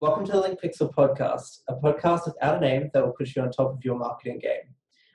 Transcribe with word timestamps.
Welcome 0.00 0.26
to 0.26 0.32
the 0.32 0.40
Link 0.40 0.60
Pixel 0.62 0.94
podcast, 0.94 1.62
a 1.68 1.74
podcast 1.74 2.26
without 2.26 2.58
a 2.58 2.60
name 2.60 2.88
that 2.94 3.04
will 3.04 3.14
put 3.18 3.34
you 3.34 3.42
on 3.42 3.50
top 3.50 3.72
of 3.72 3.84
your 3.84 3.98
marketing 3.98 4.38
game. 4.38 4.72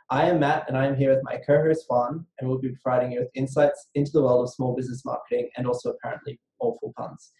I 0.10 0.26
am 0.26 0.42
Matt, 0.42 0.65
and 0.67 0.78
I 0.78 0.86
am 0.86 0.97
here 0.97 1.15
with 1.15 1.24
my 1.24 1.38
co-host 1.38 1.86
Juan, 1.88 2.26
and 2.38 2.49
we'll 2.49 2.60
be 2.60 2.76
providing 2.83 3.13
you 3.13 3.22
with 3.22 3.29
insights 3.33 3.88
into 3.96 4.12
the 4.12 4.22
world 4.22 4.44
of 4.44 4.54
small 4.54 4.76
business 4.76 5.06
marketing 5.06 5.49
and 5.56 5.65
also 5.65 5.92
apparently 5.92 6.38
awful 6.60 6.94
puns. 6.97 7.31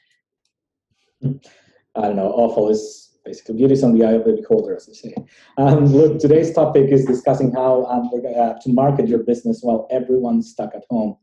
I 1.21 2.02
don't 2.02 2.16
know. 2.16 2.32
Awful 2.32 2.70
is 2.70 3.18
basically 3.25 3.55
beauty 3.55 3.73
is 3.73 3.84
on 3.84 3.94
the 3.94 4.05
eye 4.05 4.14
of 4.14 4.23
the 4.23 4.38
beholder, 4.38 4.78
as 4.78 4.86
they 4.86 4.94
say. 4.94 5.14
Um, 5.57 5.88
look, 5.88 6.20
today's 6.20 6.54
topic 6.54 6.91
is 6.91 7.04
discussing 7.04 7.52
how 7.52 7.84
um, 7.88 8.10
uh, 8.38 8.54
to 8.62 8.71
market 8.71 9.10
your 9.10 9.20
business 9.20 9.60
while 9.64 9.86
everyone's 9.91 10.50
stuck 10.50 10.73
at 10.73 10.86
home. 10.89 11.18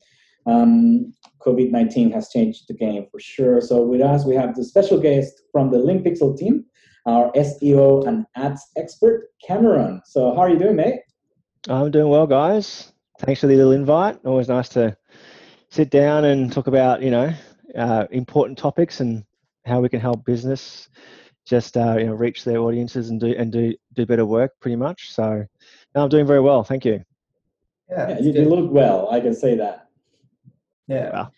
Um, 0.44 1.14
COVID 1.40 1.70
19 1.70 2.10
has 2.12 2.28
changed 2.28 2.68
the 2.68 2.74
game 2.74 3.06
for 3.10 3.20
sure. 3.20 3.60
So, 3.60 3.82
with 3.82 4.00
us, 4.00 4.24
we 4.24 4.34
have 4.34 4.54
the 4.54 4.64
special 4.64 4.98
guest 4.98 5.42
from 5.52 5.70
the 5.70 5.78
Link 5.78 6.04
Pixel 6.04 6.36
team, 6.36 6.64
our 7.06 7.32
SEO 7.32 8.06
and 8.06 8.26
ads 8.36 8.66
expert, 8.76 9.28
Cameron. 9.46 10.02
So, 10.04 10.34
how 10.34 10.40
are 10.40 10.50
you 10.50 10.58
doing, 10.58 10.76
mate? 10.76 11.00
I'm 11.68 11.90
doing 11.90 12.08
well, 12.08 12.26
guys. 12.26 12.92
Thanks 13.20 13.40
for 13.40 13.46
the 13.46 13.56
little 13.56 13.72
invite. 13.72 14.18
Always 14.24 14.48
nice 14.48 14.68
to 14.70 14.96
sit 15.70 15.90
down 15.90 16.24
and 16.24 16.52
talk 16.52 16.66
about, 16.66 17.02
you 17.02 17.10
know, 17.10 17.32
uh, 17.76 18.06
important 18.10 18.58
topics 18.58 19.00
and 19.00 19.24
how 19.66 19.80
we 19.80 19.88
can 19.88 20.00
help 20.00 20.24
business 20.24 20.88
just 21.46 21.76
uh, 21.76 21.96
you 21.98 22.06
know 22.06 22.12
reach 22.12 22.44
their 22.44 22.58
audiences 22.58 23.10
and 23.10 23.20
do 23.20 23.34
and 23.36 23.52
do 23.52 23.74
do 23.94 24.06
better 24.06 24.24
work 24.24 24.52
pretty 24.60 24.76
much 24.76 25.12
so 25.12 25.44
no, 25.94 26.02
i'm 26.02 26.08
doing 26.08 26.26
very 26.26 26.40
well 26.40 26.62
thank 26.62 26.84
you 26.84 27.02
yeah, 27.90 28.10
yeah 28.10 28.18
you, 28.20 28.32
you, 28.32 28.44
look 28.48 28.70
well 28.70 29.08
i 29.10 29.20
can 29.20 29.34
say 29.34 29.56
that 29.56 29.88
yeah. 30.90 31.10
Well, 31.12 31.32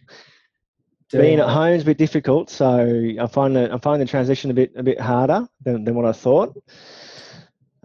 being 1.13 1.41
at 1.41 1.49
home 1.49 1.75
is 1.75 1.83
a 1.83 1.87
bit 1.87 1.99
difficult 1.99 2.49
so 2.49 3.13
i 3.21 3.27
find 3.27 3.55
that 3.55 3.71
i'm 3.71 3.81
finding 3.81 4.07
the 4.07 4.11
transition 4.11 4.51
a 4.51 4.55
bit 4.55 4.73
a 4.77 4.83
bit 4.83 4.99
harder 4.99 5.47
than, 5.63 5.85
than 5.85 5.95
what 5.95 6.07
i 6.07 6.13
thought. 6.13 6.57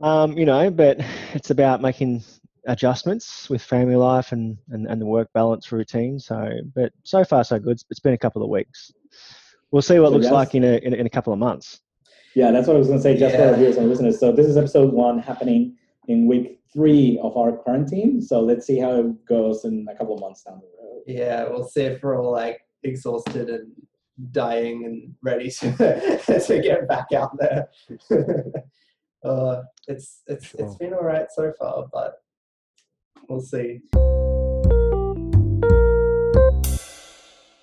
Um, 0.02 0.38
you 0.38 0.46
know 0.46 0.70
but 0.72 0.98
it's 1.34 1.50
about 1.50 1.82
making 1.82 2.24
adjustments 2.68 3.50
with 3.50 3.62
family 3.62 3.96
life 3.96 4.32
and, 4.32 4.58
and, 4.70 4.88
and 4.88 5.02
the 5.02 5.06
work 5.06 5.30
balance 5.34 5.72
routine 5.72 6.20
so 6.20 6.50
but 6.76 6.92
so 7.04 7.24
far 7.24 7.44
so 7.44 7.58
good. 7.58 7.82
It's 7.90 8.00
been 8.00 8.14
a 8.14 8.18
couple 8.18 8.44
of 8.44 8.50
weeks. 8.50 8.92
We'll 9.72 9.82
see 9.82 10.00
what 10.00 10.08
it 10.08 10.16
looks 10.16 10.32
like 10.32 10.54
in 10.54 10.64
a, 10.64 10.78
in 10.78 10.94
a, 10.94 10.98
in 10.98 11.06
a 11.06 11.10
couple 11.10 11.34
of 11.34 11.40
months. 11.40 11.82
Yeah, 12.36 12.52
that's 12.52 12.68
what 12.68 12.76
I 12.76 12.80
was 12.80 12.88
going 12.88 13.00
to 13.00 13.04
say 13.04 13.18
just 13.18 13.34
yeah. 13.34 13.42
for 13.42 13.50
our 13.50 13.58
viewers 13.58 13.78
and 13.78 13.90
listeners. 13.90 14.20
So 14.20 14.32
this 14.32 14.46
is 14.46 14.58
episode 14.58 14.94
one 14.94 15.20
happening 15.20 15.76
in 16.08 16.26
week 16.28 16.60
three 16.74 17.20
of 17.22 17.38
our 17.38 17.52
quarantine. 17.52 18.22
So 18.22 18.42
let's 18.42 18.66
see 18.66 18.80
how 18.80 19.00
it 19.00 19.26
goes 19.26 19.66
in 19.66 19.86
a 19.90 19.96
couple 19.96 20.16
of 20.16 20.22
months 20.22 20.44
down 20.44 20.62
the 20.62 20.84
road. 20.84 21.04
Yeah, 21.06 21.48
we'll 21.50 21.68
see 21.68 21.84
if 21.84 22.02
we're 22.02 22.20
all 22.20 22.32
like 22.32 22.62
exhausted 22.84 23.50
and 23.50 23.72
dying 24.32 24.86
and 24.86 25.14
ready 25.22 25.50
to 25.52 25.72
to 26.48 26.62
get 26.62 26.88
back 26.88 27.08
out 27.14 27.38
there. 27.38 27.70
uh, 29.24 29.62
it's 29.88 30.22
it's 30.28 30.54
it's 30.56 30.76
been 30.76 30.94
all 30.94 31.04
right 31.04 31.28
so 31.34 31.54
far, 31.60 31.88
but 31.92 32.22
we'll 33.30 33.42
see. 33.42 33.82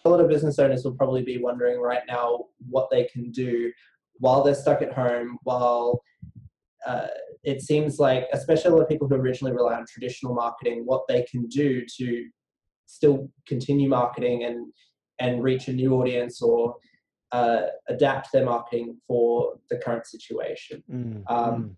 A 0.06 0.10
lot 0.10 0.20
of 0.20 0.28
business 0.28 0.58
owners 0.58 0.84
will 0.84 0.92
probably 0.92 1.22
be 1.22 1.38
wondering 1.38 1.80
right 1.80 2.02
now 2.06 2.44
what 2.68 2.90
they 2.90 3.04
can 3.04 3.30
do 3.30 3.72
while 4.18 4.42
they're 4.42 4.54
stuck 4.54 4.82
at 4.82 4.92
home, 4.92 5.38
while 5.44 6.02
uh, 6.86 7.06
it 7.42 7.60
seems 7.60 7.98
like, 7.98 8.26
especially 8.32 8.70
a 8.70 8.74
lot 8.74 8.82
of 8.82 8.88
people 8.88 9.08
who 9.08 9.14
originally 9.14 9.54
rely 9.54 9.74
on 9.74 9.84
traditional 9.86 10.34
marketing, 10.34 10.82
what 10.84 11.02
they 11.08 11.22
can 11.22 11.46
do 11.46 11.84
to 11.98 12.28
still 12.86 13.30
continue 13.46 13.88
marketing 13.88 14.44
and 14.44 14.72
and 15.20 15.42
reach 15.44 15.68
a 15.68 15.72
new 15.72 15.94
audience 15.94 16.42
or 16.42 16.74
uh, 17.32 17.62
adapt 17.88 18.32
their 18.32 18.44
marketing 18.44 18.96
for 19.06 19.54
the 19.70 19.76
current 19.76 20.06
situation. 20.06 20.82
Mm, 20.90 21.22
um, 21.28 21.62
mm. 21.62 21.76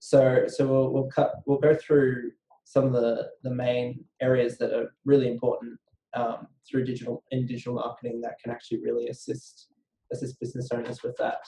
So 0.00 0.44
so 0.48 0.66
we'll 0.66 0.90
we'll 0.92 1.10
cut 1.10 1.36
we'll 1.46 1.58
go 1.58 1.74
through 1.74 2.32
some 2.64 2.86
of 2.86 2.92
the 2.92 3.30
the 3.42 3.50
main 3.50 4.04
areas 4.20 4.58
that 4.58 4.72
are 4.72 4.94
really 5.04 5.28
important 5.30 5.78
um, 6.14 6.46
through 6.68 6.84
digital 6.84 7.22
in 7.30 7.46
digital 7.46 7.74
marketing 7.74 8.20
that 8.22 8.38
can 8.42 8.52
actually 8.52 8.80
really 8.82 9.08
assist 9.08 9.68
assist 10.12 10.38
business 10.40 10.68
owners 10.72 11.02
with 11.02 11.16
that. 11.18 11.38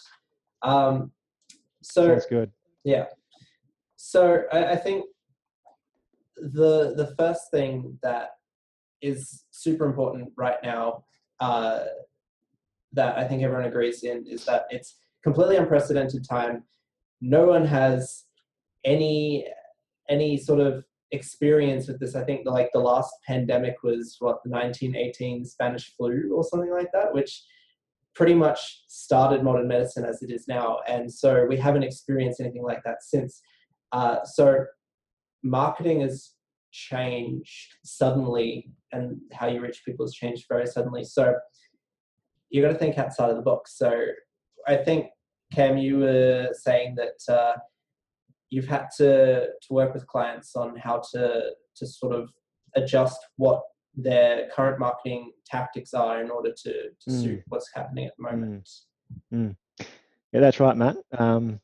Um, 0.63 1.13
so 1.83 2.09
that's 2.09 2.27
good. 2.27 2.51
Yeah. 2.87 3.07
So 3.97 4.45
I, 4.53 4.73
I 4.73 4.77
think 4.77 5.07
the 6.37 6.95
the 6.95 7.13
first 7.19 7.51
thing 7.51 7.99
that 8.05 8.29
is 9.03 9.45
super 9.51 9.87
important 9.87 10.31
right 10.37 10.59
now 10.63 11.05
uh, 11.41 11.81
that 12.93 13.19
I 13.19 13.25
think 13.25 13.43
everyone 13.43 13.67
agrees 13.67 14.05
in 14.05 14.25
is 14.25 14.45
that 14.45 14.67
it's 14.71 15.01
completely 15.25 15.57
unprecedented 15.57 16.25
time. 16.29 16.63
No 17.21 17.47
one 17.47 17.67
has 17.67 18.25
any 18.85 19.49
any 20.09 20.37
sort 20.37 20.61
of 20.61 20.85
experience 21.11 21.89
with 21.89 21.99
this. 21.99 22.15
I 22.15 22.23
think 22.23 22.47
like 22.47 22.71
the 22.73 22.79
last 22.79 23.13
pandemic 23.27 23.83
was 23.83 24.17
what 24.21 24.45
the 24.45 24.51
1918 24.51 25.45
Spanish 25.45 25.93
flu 25.97 26.33
or 26.37 26.45
something 26.45 26.71
like 26.71 26.93
that, 26.93 27.13
which 27.13 27.43
pretty 28.17 28.35
much 28.35 28.85
started 28.89 29.45
modern 29.45 29.69
medicine 29.69 30.05
as 30.05 30.23
it 30.23 30.31
is 30.31 30.49
now. 30.49 30.79
And 30.89 31.13
so 31.13 31.45
we 31.47 31.57
haven't 31.59 31.83
experienced 31.83 32.41
anything 32.41 32.65
like 32.65 32.83
that 32.85 33.03
since. 33.03 33.43
Uh, 33.93 34.25
so 34.25 34.65
marketing 35.45 36.01
has 36.01 36.33
changed 36.73 37.75
suddenly 37.85 38.71
and 38.93 39.19
how 39.33 39.47
you 39.47 39.61
reach 39.61 39.83
people 39.85 40.07
has 40.07 40.15
changed 40.15 40.47
very 40.49 40.67
suddenly. 40.67 41.05
So 41.05 41.35
you've 42.49 42.65
got 42.65 42.73
to 42.73 42.79
think 42.79 42.99
outside 42.99 43.31
of 43.31 43.37
the 43.37 43.43
box. 43.43 43.77
So 43.77 44.07
I 44.67 44.77
think, 44.77 45.09
Cam, 45.53 45.77
you 45.77 45.99
were 45.99 46.49
saying 46.53 46.97
that 46.97 47.33
uh, 47.33 47.57
you've 48.49 48.67
had 48.67 48.87
to, 48.97 49.47
to 49.47 49.73
work 49.73 49.93
with 49.93 50.07
clients 50.07 50.57
on 50.57 50.75
how 50.77 51.03
to, 51.13 51.51
to 51.77 51.87
sort 51.87 52.15
of 52.15 52.31
adjust 52.75 53.19
what 53.37 53.61
their 53.97 54.49
current 54.55 54.79
marketing 54.79 55.33
tactics 55.47 55.95
are 55.95 56.23
in 56.23 56.31
order 56.31 56.53
to, 56.53 56.73
to 57.01 57.11
mm. 57.11 57.23
suit 57.23 57.43
what's 57.49 57.71
happening 57.75 58.07
at 58.07 58.17
the 58.17 58.23
moment. 58.23 58.69
Mm. 59.33 59.51
Mm. 59.51 59.57
Yeah, 60.33 60.41
that's 60.41 60.61
right, 60.61 60.77
Matt. 60.77 60.97
Um, 61.13 61.61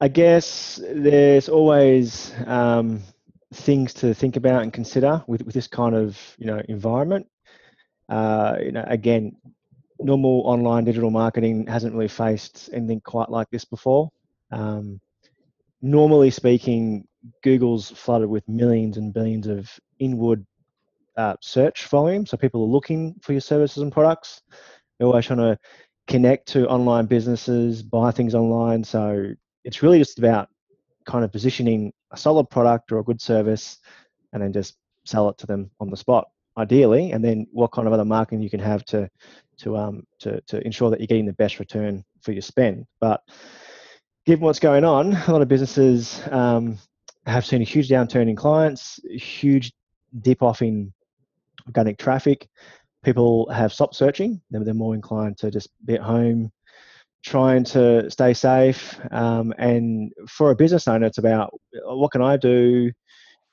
I 0.00 0.08
guess 0.08 0.80
there's 0.82 1.48
always 1.48 2.32
um, 2.46 3.02
things 3.54 3.94
to 3.94 4.14
think 4.14 4.36
about 4.36 4.62
and 4.62 4.72
consider 4.72 5.22
with, 5.28 5.42
with 5.42 5.54
this 5.54 5.68
kind 5.68 5.94
of 5.94 6.18
you 6.38 6.46
know 6.46 6.60
environment. 6.68 7.28
Uh, 8.08 8.56
you 8.60 8.72
know, 8.72 8.84
again, 8.88 9.36
normal 10.00 10.42
online 10.44 10.84
digital 10.84 11.10
marketing 11.10 11.66
hasn't 11.66 11.94
really 11.94 12.08
faced 12.08 12.68
anything 12.72 13.00
quite 13.00 13.30
like 13.30 13.48
this 13.50 13.64
before. 13.64 14.10
Um, 14.50 15.00
normally 15.80 16.30
speaking, 16.30 17.06
Google's 17.42 17.90
flooded 17.90 18.28
with 18.28 18.48
millions 18.48 18.96
and 18.96 19.14
billions 19.14 19.46
of 19.46 19.70
inward 19.98 20.44
uh, 21.16 21.36
search 21.40 21.86
volume. 21.86 22.26
So 22.26 22.36
people 22.36 22.62
are 22.62 22.66
looking 22.66 23.14
for 23.22 23.32
your 23.32 23.40
services 23.40 23.82
and 23.82 23.92
products. 23.92 24.42
They're 24.98 25.08
always 25.08 25.26
trying 25.26 25.38
to 25.38 25.58
connect 26.06 26.48
to 26.48 26.68
online 26.68 27.06
businesses, 27.06 27.82
buy 27.82 28.10
things 28.10 28.34
online. 28.34 28.84
So 28.84 29.32
it's 29.64 29.82
really 29.82 29.98
just 29.98 30.18
about 30.18 30.48
kind 31.06 31.24
of 31.24 31.32
positioning 31.32 31.92
a 32.12 32.16
solid 32.16 32.48
product 32.50 32.92
or 32.92 32.98
a 32.98 33.04
good 33.04 33.20
service 33.20 33.78
and 34.32 34.42
then 34.42 34.52
just 34.52 34.76
sell 35.04 35.28
it 35.28 35.38
to 35.38 35.46
them 35.46 35.70
on 35.80 35.90
the 35.90 35.96
spot 35.96 36.28
ideally 36.58 37.12
and 37.12 37.24
then 37.24 37.46
what 37.50 37.72
kind 37.72 37.86
of 37.86 37.94
other 37.94 38.04
marketing 38.04 38.42
you 38.42 38.50
can 38.50 38.60
have 38.60 38.84
to 38.84 39.08
to 39.56 39.76
um 39.76 40.06
to, 40.18 40.40
to 40.42 40.64
ensure 40.66 40.90
that 40.90 41.00
you're 41.00 41.06
getting 41.06 41.26
the 41.26 41.32
best 41.32 41.58
return 41.58 42.04
for 42.20 42.32
your 42.32 42.42
spend 42.42 42.86
but 43.00 43.22
given 44.26 44.44
what's 44.44 44.58
going 44.58 44.84
on 44.84 45.12
a 45.12 45.32
lot 45.32 45.42
of 45.42 45.48
businesses 45.48 46.20
um, 46.30 46.76
have 47.26 47.46
seen 47.46 47.62
a 47.62 47.64
huge 47.64 47.88
downturn 47.88 48.28
in 48.28 48.36
clients 48.36 49.00
huge 49.10 49.72
dip 50.20 50.42
off 50.42 50.62
in 50.62 50.92
organic 51.66 51.98
traffic. 51.98 52.48
People 53.04 53.48
have 53.50 53.72
stopped 53.72 53.94
searching. 53.94 54.40
They're, 54.50 54.64
they're 54.64 54.74
more 54.74 54.94
inclined 54.94 55.38
to 55.38 55.50
just 55.50 55.70
be 55.84 55.94
at 55.94 56.02
home, 56.02 56.52
trying 57.24 57.64
to 57.64 58.10
stay 58.10 58.34
safe. 58.34 58.98
Um, 59.10 59.52
and 59.58 60.12
for 60.28 60.50
a 60.50 60.56
business 60.56 60.88
owner, 60.88 61.06
it's 61.06 61.18
about 61.18 61.52
what 61.84 62.12
can 62.12 62.22
I 62.22 62.36
do 62.36 62.92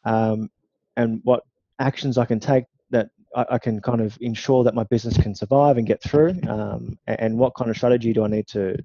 um, 0.05 0.49
and 0.97 1.21
what 1.23 1.43
actions 1.79 2.17
I 2.17 2.25
can 2.25 2.39
take 2.39 2.65
that 2.91 3.09
I, 3.35 3.45
I, 3.51 3.57
can 3.57 3.81
kind 3.81 4.01
of 4.01 4.17
ensure 4.21 4.63
that 4.63 4.75
my 4.75 4.83
business 4.85 5.17
can 5.17 5.35
survive 5.35 5.77
and 5.77 5.87
get 5.87 6.01
through. 6.01 6.39
Um, 6.47 6.97
and, 7.07 7.19
and, 7.19 7.37
what 7.37 7.55
kind 7.55 7.69
of 7.69 7.77
strategy 7.77 8.13
do 8.13 8.23
I 8.23 8.27
need 8.27 8.47
to 8.47 8.75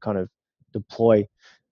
kind 0.00 0.18
of 0.18 0.28
deploy 0.72 1.26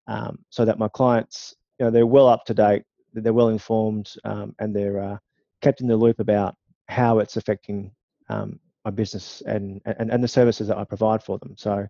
um, 0.07 0.39
so 0.51 0.65
that 0.65 0.79
my 0.79 0.89
clients, 0.89 1.55
you 1.79 1.85
know, 1.85 1.91
they're 1.91 2.07
well 2.07 2.29
up 2.29 2.45
to 2.47 2.55
date, 2.55 2.85
they're 3.13 3.33
well 3.33 3.49
informed, 3.49 4.15
um, 4.25 4.55
and 4.59 4.75
they're 4.75 5.01
uh, 5.01 5.19
kept 5.63 5.81
in 5.81 5.87
the 5.87 5.97
loop 5.97 6.21
about 6.21 6.57
how 6.89 7.19
it's 7.19 7.37
affecting 7.37 7.91
um, 8.29 8.61
my 8.85 8.91
business 8.91 9.43
and, 9.47 9.81
and, 9.85 10.11
and 10.11 10.23
the 10.23 10.29
services 10.29 10.69
that 10.69 10.79
I 10.79 10.85
provide 10.85 11.23
for 11.23 11.39
them. 11.39 11.55
So 11.57 11.87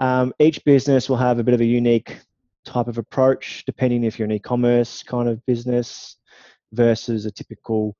um, 0.00 0.32
each 0.38 0.64
business 0.64 1.08
will 1.08 1.16
have 1.16 1.38
a 1.38 1.44
bit 1.44 1.54
of 1.54 1.60
a 1.60 1.64
unique 1.64 2.18
type 2.64 2.88
of 2.88 2.98
approach, 2.98 3.64
depending 3.64 4.04
if 4.04 4.18
you're 4.18 4.26
an 4.26 4.32
e-commerce 4.32 5.02
kind 5.02 5.28
of 5.28 5.44
business 5.46 6.16
versus 6.72 7.24
a 7.24 7.30
typical 7.30 7.96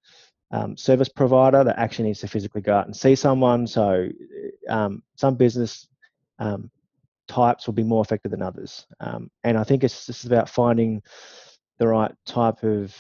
um, 0.51 0.77
service 0.77 1.09
provider 1.09 1.65
that 1.65 1.79
actually 1.79 2.09
needs 2.09 2.21
to 2.21 2.29
physically 2.29 2.61
go 2.61 2.75
out 2.75 2.87
and 2.87 2.97
see 2.97 3.15
someone. 3.15 3.67
So 3.67 4.09
um, 4.69 5.03
some 5.17 5.37
business 5.37 5.87
um, 6.39 6.71
types 7.29 7.67
will 7.67 7.75
be 7.75 7.83
more 7.83 8.01
affected 8.01 8.31
than 8.33 8.43
others. 8.43 8.87
Um, 9.01 9.31
and 9.45 9.57
I 9.59 9.65
think 9.65 9.85
it's 9.85 10.07
just 10.07 10.25
about 10.25 10.49
finding 10.49 11.03
the 11.79 11.87
right 11.87 12.13
type 12.27 12.63
of 12.63 12.95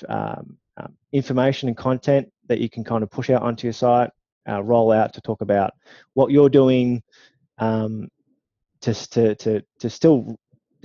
information 1.12 1.68
and 1.68 1.76
content 1.76 2.30
that 2.48 2.60
you 2.60 2.68
can 2.68 2.84
kind 2.84 3.02
of 3.02 3.10
push 3.10 3.30
out 3.30 3.42
onto 3.42 3.66
your 3.66 3.72
site, 3.72 4.10
uh, 4.48 4.62
roll 4.62 4.92
out 4.92 5.14
to 5.14 5.20
talk 5.20 5.40
about 5.40 5.72
what 6.14 6.30
you're 6.30 6.48
doing, 6.48 7.02
um, 7.58 8.08
to, 8.80 8.94
to, 9.10 9.34
to, 9.36 9.62
to 9.80 9.90
still 9.90 10.38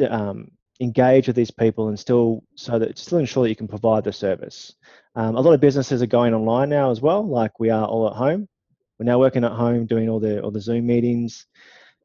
um, 0.09 0.49
engage 0.79 1.27
with 1.27 1.35
these 1.35 1.51
people 1.51 1.87
and 1.87 1.99
still 1.99 2.43
so 2.55 2.79
that 2.79 2.97
still 2.97 3.19
ensure 3.19 3.43
that 3.43 3.49
you 3.49 3.55
can 3.55 3.67
provide 3.67 4.03
the 4.03 4.13
service. 4.13 4.75
Um, 5.15 5.35
a 5.35 5.41
lot 5.41 5.53
of 5.53 5.61
businesses 5.61 6.01
are 6.01 6.07
going 6.07 6.33
online 6.33 6.69
now 6.69 6.91
as 6.91 7.01
well, 7.01 7.25
like 7.27 7.59
we 7.59 7.69
are 7.69 7.85
all 7.85 8.07
at 8.07 8.15
home. 8.15 8.47
We're 8.99 9.05
now 9.05 9.19
working 9.19 9.43
at 9.43 9.51
home, 9.51 9.85
doing 9.85 10.09
all 10.09 10.19
the 10.19 10.41
all 10.41 10.51
the 10.51 10.61
Zoom 10.61 10.85
meetings. 10.85 11.45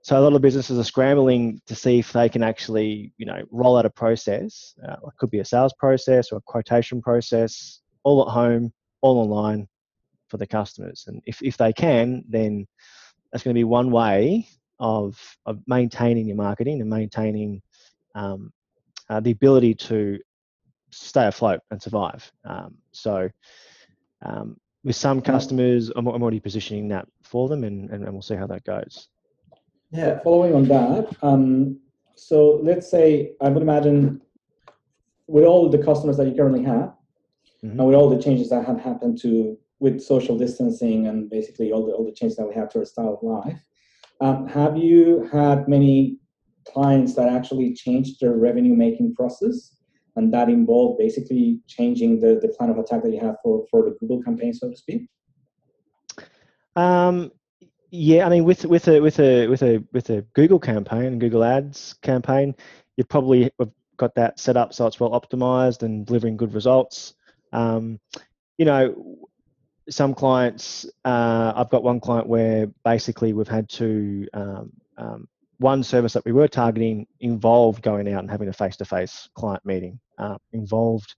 So 0.02 0.18
a 0.18 0.22
lot 0.22 0.34
of 0.34 0.42
businesses 0.42 0.78
are 0.78 0.84
scrambling 0.84 1.60
to 1.66 1.74
see 1.74 1.98
if 1.98 2.12
they 2.12 2.28
can 2.28 2.42
actually, 2.42 3.12
you 3.18 3.26
know, 3.26 3.42
roll 3.50 3.76
out 3.76 3.84
a 3.84 3.90
process. 3.90 4.74
Uh, 4.86 4.92
it 5.06 5.16
could 5.18 5.30
be 5.30 5.40
a 5.40 5.44
sales 5.44 5.74
process 5.78 6.32
or 6.32 6.38
a 6.38 6.42
quotation 6.42 7.02
process, 7.02 7.80
all 8.04 8.26
at 8.26 8.32
home, 8.32 8.72
all 9.00 9.18
online 9.18 9.68
for 10.28 10.36
the 10.36 10.46
customers. 10.46 11.04
And 11.06 11.22
if, 11.26 11.42
if 11.42 11.56
they 11.56 11.72
can, 11.72 12.24
then 12.28 12.66
that's 13.32 13.44
going 13.44 13.54
to 13.54 13.58
be 13.58 13.64
one 13.64 13.90
way 13.90 14.48
of, 14.78 15.18
of 15.46 15.60
maintaining 15.66 16.26
your 16.26 16.36
marketing 16.36 16.80
and 16.80 16.90
maintaining 16.90 17.62
um, 18.14 18.52
uh, 19.08 19.20
the 19.20 19.30
ability 19.30 19.74
to 19.74 20.18
stay 20.90 21.26
afloat 21.26 21.60
and 21.70 21.80
survive. 21.80 22.30
Um, 22.44 22.76
so 22.92 23.28
um, 24.22 24.56
with 24.84 24.96
some 24.96 25.20
customers, 25.20 25.90
I'm, 25.94 26.06
I'm, 26.06 26.22
already 26.22 26.40
positioning 26.40 26.88
that 26.88 27.06
for 27.22 27.48
them, 27.48 27.64
and, 27.64 27.90
and, 27.90 28.04
and, 28.04 28.12
we'll 28.12 28.22
see 28.22 28.34
how 28.34 28.46
that 28.46 28.64
goes. 28.64 29.08
Yeah. 29.90 30.20
Following 30.20 30.54
on 30.54 30.64
that, 30.64 31.16
um, 31.22 31.78
so 32.14 32.60
let's 32.62 32.90
say 32.90 33.32
I 33.40 33.48
would 33.48 33.62
imagine 33.62 34.20
with 35.26 35.44
all 35.44 35.68
the 35.68 35.78
customers 35.78 36.16
that 36.16 36.26
you 36.26 36.34
currently 36.34 36.64
have, 36.64 36.94
mm-hmm. 37.64 37.78
and 37.78 37.88
with 37.88 37.96
all 37.96 38.08
the 38.08 38.22
changes 38.22 38.50
that 38.50 38.64
have 38.66 38.80
happened 38.80 39.18
to 39.22 39.56
with 39.80 40.00
social 40.00 40.36
distancing 40.36 41.06
and 41.06 41.30
basically 41.30 41.72
all 41.72 41.86
the 41.86 41.92
all 41.92 42.04
the 42.04 42.12
changes 42.12 42.36
that 42.36 42.48
we 42.48 42.54
have 42.54 42.68
to 42.70 42.78
our 42.80 42.84
style 42.84 43.14
of 43.14 43.22
life, 43.22 43.60
um, 44.20 44.46
have 44.48 44.76
you 44.76 45.28
had 45.32 45.68
many 45.68 46.18
clients 46.66 47.14
that 47.14 47.28
actually 47.28 47.74
changed 47.74 48.20
their 48.20 48.32
revenue 48.32 48.74
making 48.74 49.14
process? 49.14 49.74
And 50.16 50.34
that 50.34 50.48
involved 50.48 50.98
basically 50.98 51.60
changing 51.68 52.18
the, 52.18 52.40
the 52.42 52.48
plan 52.48 52.70
of 52.70 52.78
attack 52.78 53.02
that 53.04 53.12
you 53.12 53.20
have 53.20 53.36
for, 53.40 53.64
for 53.70 53.84
the 53.84 53.96
Google 54.00 54.20
campaign, 54.20 54.52
so 54.52 54.68
to 54.68 54.76
speak? 54.76 55.08
Um, 56.74 57.30
yeah, 57.90 58.26
I 58.26 58.28
mean, 58.28 58.44
with 58.44 58.64
with 58.66 58.88
a 58.88 59.00
with 59.00 59.18
a 59.20 59.46
with 59.46 59.62
a 59.62 59.82
with 59.92 60.10
a 60.10 60.22
Google 60.34 60.58
campaign, 60.58 61.18
Google 61.18 61.44
Ads 61.44 61.94
campaign, 62.02 62.54
you 62.96 63.04
probably 63.04 63.50
have 63.58 63.70
got 63.96 64.14
that 64.16 64.38
set 64.38 64.56
up 64.56 64.74
so 64.74 64.86
it's 64.86 65.00
well 65.00 65.10
optimized 65.10 65.82
and 65.82 66.04
delivering 66.04 66.36
good 66.36 66.52
results. 66.52 67.14
Um, 67.52 68.00
you 68.56 68.64
know, 68.64 69.18
some 69.88 70.14
clients, 70.14 70.86
uh, 71.04 71.52
I've 71.56 71.70
got 71.70 71.82
one 71.82 72.00
client 72.00 72.26
where 72.26 72.66
basically 72.84 73.32
we've 73.32 73.48
had 73.48 73.68
to, 73.70 74.28
um, 74.34 74.72
um, 74.96 75.28
one 75.58 75.82
service 75.82 76.12
that 76.12 76.24
we 76.24 76.32
were 76.32 76.48
targeting 76.48 77.06
involved 77.20 77.82
going 77.82 78.12
out 78.12 78.20
and 78.20 78.30
having 78.30 78.48
a 78.48 78.52
face-to-face 78.52 79.28
client 79.34 79.64
meeting, 79.64 79.98
uh, 80.18 80.36
involved 80.52 81.14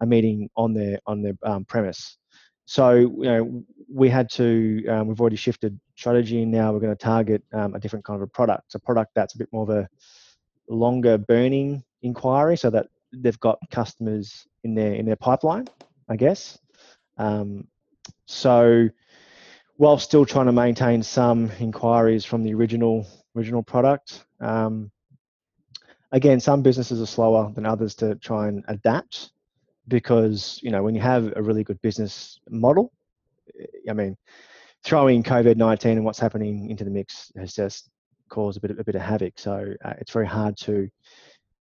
a 0.00 0.06
meeting 0.06 0.50
on 0.56 0.74
their 0.74 1.00
on 1.06 1.22
their 1.22 1.34
um, 1.42 1.64
premise. 1.64 2.18
So 2.66 2.94
you 2.94 3.22
know 3.22 3.64
we 3.92 4.10
had 4.10 4.28
to, 4.30 4.86
um, 4.88 5.08
we've 5.08 5.20
already 5.20 5.36
shifted 5.36 5.78
strategy 5.96 6.42
and 6.42 6.52
now 6.52 6.72
we're 6.72 6.80
going 6.80 6.94
to 6.94 7.04
target 7.04 7.42
um, 7.54 7.74
a 7.74 7.80
different 7.80 8.04
kind 8.04 8.16
of 8.16 8.22
a 8.22 8.30
product, 8.30 8.74
a 8.74 8.78
product 8.78 9.12
that's 9.14 9.34
a 9.34 9.38
bit 9.38 9.48
more 9.52 9.62
of 9.62 9.70
a 9.70 9.88
longer 10.68 11.16
burning 11.16 11.82
inquiry, 12.02 12.56
so 12.56 12.68
that 12.68 12.88
they've 13.12 13.40
got 13.40 13.58
customers 13.70 14.46
in 14.64 14.74
their 14.74 14.94
in 14.94 15.06
their 15.06 15.16
pipeline, 15.16 15.68
I 16.08 16.16
guess. 16.16 16.58
Um, 17.16 17.66
so 18.26 18.88
while 19.76 19.98
still 19.98 20.26
trying 20.26 20.46
to 20.46 20.52
maintain 20.52 21.02
some 21.02 21.50
inquiries 21.58 22.24
from 22.24 22.42
the 22.42 22.54
original 22.54 23.06
original 23.36 23.62
product, 23.62 24.24
um, 24.40 24.90
again, 26.12 26.40
some 26.40 26.62
businesses 26.62 27.00
are 27.00 27.06
slower 27.06 27.52
than 27.54 27.66
others 27.66 27.94
to 27.96 28.14
try 28.16 28.48
and 28.48 28.64
adapt 28.68 29.30
because 29.86 30.60
you 30.62 30.70
know 30.70 30.82
when 30.82 30.94
you 30.94 31.00
have 31.00 31.32
a 31.36 31.42
really 31.42 31.64
good 31.64 31.80
business 31.80 32.40
model, 32.50 32.92
I 33.88 33.92
mean, 33.92 34.16
throwing 34.84 35.22
COVID 35.22 35.56
nineteen 35.56 35.96
and 35.96 36.04
what's 36.04 36.18
happening 36.18 36.70
into 36.70 36.84
the 36.84 36.90
mix 36.90 37.32
has 37.36 37.54
just 37.54 37.90
caused 38.28 38.58
a 38.58 38.60
bit 38.60 38.70
of, 38.70 38.78
a 38.78 38.84
bit 38.84 38.94
of 38.94 39.00
havoc. 39.00 39.38
So 39.38 39.74
uh, 39.84 39.94
it's 39.98 40.12
very 40.12 40.26
hard 40.26 40.56
to 40.58 40.88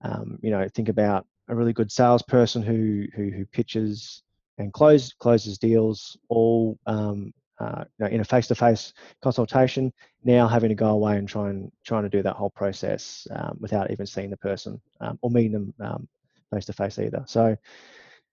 um, 0.02 0.38
you 0.42 0.50
know 0.50 0.68
think 0.74 0.88
about 0.88 1.26
a 1.48 1.54
really 1.54 1.72
good 1.72 1.92
salesperson 1.92 2.62
who 2.62 3.06
who, 3.14 3.30
who 3.30 3.44
pitches 3.46 4.22
and 4.58 4.72
close, 4.72 5.12
closes 5.18 5.58
deals 5.58 6.16
all 6.28 6.78
um, 6.86 7.32
uh, 7.60 7.84
you 7.98 8.04
know, 8.04 8.10
in 8.10 8.20
a 8.20 8.24
face-to-face 8.24 8.92
consultation. 9.22 9.92
Now 10.24 10.48
having 10.48 10.70
to 10.70 10.74
go 10.74 10.90
away 10.90 11.16
and 11.16 11.28
try 11.28 11.50
and 11.50 11.70
trying 11.84 12.02
to 12.04 12.08
do 12.08 12.22
that 12.22 12.36
whole 12.36 12.50
process 12.50 13.26
um, 13.30 13.56
without 13.60 13.90
even 13.90 14.06
seeing 14.06 14.30
the 14.30 14.36
person 14.36 14.80
um, 15.00 15.18
or 15.22 15.30
meeting 15.30 15.52
them 15.52 15.74
um, 15.80 16.08
face-to-face 16.52 16.98
either. 16.98 17.24
So 17.26 17.56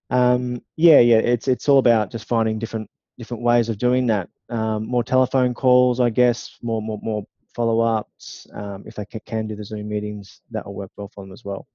um, 0.09 0.61
yeah, 0.75 0.99
yeah, 0.99 1.17
it's 1.17 1.47
it's 1.47 1.69
all 1.69 1.79
about 1.79 2.11
just 2.11 2.27
finding 2.27 2.59
different 2.59 2.89
different 3.17 3.43
ways 3.43 3.69
of 3.69 3.77
doing 3.77 4.07
that. 4.07 4.29
Um, 4.49 4.87
more 4.87 5.03
telephone 5.03 5.53
calls, 5.53 5.99
I 5.99 6.09
guess. 6.09 6.57
More 6.61 6.81
more 6.81 6.99
more 7.01 7.23
follow-ups. 7.55 8.47
if 8.85 8.95
they 8.95 9.05
can 9.05 9.47
do 9.47 9.55
the 9.55 9.63
Zoom 9.63 9.89
meetings, 9.89 10.41
that 10.51 10.65
will 10.65 10.73
work 10.73 10.91
well 10.97 11.11
for 11.13 11.23
them 11.23 11.31
as 11.31 11.45
well. 11.45 11.67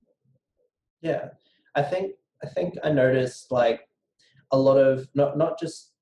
Yeah, 1.02 1.28
I 1.74 1.82
think 1.82 2.12
I 2.42 2.48
think 2.48 2.74
I 2.82 2.90
noticed 2.90 3.50
like 3.50 3.88
a 4.52 4.58
lot 4.58 4.78
of 4.78 5.08
not 5.14 5.36
not 5.36 5.58
just 5.58 5.92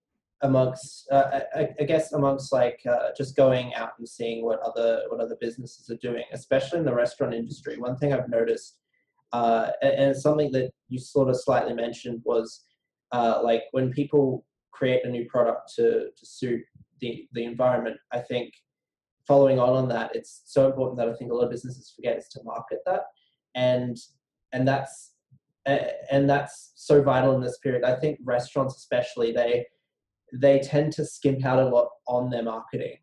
amongst 0.42 1.10
uh, 1.10 1.40
I, 1.54 1.68
I, 1.80 1.84
guess 1.84 2.12
amongst 2.12 2.52
like 2.52 2.80
uh, 2.88 3.08
just 3.16 3.36
going 3.36 3.72
out 3.74 3.92
and 3.98 4.08
seeing 4.08 4.44
what 4.44 4.60
other 4.60 5.02
what 5.08 5.20
other 5.20 5.36
businesses 5.40 5.88
are 5.90 5.96
doing, 5.96 6.24
especially 6.32 6.78
in 6.78 6.84
the 6.84 6.94
restaurant 6.94 7.34
industry. 7.34 7.78
One 7.78 7.96
thing 7.96 8.12
I've 8.12 8.28
noticed, 8.28 8.78
uh, 9.32 9.70
and 9.82 10.10
it's 10.10 10.22
something 10.22 10.52
that 10.52 10.70
you 10.88 10.98
sort 10.98 11.30
of 11.30 11.40
slightly 11.40 11.72
mentioned, 11.72 12.20
was 12.24 12.64
uh, 13.12 13.40
like 13.42 13.64
when 13.72 13.90
people 13.90 14.44
create 14.70 15.04
a 15.04 15.08
new 15.08 15.24
product 15.26 15.72
to 15.76 16.10
to 16.16 16.26
suit 16.26 16.60
the 17.00 17.26
the 17.32 17.44
environment. 17.44 17.96
I 18.12 18.18
think 18.18 18.52
following 19.26 19.58
on 19.58 19.70
on 19.70 19.88
that, 19.88 20.14
it's 20.14 20.42
so 20.44 20.66
important 20.66 20.98
that 20.98 21.08
I 21.08 21.14
think 21.14 21.32
a 21.32 21.34
lot 21.34 21.44
of 21.44 21.50
businesses 21.50 21.92
forget 21.96 22.18
is 22.18 22.28
to 22.28 22.42
market 22.44 22.80
that, 22.84 23.04
and 23.54 23.96
and 24.54 24.66
that's 24.66 25.10
and 25.66 26.28
that's 26.28 26.72
so 26.76 27.02
vital 27.02 27.34
in 27.34 27.40
this 27.40 27.58
period. 27.58 27.84
I 27.84 27.96
think 27.96 28.18
restaurants, 28.24 28.76
especially, 28.76 29.32
they 29.32 29.66
they 30.32 30.60
tend 30.60 30.92
to 30.94 31.04
skimp 31.04 31.44
out 31.44 31.58
a 31.58 31.68
lot 31.68 31.88
on 32.06 32.30
their 32.30 32.42
marketing, 32.42 32.96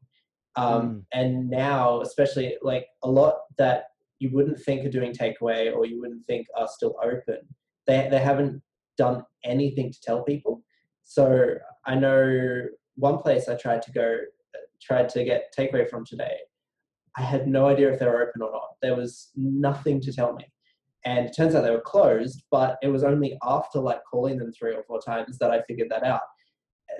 um, 0.55 0.81
mm. 0.81 1.03
and 1.13 1.49
now, 1.49 2.01
especially, 2.01 2.55
like 2.61 2.87
a 3.03 3.09
lot 3.09 3.35
that 3.57 3.85
you 4.19 4.29
wouldn't 4.31 4.59
think 4.59 4.85
are 4.85 4.89
doing 4.89 5.11
takeaway 5.11 5.75
or 5.75 5.85
you 5.85 5.99
wouldn't 5.99 6.25
think 6.27 6.47
are 6.57 6.67
still 6.67 6.95
open. 7.03 7.39
They 7.87 8.07
they 8.09 8.19
haven't 8.19 8.61
done 8.97 9.23
anything 9.43 9.91
to 9.91 10.01
tell 10.01 10.23
people. 10.23 10.63
So 11.03 11.55
I 11.85 11.95
know 11.95 12.67
one 12.95 13.17
place 13.17 13.49
I 13.49 13.55
tried 13.55 13.81
to 13.83 13.91
go, 13.91 14.17
tried 14.81 15.09
to 15.09 15.23
get 15.23 15.53
takeaway 15.57 15.89
from 15.89 16.05
today. 16.05 16.37
I 17.17 17.23
had 17.23 17.47
no 17.47 17.67
idea 17.67 17.91
if 17.91 17.99
they 17.99 18.05
were 18.05 18.21
open 18.21 18.41
or 18.41 18.51
not. 18.51 18.75
There 18.81 18.95
was 18.95 19.31
nothing 19.35 19.99
to 20.01 20.13
tell 20.13 20.33
me 20.33 20.45
and 21.05 21.25
it 21.25 21.35
turns 21.35 21.55
out 21.55 21.61
they 21.61 21.71
were 21.71 21.81
closed 21.81 22.43
but 22.51 22.77
it 22.81 22.87
was 22.87 23.03
only 23.03 23.37
after 23.43 23.79
like 23.79 24.01
calling 24.09 24.37
them 24.37 24.51
three 24.51 24.73
or 24.73 24.83
four 24.83 24.99
times 25.01 25.37
that 25.37 25.51
i 25.51 25.61
figured 25.63 25.89
that 25.89 26.03
out. 26.03 26.21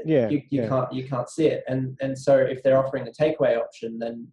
Yeah 0.05 0.29
you, 0.29 0.41
you 0.50 0.62
yeah. 0.63 0.67
can't 0.67 0.93
you 0.93 1.08
can't 1.08 1.29
see 1.29 1.48
it. 1.48 1.63
And 1.67 1.98
and 2.01 2.17
so 2.17 2.38
if 2.38 2.63
they're 2.63 2.84
offering 2.84 3.08
a 3.08 3.12
takeaway 3.12 3.58
option 3.58 4.00
then 4.00 4.27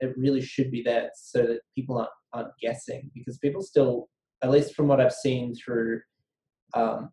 it 0.00 0.16
really 0.16 0.42
should 0.42 0.70
be 0.70 0.82
there 0.82 1.10
so 1.14 1.42
that 1.42 1.60
people 1.74 1.98
aren't, 1.98 2.10
aren't 2.32 2.58
guessing 2.60 3.10
because 3.14 3.38
people 3.38 3.62
still 3.62 4.08
at 4.42 4.50
least 4.50 4.74
from 4.74 4.88
what 4.88 5.00
i've 5.00 5.12
seen 5.12 5.54
through 5.54 6.00
um, 6.74 7.10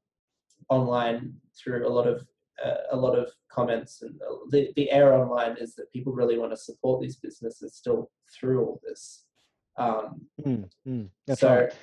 online 0.69 1.33
through 1.57 1.87
a 1.87 1.89
lot 1.89 2.07
of 2.07 2.25
uh, 2.65 2.75
a 2.91 2.97
lot 2.97 3.17
of 3.17 3.31
comments 3.51 4.01
and 4.01 4.19
the, 4.49 4.71
the 4.75 4.89
air 4.91 5.13
online 5.13 5.55
is 5.59 5.75
that 5.75 5.91
people 5.91 6.13
really 6.13 6.37
want 6.37 6.51
to 6.51 6.57
support 6.57 7.01
these 7.01 7.17
businesses 7.17 7.75
still 7.75 8.09
through 8.33 8.63
all 8.63 8.81
this 8.83 9.25
um, 9.77 10.21
mm, 10.45 10.69
mm, 10.87 11.09
that's 11.27 11.41
so, 11.41 11.55
right. 11.55 11.73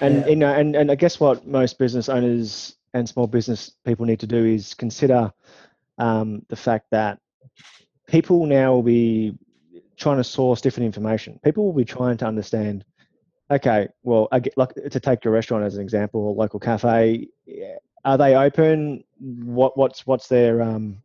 And 0.00 0.16
yeah. 0.16 0.26
you 0.26 0.36
know, 0.36 0.52
and, 0.52 0.74
and 0.74 0.90
I 0.90 0.94
guess 0.94 1.20
what 1.20 1.46
most 1.46 1.78
business 1.78 2.08
owners 2.08 2.76
and 2.94 3.08
small 3.08 3.26
business 3.26 3.74
people 3.84 4.06
need 4.06 4.20
to 4.20 4.26
do 4.26 4.44
is 4.44 4.74
consider 4.74 5.32
um, 5.98 6.44
the 6.48 6.56
fact 6.56 6.86
that 6.90 7.18
people 8.08 8.46
now 8.46 8.72
will 8.72 8.82
be 8.82 9.38
trying 9.96 10.16
to 10.16 10.24
source 10.24 10.60
different 10.60 10.86
information. 10.86 11.38
People 11.44 11.64
will 11.64 11.72
be 11.72 11.84
trying 11.84 12.16
to 12.18 12.26
understand. 12.26 12.84
Okay, 13.50 13.88
well, 14.02 14.28
I 14.32 14.40
get, 14.40 14.56
like 14.56 14.74
to 14.74 15.00
take 15.00 15.24
your 15.24 15.34
restaurant 15.34 15.64
as 15.64 15.76
an 15.76 15.82
example, 15.82 16.20
or 16.20 16.34
local 16.34 16.58
cafe. 16.58 17.28
Are 18.04 18.18
they 18.18 18.34
open? 18.34 19.04
What 19.20 19.76
what's 19.76 20.06
what's 20.06 20.26
their 20.26 20.62
um, 20.62 21.02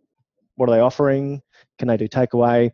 what 0.56 0.70
are 0.70 0.72
they 0.72 0.82
offering? 0.82 1.42
Can 1.78 1.88
they 1.88 1.98
do 1.98 2.08
takeaway? 2.08 2.72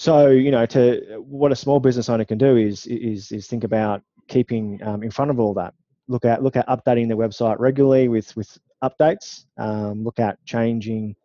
So 0.00 0.30
you 0.30 0.50
know, 0.50 0.64
to 0.64 1.22
what 1.28 1.52
a 1.52 1.54
small 1.54 1.78
business 1.78 2.08
owner 2.08 2.24
can 2.24 2.38
do 2.38 2.56
is 2.56 2.86
is 2.86 3.30
is 3.32 3.46
think 3.46 3.64
about 3.64 4.00
keeping 4.28 4.82
um, 4.82 5.02
in 5.02 5.10
front 5.10 5.30
of 5.30 5.38
all 5.38 5.52
that. 5.52 5.74
Look 6.08 6.24
at 6.24 6.42
look 6.42 6.56
at 6.56 6.66
updating 6.68 7.06
their 7.06 7.18
website 7.18 7.58
regularly 7.58 8.08
with 8.08 8.34
with 8.34 8.56
updates. 8.82 9.44
Um, 9.58 10.02
look 10.02 10.18
at 10.18 10.42
changing 10.46 11.16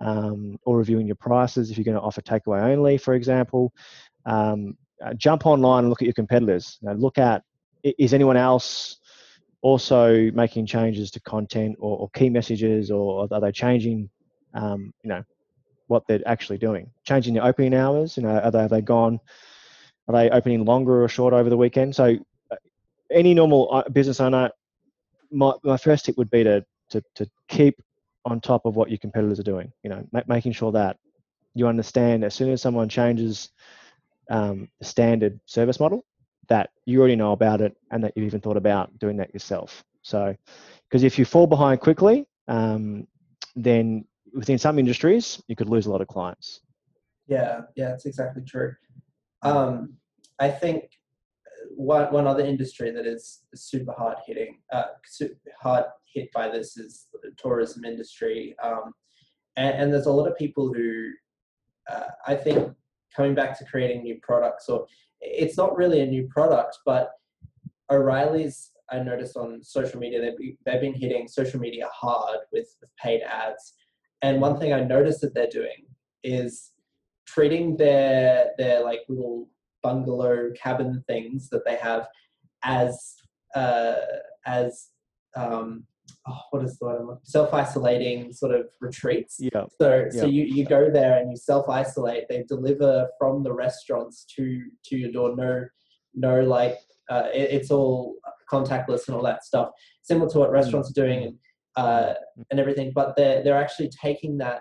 um, 0.00 0.58
or 0.64 0.76
reviewing 0.76 1.06
your 1.06 1.14
prices 1.14 1.70
if 1.70 1.78
you're 1.78 1.84
going 1.84 1.96
to 1.96 2.00
offer 2.00 2.20
takeaway 2.20 2.62
only, 2.62 2.98
for 2.98 3.14
example. 3.14 3.72
Um, 4.24 4.76
uh, 5.00 5.14
jump 5.14 5.46
online 5.46 5.84
and 5.84 5.88
look 5.88 6.02
at 6.02 6.06
your 6.06 6.14
competitors. 6.14 6.78
You 6.82 6.88
know, 6.88 6.94
look 6.96 7.18
at 7.18 7.44
is 7.84 8.12
anyone 8.12 8.36
else 8.36 8.96
also 9.62 10.32
making 10.32 10.66
changes 10.66 11.12
to 11.12 11.20
content 11.20 11.76
or, 11.78 11.96
or 11.96 12.10
key 12.10 12.30
messages, 12.30 12.90
or 12.90 13.28
are 13.30 13.40
they 13.40 13.52
changing, 13.52 14.10
um, 14.52 14.92
you 15.04 15.10
know, 15.10 15.22
what 15.88 16.06
they're 16.06 16.26
actually 16.26 16.58
doing? 16.58 16.90
Changing 17.04 17.34
the 17.34 17.44
opening 17.44 17.74
hours. 17.74 18.16
You 18.16 18.24
know, 18.24 18.38
are 18.38 18.50
they 18.50 18.60
have 18.60 18.70
they 18.70 18.80
gone? 18.82 19.20
Are 20.08 20.12
they 20.12 20.30
opening 20.30 20.64
longer 20.64 21.02
or 21.02 21.08
short 21.08 21.34
over 21.34 21.50
the 21.50 21.56
weekend? 21.56 21.94
So, 21.94 22.16
uh, 22.50 22.56
any 23.10 23.34
normal 23.34 23.68
uh, 23.72 23.88
business 23.88 24.20
owner, 24.20 24.50
my, 25.30 25.52
my 25.64 25.76
first 25.76 26.04
tip 26.04 26.16
would 26.16 26.30
be 26.30 26.44
to, 26.44 26.64
to 26.90 27.02
to 27.16 27.28
keep 27.48 27.80
on 28.24 28.40
top 28.40 28.66
of 28.66 28.76
what 28.76 28.90
your 28.90 28.98
competitors 28.98 29.38
are 29.40 29.44
doing. 29.44 29.72
You 29.82 29.90
know, 29.90 30.08
making 30.26 30.52
sure 30.52 30.72
that 30.72 30.96
you 31.54 31.66
understand 31.66 32.24
as 32.24 32.34
soon 32.34 32.50
as 32.50 32.60
someone 32.60 32.88
changes 32.88 33.50
um, 34.30 34.68
the 34.78 34.84
standard 34.84 35.40
service 35.46 35.80
model, 35.80 36.04
that 36.48 36.70
you 36.84 36.98
already 36.98 37.16
know 37.16 37.32
about 37.32 37.60
it 37.60 37.76
and 37.90 38.02
that 38.04 38.12
you've 38.14 38.26
even 38.26 38.40
thought 38.40 38.56
about 38.56 38.96
doing 38.98 39.16
that 39.16 39.32
yourself. 39.32 39.84
So, 40.02 40.36
because 40.88 41.02
if 41.02 41.18
you 41.18 41.24
fall 41.24 41.46
behind 41.46 41.80
quickly, 41.80 42.26
um, 42.46 43.06
then 43.56 44.04
within 44.36 44.58
some 44.58 44.78
industries 44.78 45.42
you 45.48 45.56
could 45.56 45.68
lose 45.68 45.86
a 45.86 45.90
lot 45.90 46.00
of 46.00 46.08
clients. 46.08 46.60
Yeah, 47.26 47.62
yeah, 47.74 47.88
that's 47.88 48.06
exactly 48.06 48.44
true. 48.44 48.74
Um, 49.42 49.94
I 50.38 50.50
think 50.50 50.84
one 51.70 52.12
one 52.12 52.26
other 52.26 52.44
industry 52.44 52.90
that 52.92 53.06
is 53.06 53.40
super 53.54 53.92
hard 53.92 54.18
hitting, 54.26 54.58
uh, 54.72 54.84
hard 55.60 55.84
hit 56.12 56.30
by 56.32 56.48
this 56.48 56.76
is 56.76 57.06
the 57.22 57.32
tourism 57.36 57.84
industry, 57.84 58.54
um, 58.62 58.92
and, 59.56 59.74
and, 59.74 59.92
there's 59.92 60.06
a 60.06 60.12
lot 60.12 60.30
of 60.30 60.36
people 60.36 60.72
who 60.72 61.10
uh, 61.90 62.08
I 62.26 62.34
think 62.34 62.72
coming 63.14 63.34
back 63.34 63.58
to 63.58 63.64
creating 63.64 64.02
new 64.02 64.18
products 64.22 64.68
or 64.68 64.86
it's 65.20 65.56
not 65.56 65.76
really 65.76 66.00
a 66.00 66.06
new 66.06 66.28
product, 66.28 66.78
but 66.84 67.12
O'Reilly's 67.90 68.72
I 68.90 69.00
noticed 69.00 69.36
on 69.36 69.62
social 69.62 69.98
media 69.98 70.20
they've, 70.20 70.56
they've 70.64 70.80
been 70.80 70.94
hitting 70.94 71.26
social 71.26 71.58
media 71.58 71.88
hard 71.92 72.38
with, 72.52 72.68
with 72.80 72.90
paid 73.02 73.22
ads. 73.22 73.74
And 74.26 74.40
one 74.40 74.58
thing 74.58 74.72
I 74.72 74.80
noticed 74.80 75.20
that 75.20 75.34
they're 75.34 75.46
doing 75.60 75.86
is 76.24 76.72
treating 77.28 77.76
their 77.76 78.50
their 78.58 78.82
like 78.82 79.02
little 79.08 79.48
bungalow 79.84 80.50
cabin 80.60 81.04
things 81.06 81.48
that 81.50 81.64
they 81.64 81.76
have 81.76 82.08
as 82.64 83.14
uh, 83.54 83.94
as 84.44 84.88
um, 85.36 85.84
oh, 86.26 86.40
what 86.50 86.64
is 86.64 86.76
the 86.78 86.86
word? 86.86 87.18
Self-isolating 87.22 88.32
sort 88.32 88.52
of 88.52 88.66
retreats. 88.80 89.36
Yeah. 89.38 89.66
So 89.80 90.08
so 90.10 90.26
you, 90.26 90.42
you 90.42 90.64
go 90.64 90.90
there 90.90 91.18
and 91.18 91.30
you 91.30 91.36
self-isolate. 91.36 92.24
They 92.28 92.42
deliver 92.48 93.08
from 93.20 93.44
the 93.44 93.52
restaurants 93.52 94.26
to 94.36 94.60
to 94.86 94.96
your 94.96 95.12
door. 95.12 95.36
No 95.36 95.64
no 96.14 96.40
like 96.40 96.78
uh, 97.08 97.28
it, 97.32 97.50
it's 97.56 97.70
all 97.70 98.16
contactless 98.50 99.06
and 99.06 99.16
all 99.16 99.22
that 99.22 99.44
stuff. 99.44 99.70
Similar 100.02 100.30
to 100.30 100.38
what 100.40 100.50
restaurants 100.50 100.90
are 100.90 101.00
doing 101.04 101.22
and 101.22 101.38
uh, 101.76 102.14
and 102.50 102.60
everything. 102.60 102.92
But 102.94 103.16
they're 103.16 103.42
they're 103.42 103.58
actually 103.58 103.90
taking 103.90 104.38
that 104.38 104.60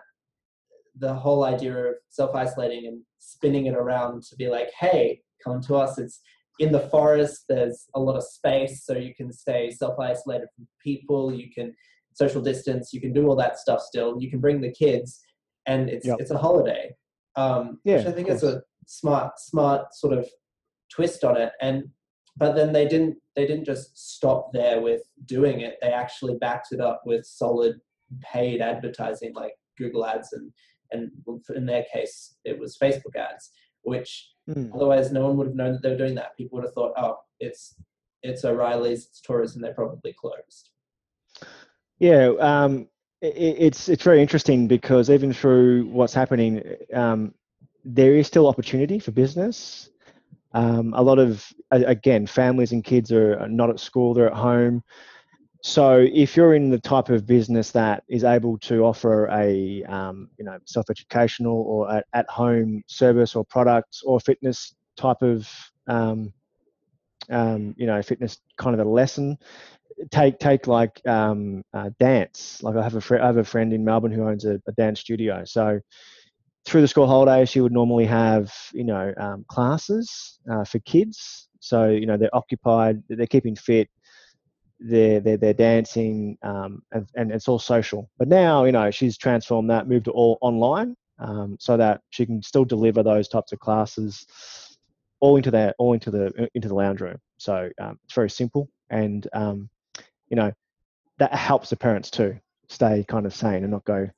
the 0.97 1.13
whole 1.13 1.43
idea 1.43 1.75
of 1.75 1.95
self-isolating 2.09 2.87
and 2.87 3.01
spinning 3.19 3.65
it 3.65 3.75
around 3.75 4.23
to 4.23 4.35
be 4.37 4.47
like, 4.47 4.69
hey, 4.79 5.21
come 5.43 5.61
to 5.63 5.75
us. 5.75 5.97
It's 5.97 6.21
in 6.59 6.71
the 6.71 6.79
forest 6.79 7.45
there's 7.49 7.85
a 7.95 7.99
lot 7.99 8.15
of 8.15 8.23
space 8.23 8.85
so 8.85 8.93
you 8.95 9.13
can 9.13 9.31
stay 9.31 9.69
self-isolated 9.71 10.47
from 10.55 10.67
people 10.81 11.33
you 11.33 11.49
can 11.53 11.73
social 12.13 12.41
distance 12.41 12.93
you 12.93 13.01
can 13.01 13.11
do 13.11 13.27
all 13.27 13.35
that 13.35 13.59
stuff 13.59 13.81
still 13.81 14.15
you 14.19 14.29
can 14.29 14.39
bring 14.39 14.61
the 14.61 14.71
kids 14.71 15.19
and 15.67 15.89
it's 15.89 16.05
yep. 16.05 16.17
it's 16.19 16.31
a 16.31 16.37
holiday 16.37 16.89
um, 17.35 17.79
yeah, 17.83 17.97
which 17.97 18.05
i 18.05 18.11
think 18.11 18.29
is 18.29 18.43
a 18.43 18.61
smart 18.87 19.37
smart 19.37 19.93
sort 19.93 20.13
of 20.13 20.27
twist 20.89 21.23
on 21.23 21.35
it 21.35 21.51
and 21.61 21.83
but 22.37 22.53
then 22.53 22.73
they 22.73 22.87
didn't 22.87 23.17
they 23.35 23.45
didn't 23.45 23.65
just 23.65 24.15
stop 24.15 24.51
there 24.51 24.81
with 24.81 25.01
doing 25.25 25.61
it 25.61 25.77
they 25.81 25.91
actually 25.91 26.35
backed 26.35 26.71
it 26.71 26.81
up 26.81 27.01
with 27.05 27.25
solid 27.25 27.79
paid 28.21 28.61
advertising 28.61 29.33
like 29.33 29.53
google 29.77 30.05
ads 30.05 30.33
and 30.33 30.51
and 30.91 31.11
in 31.55 31.65
their 31.65 31.85
case 31.91 32.35
it 32.45 32.57
was 32.59 32.77
facebook 32.77 33.15
ads 33.15 33.51
which 33.83 34.35
Mm. 34.49 34.71
Otherwise, 34.75 35.11
no 35.11 35.27
one 35.27 35.37
would 35.37 35.47
have 35.47 35.55
known 35.55 35.73
that 35.73 35.81
they 35.81 35.89
were 35.89 35.97
doing 35.97 36.15
that. 36.15 36.37
People 36.37 36.57
would 36.57 36.65
have 36.65 36.73
thought, 36.73 36.93
oh, 36.97 37.17
it's 37.39 37.75
it's 38.23 38.45
O'Reilly's, 38.45 39.07
it's 39.07 39.21
tourism 39.21 39.61
they're 39.61 39.73
probably 39.73 40.13
closed. 40.13 40.69
Yeah, 41.99 42.31
um, 42.39 42.87
it, 43.21 43.35
it's 43.37 43.89
it's 43.89 44.03
very 44.03 44.21
interesting 44.21 44.67
because 44.67 45.09
even 45.09 45.33
through 45.33 45.87
what's 45.87 46.13
happening, 46.13 46.63
um, 46.93 47.33
there 47.83 48.15
is 48.15 48.27
still 48.27 48.47
opportunity 48.47 48.99
for 48.99 49.11
business. 49.11 49.89
Um, 50.55 50.93
a 50.95 51.03
lot 51.03 51.19
of 51.19 51.45
again, 51.71 52.25
families 52.25 52.71
and 52.71 52.83
kids 52.83 53.11
are 53.11 53.47
not 53.47 53.69
at 53.69 53.79
school; 53.79 54.13
they're 54.13 54.31
at 54.31 54.33
home. 54.33 54.83
So 55.61 56.07
if 56.13 56.37
you're 56.37 56.53
in 56.53 56.69
the 56.69 56.79
type 56.79 57.09
of 57.09 57.25
business 57.25 57.71
that 57.71 58.03
is 58.07 58.23
able 58.23 58.57
to 58.59 58.85
offer 58.85 59.27
a 59.31 59.83
um, 59.83 60.29
you 60.37 60.45
know 60.45 60.57
self-educational 60.65 61.53
or 61.53 62.01
at 62.13 62.29
home 62.29 62.83
service 62.87 63.35
or 63.35 63.43
products 63.43 64.01
or 64.03 64.19
fitness 64.19 64.75
type 64.95 65.21
of 65.21 65.49
um, 65.87 66.31
um, 67.29 67.75
you 67.77 67.87
know 67.87 68.01
fitness 68.01 68.37
kind 68.57 68.79
of 68.79 68.85
a 68.85 68.89
lesson, 68.89 69.37
take 70.11 70.39
take 70.39 70.67
like 70.67 71.01
um, 71.05 71.63
uh, 71.73 71.89
dance. 71.99 72.61
Like 72.63 72.77
I 72.77 72.83
have 72.83 72.95
a 72.95 73.01
fr- 73.01 73.19
I 73.19 73.25
have 73.25 73.37
a 73.37 73.43
friend 73.43 73.73
in 73.73 73.83
Melbourne 73.83 74.11
who 74.11 74.27
owns 74.27 74.45
a, 74.45 74.61
a, 74.67 74.71
dance 74.73 74.99
studio. 75.01 75.43
So 75.45 75.79
through 76.65 76.81
the 76.81 76.87
school 76.87 77.07
holidays, 77.07 77.49
she 77.49 77.61
would 77.61 77.71
normally 77.71 78.05
have 78.05 78.53
you 78.73 78.83
know 78.83 79.13
um, 79.17 79.45
classes 79.47 80.39
uh, 80.51 80.63
for 80.63 80.79
kids. 80.79 81.49
So 81.59 81.89
you 81.89 82.05
know 82.05 82.17
they're 82.17 82.35
occupied, 82.35 83.03
they're 83.09 83.27
keeping 83.27 83.55
fit 83.55 83.89
they're 84.79 85.19
they're, 85.19 85.37
they're 85.37 85.53
dancing 85.53 86.37
um, 86.43 86.81
and, 86.91 87.07
and 87.15 87.31
it's 87.31 87.47
all 87.47 87.59
social 87.59 88.09
but 88.17 88.27
now 88.27 88.65
you 88.65 88.71
know 88.71 88.91
she's 88.91 89.17
transformed 89.17 89.69
that 89.69 89.87
moved 89.87 90.05
to 90.05 90.11
all 90.11 90.37
online 90.41 90.95
um, 91.19 91.55
so 91.59 91.77
that 91.77 92.01
she 92.09 92.25
can 92.25 92.41
still 92.41 92.65
deliver 92.65 93.01
those 93.01 93.27
types 93.27 93.51
of 93.51 93.59
classes 93.59 94.25
all 95.21 95.37
into 95.37 95.51
that 95.51 95.75
all 95.79 95.93
into 95.93 96.11
the 96.11 96.49
into 96.53 96.67
the 96.67 96.75
lounge 96.75 97.01
room 97.01 97.17
so 97.37 97.69
um, 97.79 97.97
it's 98.03 98.13
very 98.13 98.29
simple 98.29 98.69
and 98.89 99.27
um, 99.33 99.69
you 100.29 100.35
know 100.35 100.51
that 101.19 101.33
helps 101.33 101.69
the 101.69 101.75
parents 101.75 102.11
too 102.11 102.37
stay 102.67 103.05
kind 103.07 103.25
of 103.25 103.33
sane 103.33 103.63
and 103.63 103.71
not 103.71 103.85
go 103.85 104.09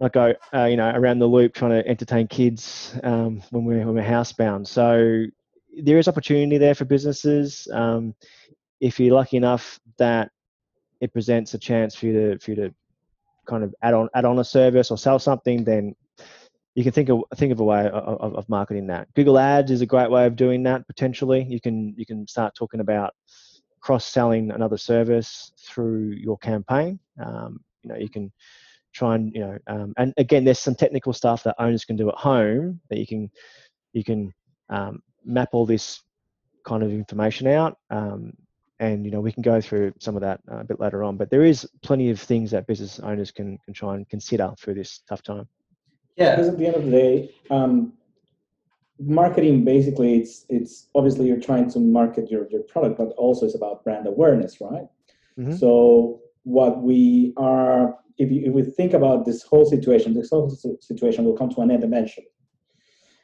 not 0.00 0.12
go 0.12 0.34
uh, 0.54 0.64
you 0.64 0.76
know 0.76 0.90
around 0.94 1.18
the 1.18 1.26
loop 1.26 1.54
trying 1.54 1.70
to 1.70 1.86
entertain 1.88 2.26
kids 2.26 2.98
um, 3.02 3.42
when 3.50 3.64
we're 3.64 3.78
when 3.78 3.94
we're 3.94 4.02
housebound 4.02 4.66
so 4.66 5.24
there 5.82 5.98
is 5.98 6.08
opportunity 6.08 6.58
there 6.58 6.74
for 6.74 6.84
businesses 6.84 7.68
um, 7.72 8.14
if 8.80 9.00
you're 9.00 9.14
lucky 9.14 9.36
enough 9.36 9.80
that 9.98 10.30
it 11.00 11.12
presents 11.12 11.54
a 11.54 11.58
chance 11.58 11.94
for 11.94 12.06
you 12.06 12.12
to 12.12 12.38
for 12.38 12.50
you 12.50 12.56
to 12.56 12.74
kind 13.46 13.64
of 13.64 13.74
add 13.82 13.94
on 13.94 14.08
add 14.14 14.24
on 14.24 14.38
a 14.38 14.44
service 14.44 14.90
or 14.90 14.98
sell 14.98 15.18
something, 15.18 15.64
then 15.64 15.94
you 16.74 16.82
can 16.82 16.92
think 16.92 17.08
of 17.08 17.22
think 17.36 17.52
of 17.52 17.60
a 17.60 17.64
way 17.64 17.88
of, 17.88 18.34
of, 18.34 18.48
marketing 18.48 18.86
that. 18.88 19.12
Google 19.14 19.38
Ads 19.38 19.70
is 19.70 19.80
a 19.80 19.86
great 19.86 20.10
way 20.10 20.26
of 20.26 20.36
doing 20.36 20.62
that. 20.64 20.86
Potentially, 20.86 21.44
you 21.44 21.60
can 21.60 21.94
you 21.96 22.04
can 22.04 22.26
start 22.26 22.54
talking 22.54 22.80
about 22.80 23.14
cross 23.80 24.04
selling 24.04 24.50
another 24.50 24.76
service 24.76 25.52
through 25.58 26.10
your 26.10 26.36
campaign. 26.38 26.98
Um, 27.24 27.60
you 27.82 27.90
know, 27.90 27.96
you 27.96 28.08
can 28.08 28.32
try 28.96 29.14
and 29.14 29.34
you 29.34 29.40
know, 29.40 29.58
um, 29.66 29.92
and 29.96 30.14
again, 30.16 30.44
there's 30.44 30.58
some 30.58 30.74
technical 30.74 31.12
stuff 31.12 31.42
that 31.44 31.54
owners 31.58 31.84
can 31.84 31.96
do 31.96 32.08
at 32.08 32.14
home 32.14 32.80
that 32.90 32.98
you 32.98 33.06
can 33.06 33.30
you 33.92 34.04
can 34.04 34.32
um, 34.70 35.02
map 35.24 35.50
all 35.52 35.66
this 35.66 36.02
kind 36.64 36.82
of 36.82 36.90
information 36.90 37.46
out. 37.46 37.78
Um, 37.90 38.32
and 38.78 39.04
you 39.04 39.10
know 39.10 39.20
we 39.20 39.32
can 39.32 39.42
go 39.42 39.60
through 39.60 39.92
some 39.98 40.16
of 40.16 40.22
that 40.22 40.40
uh, 40.50 40.58
a 40.58 40.64
bit 40.64 40.78
later 40.80 41.02
on 41.02 41.16
but 41.16 41.30
there 41.30 41.44
is 41.44 41.66
plenty 41.82 42.10
of 42.10 42.20
things 42.20 42.50
that 42.50 42.66
business 42.66 43.00
owners 43.00 43.30
can, 43.30 43.58
can 43.64 43.72
try 43.72 43.94
and 43.94 44.08
consider 44.08 44.52
through 44.58 44.74
this 44.74 45.00
tough 45.08 45.22
time 45.22 45.48
yeah 46.16 46.36
because 46.36 46.48
at 46.48 46.58
the 46.58 46.66
end 46.66 46.76
of 46.76 46.84
the 46.84 46.90
day 46.90 47.34
um, 47.50 47.92
marketing 48.98 49.64
basically 49.64 50.18
it's 50.18 50.44
it's 50.48 50.88
obviously 50.94 51.26
you're 51.26 51.40
trying 51.40 51.70
to 51.70 51.78
market 51.78 52.30
your, 52.30 52.46
your 52.50 52.62
product 52.62 52.98
but 52.98 53.08
also 53.16 53.46
it's 53.46 53.54
about 53.54 53.82
brand 53.82 54.06
awareness 54.06 54.60
right 54.60 54.88
mm-hmm. 55.38 55.54
so 55.54 56.20
what 56.44 56.82
we 56.82 57.32
are 57.36 57.98
if, 58.18 58.30
you, 58.30 58.42
if 58.46 58.52
we 58.54 58.62
think 58.62 58.94
about 58.94 59.24
this 59.24 59.42
whole 59.42 59.64
situation 59.64 60.14
this 60.14 60.30
whole 60.30 60.50
situation 60.80 61.24
will 61.24 61.36
come 61.36 61.50
to 61.50 61.60
an 61.60 61.70
end 61.70 61.84
eventually 61.84 62.28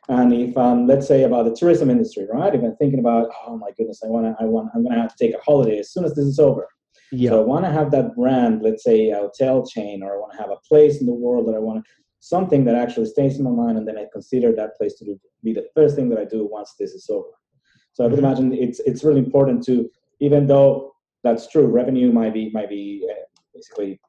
and 0.08 0.32
if 0.32 0.56
um, 0.56 0.86
let's 0.86 1.06
say 1.06 1.22
about 1.22 1.44
the 1.44 1.54
tourism 1.54 1.88
industry, 1.88 2.26
right? 2.32 2.54
If 2.54 2.62
I'm 2.62 2.74
thinking 2.76 2.98
about, 2.98 3.28
oh 3.46 3.56
my 3.56 3.70
goodness, 3.76 4.02
I 4.04 4.08
want 4.08 4.26
to, 4.26 4.42
I 4.42 4.46
want, 4.46 4.70
I'm 4.74 4.82
going 4.82 4.94
to 4.94 5.00
have 5.00 5.14
to 5.14 5.24
take 5.24 5.34
a 5.34 5.38
holiday 5.38 5.78
as 5.78 5.92
soon 5.92 6.04
as 6.04 6.14
this 6.14 6.24
is 6.24 6.40
over. 6.40 6.66
Yeah. 7.12 7.30
So 7.30 7.42
I 7.42 7.44
want 7.44 7.64
to 7.66 7.70
have 7.70 7.92
that 7.92 8.16
brand, 8.16 8.62
let's 8.62 8.82
say 8.82 9.10
a 9.10 9.16
hotel 9.16 9.64
chain, 9.64 10.02
or 10.02 10.14
I 10.14 10.18
want 10.18 10.32
to 10.32 10.38
have 10.38 10.50
a 10.50 10.56
place 10.68 11.00
in 11.00 11.06
the 11.06 11.14
world 11.14 11.46
that 11.46 11.54
I 11.54 11.60
want 11.60 11.84
to. 11.84 11.90
something 12.18 12.64
that 12.64 12.74
actually 12.74 13.06
stays 13.06 13.38
in 13.38 13.44
my 13.44 13.50
mind, 13.50 13.78
and 13.78 13.86
then 13.86 13.98
I 13.98 14.06
consider 14.12 14.52
that 14.52 14.76
place 14.76 14.94
to 14.94 15.18
be 15.44 15.52
the 15.52 15.66
first 15.74 15.94
thing 15.94 16.08
that 16.08 16.18
I 16.18 16.24
do 16.24 16.48
once 16.50 16.74
this 16.78 16.92
is 16.92 17.08
over. 17.08 17.28
So 17.92 18.04
I 18.04 18.06
would 18.08 18.18
imagine 18.18 18.52
it's 18.52 18.80
it's 18.80 19.04
really 19.04 19.20
important 19.20 19.62
to, 19.66 19.88
even 20.20 20.46
though 20.46 20.94
that's 21.22 21.48
true, 21.48 21.66
revenue 21.66 22.10
might 22.12 22.34
be 22.34 22.50
might 22.50 22.70
be 22.70 23.06
uh, 23.10 23.14
basically 23.54 24.00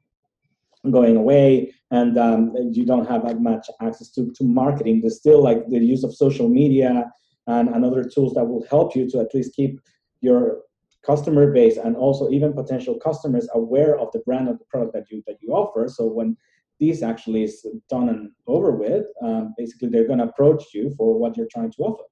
going 0.91 1.15
away 1.15 1.73
and 1.91 2.17
um, 2.17 2.53
you 2.71 2.85
don't 2.85 3.07
have 3.07 3.25
that 3.25 3.39
much 3.39 3.67
access 3.81 4.09
to, 4.09 4.31
to 4.33 4.43
marketing 4.43 4.99
there's 5.01 5.17
still 5.17 5.41
like 5.41 5.67
the 5.69 5.79
use 5.79 6.03
of 6.03 6.13
social 6.13 6.49
media 6.49 7.09
and, 7.47 7.69
and 7.69 7.85
other 7.85 8.03
tools 8.03 8.33
that 8.33 8.43
will 8.43 8.65
help 8.69 8.95
you 8.95 9.09
to 9.09 9.19
at 9.19 9.33
least 9.33 9.55
keep 9.55 9.79
your 10.21 10.63
customer 11.05 11.51
base 11.51 11.77
and 11.77 11.95
also 11.95 12.29
even 12.29 12.53
potential 12.53 12.97
customers 12.97 13.47
aware 13.53 13.99
of 13.99 14.11
the 14.13 14.19
brand 14.19 14.47
of 14.47 14.57
the 14.57 14.65
product 14.65 14.93
that 14.93 15.09
you 15.11 15.21
that 15.27 15.37
you 15.41 15.53
offer. 15.53 15.87
So 15.87 16.07
when 16.07 16.37
this 16.79 17.03
actually 17.03 17.43
is 17.43 17.65
done 17.89 18.09
and 18.09 18.31
over 18.47 18.71
with, 18.71 19.05
um, 19.21 19.53
basically 19.57 19.89
they're 19.89 20.07
going 20.07 20.19
to 20.19 20.25
approach 20.25 20.73
you 20.73 20.93
for 20.97 21.17
what 21.17 21.37
you're 21.37 21.47
trying 21.51 21.71
to 21.71 21.81
offer. 21.83 22.03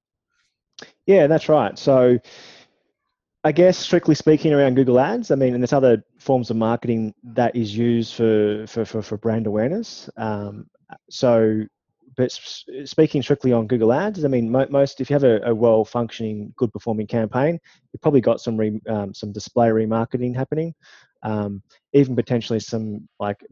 Yeah, 1.06 1.26
that's 1.26 1.48
right. 1.48 1.78
So 1.78 2.18
I 3.44 3.50
guess 3.50 3.76
strictly 3.76 4.14
speaking 4.14 4.52
around 4.52 4.76
Google 4.76 5.00
Ads, 5.00 5.32
I 5.32 5.34
mean, 5.34 5.54
and 5.54 5.62
there's 5.62 5.72
other 5.72 6.04
forms 6.20 6.50
of 6.50 6.56
marketing 6.56 7.12
that 7.24 7.56
is 7.56 7.76
used 7.76 8.14
for 8.14 8.66
for, 8.68 8.84
for, 8.84 9.02
for 9.02 9.16
brand 9.18 9.46
awareness. 9.46 10.08
Um, 10.16 10.66
so 11.10 11.64
but 12.16 12.30
speaking 12.84 13.22
strictly 13.22 13.52
on 13.52 13.66
Google 13.66 13.92
Ads, 13.92 14.24
I 14.24 14.28
mean, 14.28 14.50
most 14.50 15.00
if 15.00 15.08
you 15.08 15.14
have 15.14 15.24
a, 15.24 15.40
a 15.44 15.54
well-functioning, 15.54 16.52
good-performing 16.56 17.06
campaign, 17.06 17.58
you've 17.92 18.02
probably 18.02 18.20
got 18.20 18.40
some 18.40 18.56
re, 18.56 18.80
um, 18.88 19.14
some 19.14 19.32
display 19.32 19.68
remarketing 19.68 20.36
happening, 20.36 20.74
um, 21.22 21.62
even 21.94 22.14
potentially 22.14 22.60
some 22.60 23.08
like 23.18 23.42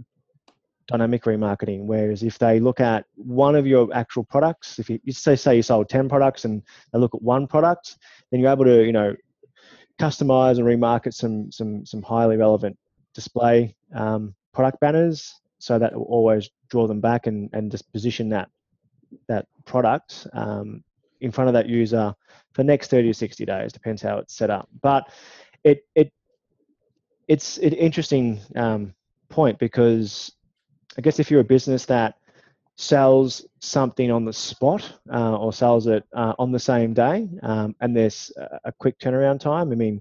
dynamic 0.89 1.25
remarketing. 1.25 1.85
Whereas 1.85 2.23
if 2.23 2.39
they 2.39 2.61
look 2.61 2.81
at 2.81 3.07
one 3.15 3.57
of 3.57 3.67
your 3.67 3.89
actual 3.95 4.25
products, 4.25 4.79
if 4.79 4.91
you, 4.91 5.01
you 5.05 5.13
say 5.13 5.37
say 5.37 5.57
you 5.57 5.63
sold 5.63 5.89
ten 5.89 6.09
products 6.09 6.45
and 6.45 6.63
they 6.93 6.99
look 6.99 7.15
at 7.15 7.23
one 7.23 7.47
product, 7.47 7.97
then 8.31 8.41
you're 8.41 8.53
able 8.53 8.67
to 8.67 8.85
you 8.85 8.93
know 8.93 9.15
customize 10.01 10.59
and 10.59 10.67
remarket 10.67 11.13
some 11.13 11.53
some 11.53 11.85
some 11.85 12.03
highly 12.03 12.37
relevant 12.37 12.77
display 13.15 13.75
um, 13.95 14.35
product 14.55 14.81
banners 14.81 15.41
so 15.59 15.79
that 15.79 15.95
will 15.95 16.05
always 16.05 16.49
draw 16.71 16.87
them 16.87 17.01
back 17.01 17.27
and, 17.27 17.51
and 17.53 17.71
just 17.71 17.93
position 17.93 18.31
that 18.31 18.49
that 19.29 19.47
product 19.67 20.27
um, 20.33 20.83
in 21.21 21.31
front 21.31 21.49
of 21.49 21.55
that 21.55 21.69
user 21.69 22.15
for 22.53 22.65
next 22.65 22.89
30 22.89 23.09
to 23.09 23.15
60 23.15 23.45
days 23.45 23.73
depends 23.73 24.01
how 24.01 24.17
it's 24.17 24.35
set 24.35 24.49
up. 24.49 24.69
But 24.81 25.11
it 25.65 25.85
it 25.95 26.13
it's 27.29 27.59
an 27.59 27.75
interesting 27.75 28.41
um, 28.57 28.95
point 29.29 29.59
because 29.59 30.33
i 30.99 31.01
guess 31.01 31.21
if 31.21 31.31
you're 31.31 31.41
a 31.41 31.45
business 31.45 31.87
that 31.87 32.17
sells 32.81 33.45
something 33.61 34.11
on 34.11 34.25
the 34.25 34.33
spot 34.33 34.91
uh, 35.13 35.37
or 35.37 35.53
sells 35.53 35.87
it 35.87 36.03
uh, 36.15 36.33
on 36.39 36.51
the 36.51 36.59
same 36.59 36.95
day 36.95 37.29
um, 37.43 37.77
and 37.81 37.95
there's 37.95 38.33
a 38.65 38.73
quick 38.73 38.99
turnaround 38.99 39.39
time. 39.39 39.71
I 39.71 39.75
mean 39.75 40.01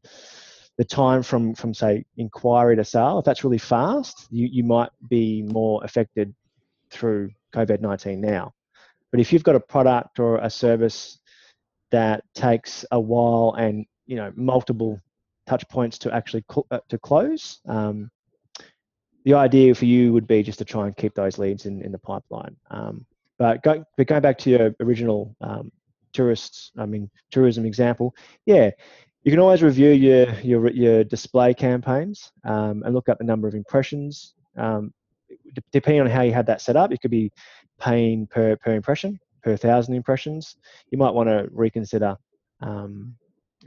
the 0.77 0.85
time 0.85 1.21
from 1.21 1.53
from 1.55 1.73
say 1.73 2.05
inquiry 2.15 2.77
to 2.77 2.85
sale 2.85 3.19
if 3.19 3.25
that's 3.25 3.43
really 3.43 3.57
fast 3.57 4.27
you, 4.31 4.47
you 4.49 4.63
might 4.63 4.91
be 5.09 5.41
more 5.41 5.83
affected 5.83 6.33
through 6.89 7.29
covid-19 7.53 8.19
now. 8.19 8.53
But 9.11 9.19
if 9.19 9.33
you've 9.33 9.43
got 9.43 9.55
a 9.57 9.59
product 9.59 10.17
or 10.17 10.37
a 10.37 10.49
service 10.49 11.19
that 11.91 12.23
takes 12.33 12.85
a 12.91 12.99
while 12.99 13.55
and 13.57 13.85
you 14.05 14.15
know 14.15 14.31
multiple 14.37 14.97
touch 15.47 15.67
points 15.67 15.97
to 15.97 16.13
actually 16.15 16.45
cl- 16.49 16.67
uh, 16.71 16.79
to 16.87 16.97
close 16.97 17.59
um, 17.67 18.09
the 19.25 19.33
idea 19.33 19.75
for 19.75 19.85
you 19.85 20.13
would 20.13 20.27
be 20.27 20.41
just 20.43 20.59
to 20.59 20.65
try 20.65 20.87
and 20.87 20.95
keep 20.97 21.13
those 21.13 21.37
leads 21.37 21.65
in, 21.65 21.81
in 21.81 21.91
the 21.91 21.99
pipeline 21.99 22.55
um, 22.71 23.05
but, 23.37 23.63
go, 23.63 23.83
but 23.97 24.07
going 24.07 24.21
back 24.21 24.37
to 24.37 24.49
your 24.49 24.75
original 24.79 25.35
um, 25.41 25.71
tourists 26.13 26.71
i 26.77 26.85
mean 26.85 27.09
tourism 27.31 27.65
example 27.65 28.15
yeah 28.45 28.71
you 29.23 29.31
can 29.31 29.39
always 29.39 29.61
review 29.61 29.89
your 29.89 30.29
your, 30.39 30.71
your 30.71 31.03
display 31.03 31.53
campaigns 31.53 32.31
um, 32.45 32.83
and 32.83 32.93
look 32.93 33.09
up 33.09 33.17
the 33.17 33.23
number 33.23 33.47
of 33.47 33.55
impressions. 33.55 34.33
Um, 34.57 34.93
depending 35.71 36.01
on 36.01 36.07
how 36.07 36.21
you 36.21 36.33
had 36.33 36.45
that 36.47 36.61
set 36.61 36.75
up, 36.75 36.91
it 36.91 37.01
could 37.01 37.11
be 37.11 37.31
paying 37.79 38.27
per 38.27 38.55
per 38.55 38.73
impression, 38.73 39.19
per 39.43 39.57
thousand 39.57 39.95
impressions. 39.95 40.55
You 40.91 40.97
might 40.97 41.13
want 41.13 41.29
to 41.29 41.49
reconsider 41.51 42.17
um, 42.61 43.15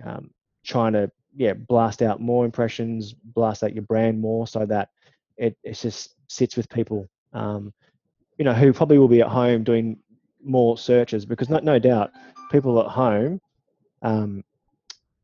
um, 0.04 0.30
trying 0.64 0.94
to 0.94 1.10
yeah 1.36 1.54
blast 1.54 2.02
out 2.02 2.20
more 2.20 2.44
impressions, 2.44 3.12
blast 3.12 3.62
out 3.62 3.74
your 3.74 3.84
brand 3.84 4.20
more, 4.20 4.46
so 4.46 4.64
that 4.66 4.88
it, 5.36 5.56
it 5.62 5.74
just 5.74 6.14
sits 6.28 6.56
with 6.56 6.68
people. 6.68 7.08
Um, 7.32 7.72
you 8.38 8.44
know 8.44 8.54
who 8.54 8.72
probably 8.72 8.98
will 8.98 9.08
be 9.08 9.20
at 9.20 9.28
home 9.28 9.62
doing 9.62 9.98
more 10.42 10.76
searches 10.76 11.24
because 11.24 11.48
no, 11.48 11.58
no 11.58 11.78
doubt 11.78 12.10
people 12.50 12.80
at 12.80 12.86
home 12.86 13.40
um, 14.02 14.42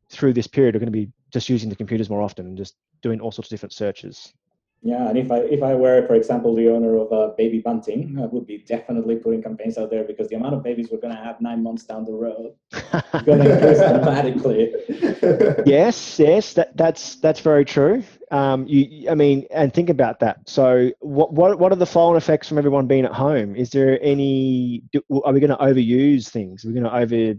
through 0.09 0.33
this 0.33 0.47
period 0.47 0.75
are 0.75 0.79
going 0.79 0.87
to 0.87 0.91
be 0.91 1.11
just 1.31 1.49
using 1.49 1.69
the 1.69 1.75
computers 1.75 2.09
more 2.09 2.21
often 2.21 2.47
and 2.47 2.57
just 2.57 2.75
doing 3.01 3.19
all 3.19 3.31
sorts 3.31 3.47
of 3.47 3.51
different 3.51 3.73
searches. 3.73 4.33
Yeah, 4.81 5.09
and 5.09 5.17
if 5.17 5.29
I 5.29 5.39
if 5.39 5.61
I 5.61 5.75
were, 5.75 6.07
for 6.07 6.15
example, 6.15 6.55
the 6.55 6.69
owner 6.69 6.95
of 6.97 7.11
a 7.11 7.33
baby 7.35 7.59
bunting, 7.59 8.17
I 8.17 8.27
would 8.27 8.47
be 8.47 8.59
definitely 8.59 9.17
putting 9.17 9.43
campaigns 9.43 9.77
out 9.77 9.89
there 9.89 10.05
because 10.05 10.29
the 10.29 10.37
amount 10.37 10.55
of 10.55 10.63
babies 10.63 10.87
we're 10.89 11.01
going 11.01 11.13
to 11.13 11.21
have 11.21 11.41
nine 11.41 11.61
months 11.61 11.83
down 11.83 12.05
the 12.05 12.13
road 12.13 12.53
is 12.71 13.21
going 13.23 13.39
to 13.39 13.53
increase 13.55 13.79
dramatically. 13.89 14.73
yes, 15.65 16.17
yes, 16.17 16.53
that, 16.53 16.77
that's 16.77 17.17
that's 17.17 17.41
very 17.41 17.65
true. 17.65 18.03
Um, 18.31 18.65
you, 18.67 19.09
I 19.09 19.15
mean, 19.15 19.45
and 19.51 19.73
think 19.73 19.89
about 19.89 20.21
that. 20.21 20.47
So, 20.47 20.91
what 20.99 21.33
what 21.33 21.59
what 21.59 21.73
are 21.73 21.75
the 21.75 21.85
flow-on 21.85 22.15
effects 22.15 22.47
from 22.47 22.57
everyone 22.57 22.87
being 22.87 23.03
at 23.03 23.13
home? 23.13 23.57
Is 23.57 23.71
there 23.71 23.99
any? 24.01 24.83
Are 25.25 25.33
we 25.33 25.41
going 25.41 25.49
to 25.49 25.57
overuse 25.57 26.29
things? 26.29 26.63
Are 26.63 26.69
we 26.69 26.73
going 26.73 26.85
to 26.85 26.95
over 26.95 27.37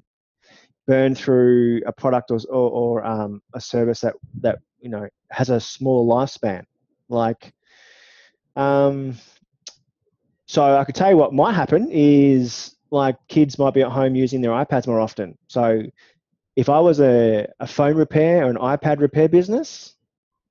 burn 0.90 1.14
through 1.14 1.80
a 1.86 1.92
product 1.92 2.32
or, 2.32 2.40
or, 2.50 2.70
or 2.70 3.04
um, 3.06 3.40
a 3.54 3.60
service 3.60 4.00
that, 4.00 4.14
that 4.40 4.58
you 4.80 4.90
know 4.90 5.08
has 5.30 5.48
a 5.48 5.60
smaller 5.60 6.04
lifespan. 6.04 6.64
Like, 7.10 7.52
um, 8.56 9.16
so 10.46 10.76
I 10.76 10.84
could 10.84 10.94
tell 10.94 11.10
you 11.10 11.16
what 11.16 11.34
might 11.34 11.54
happen 11.54 11.88
is 11.90 12.74
like 12.90 13.16
kids 13.28 13.58
might 13.58 13.74
be 13.74 13.82
at 13.82 13.90
home 13.90 14.14
using 14.14 14.40
their 14.40 14.50
iPads 14.52 14.86
more 14.86 15.00
often. 15.00 15.36
So 15.48 15.82
if 16.56 16.68
I 16.68 16.80
was 16.80 17.00
a, 17.00 17.46
a 17.60 17.66
phone 17.66 17.96
repair 17.96 18.46
or 18.46 18.50
an 18.50 18.56
iPad 18.56 19.00
repair 19.00 19.28
business, 19.28 19.94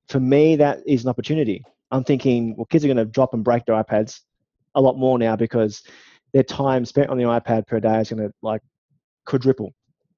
for 0.08 0.20
me 0.20 0.56
that 0.56 0.80
is 0.88 1.04
an 1.04 1.10
opportunity. 1.10 1.64
I'm 1.92 2.04
thinking, 2.04 2.56
well, 2.56 2.66
kids 2.66 2.86
are 2.86 2.88
going 2.88 2.98
to 2.98 3.06
drop 3.06 3.34
and 3.34 3.44
break 3.44 3.66
their 3.66 3.82
iPads 3.82 4.22
a 4.76 4.82
lot 4.82 4.98
more 4.98 5.18
now 5.18 5.36
because 5.36 5.84
their 6.34 6.44
time 6.44 6.86
spent 6.86 7.10
on 7.10 7.18
the 7.18 7.24
iPad 7.24 7.68
per 7.68 7.80
day 7.80 8.00
is 8.00 8.10
going 8.10 8.28
to 8.28 8.34
like 8.42 8.62
quadruple 9.26 9.74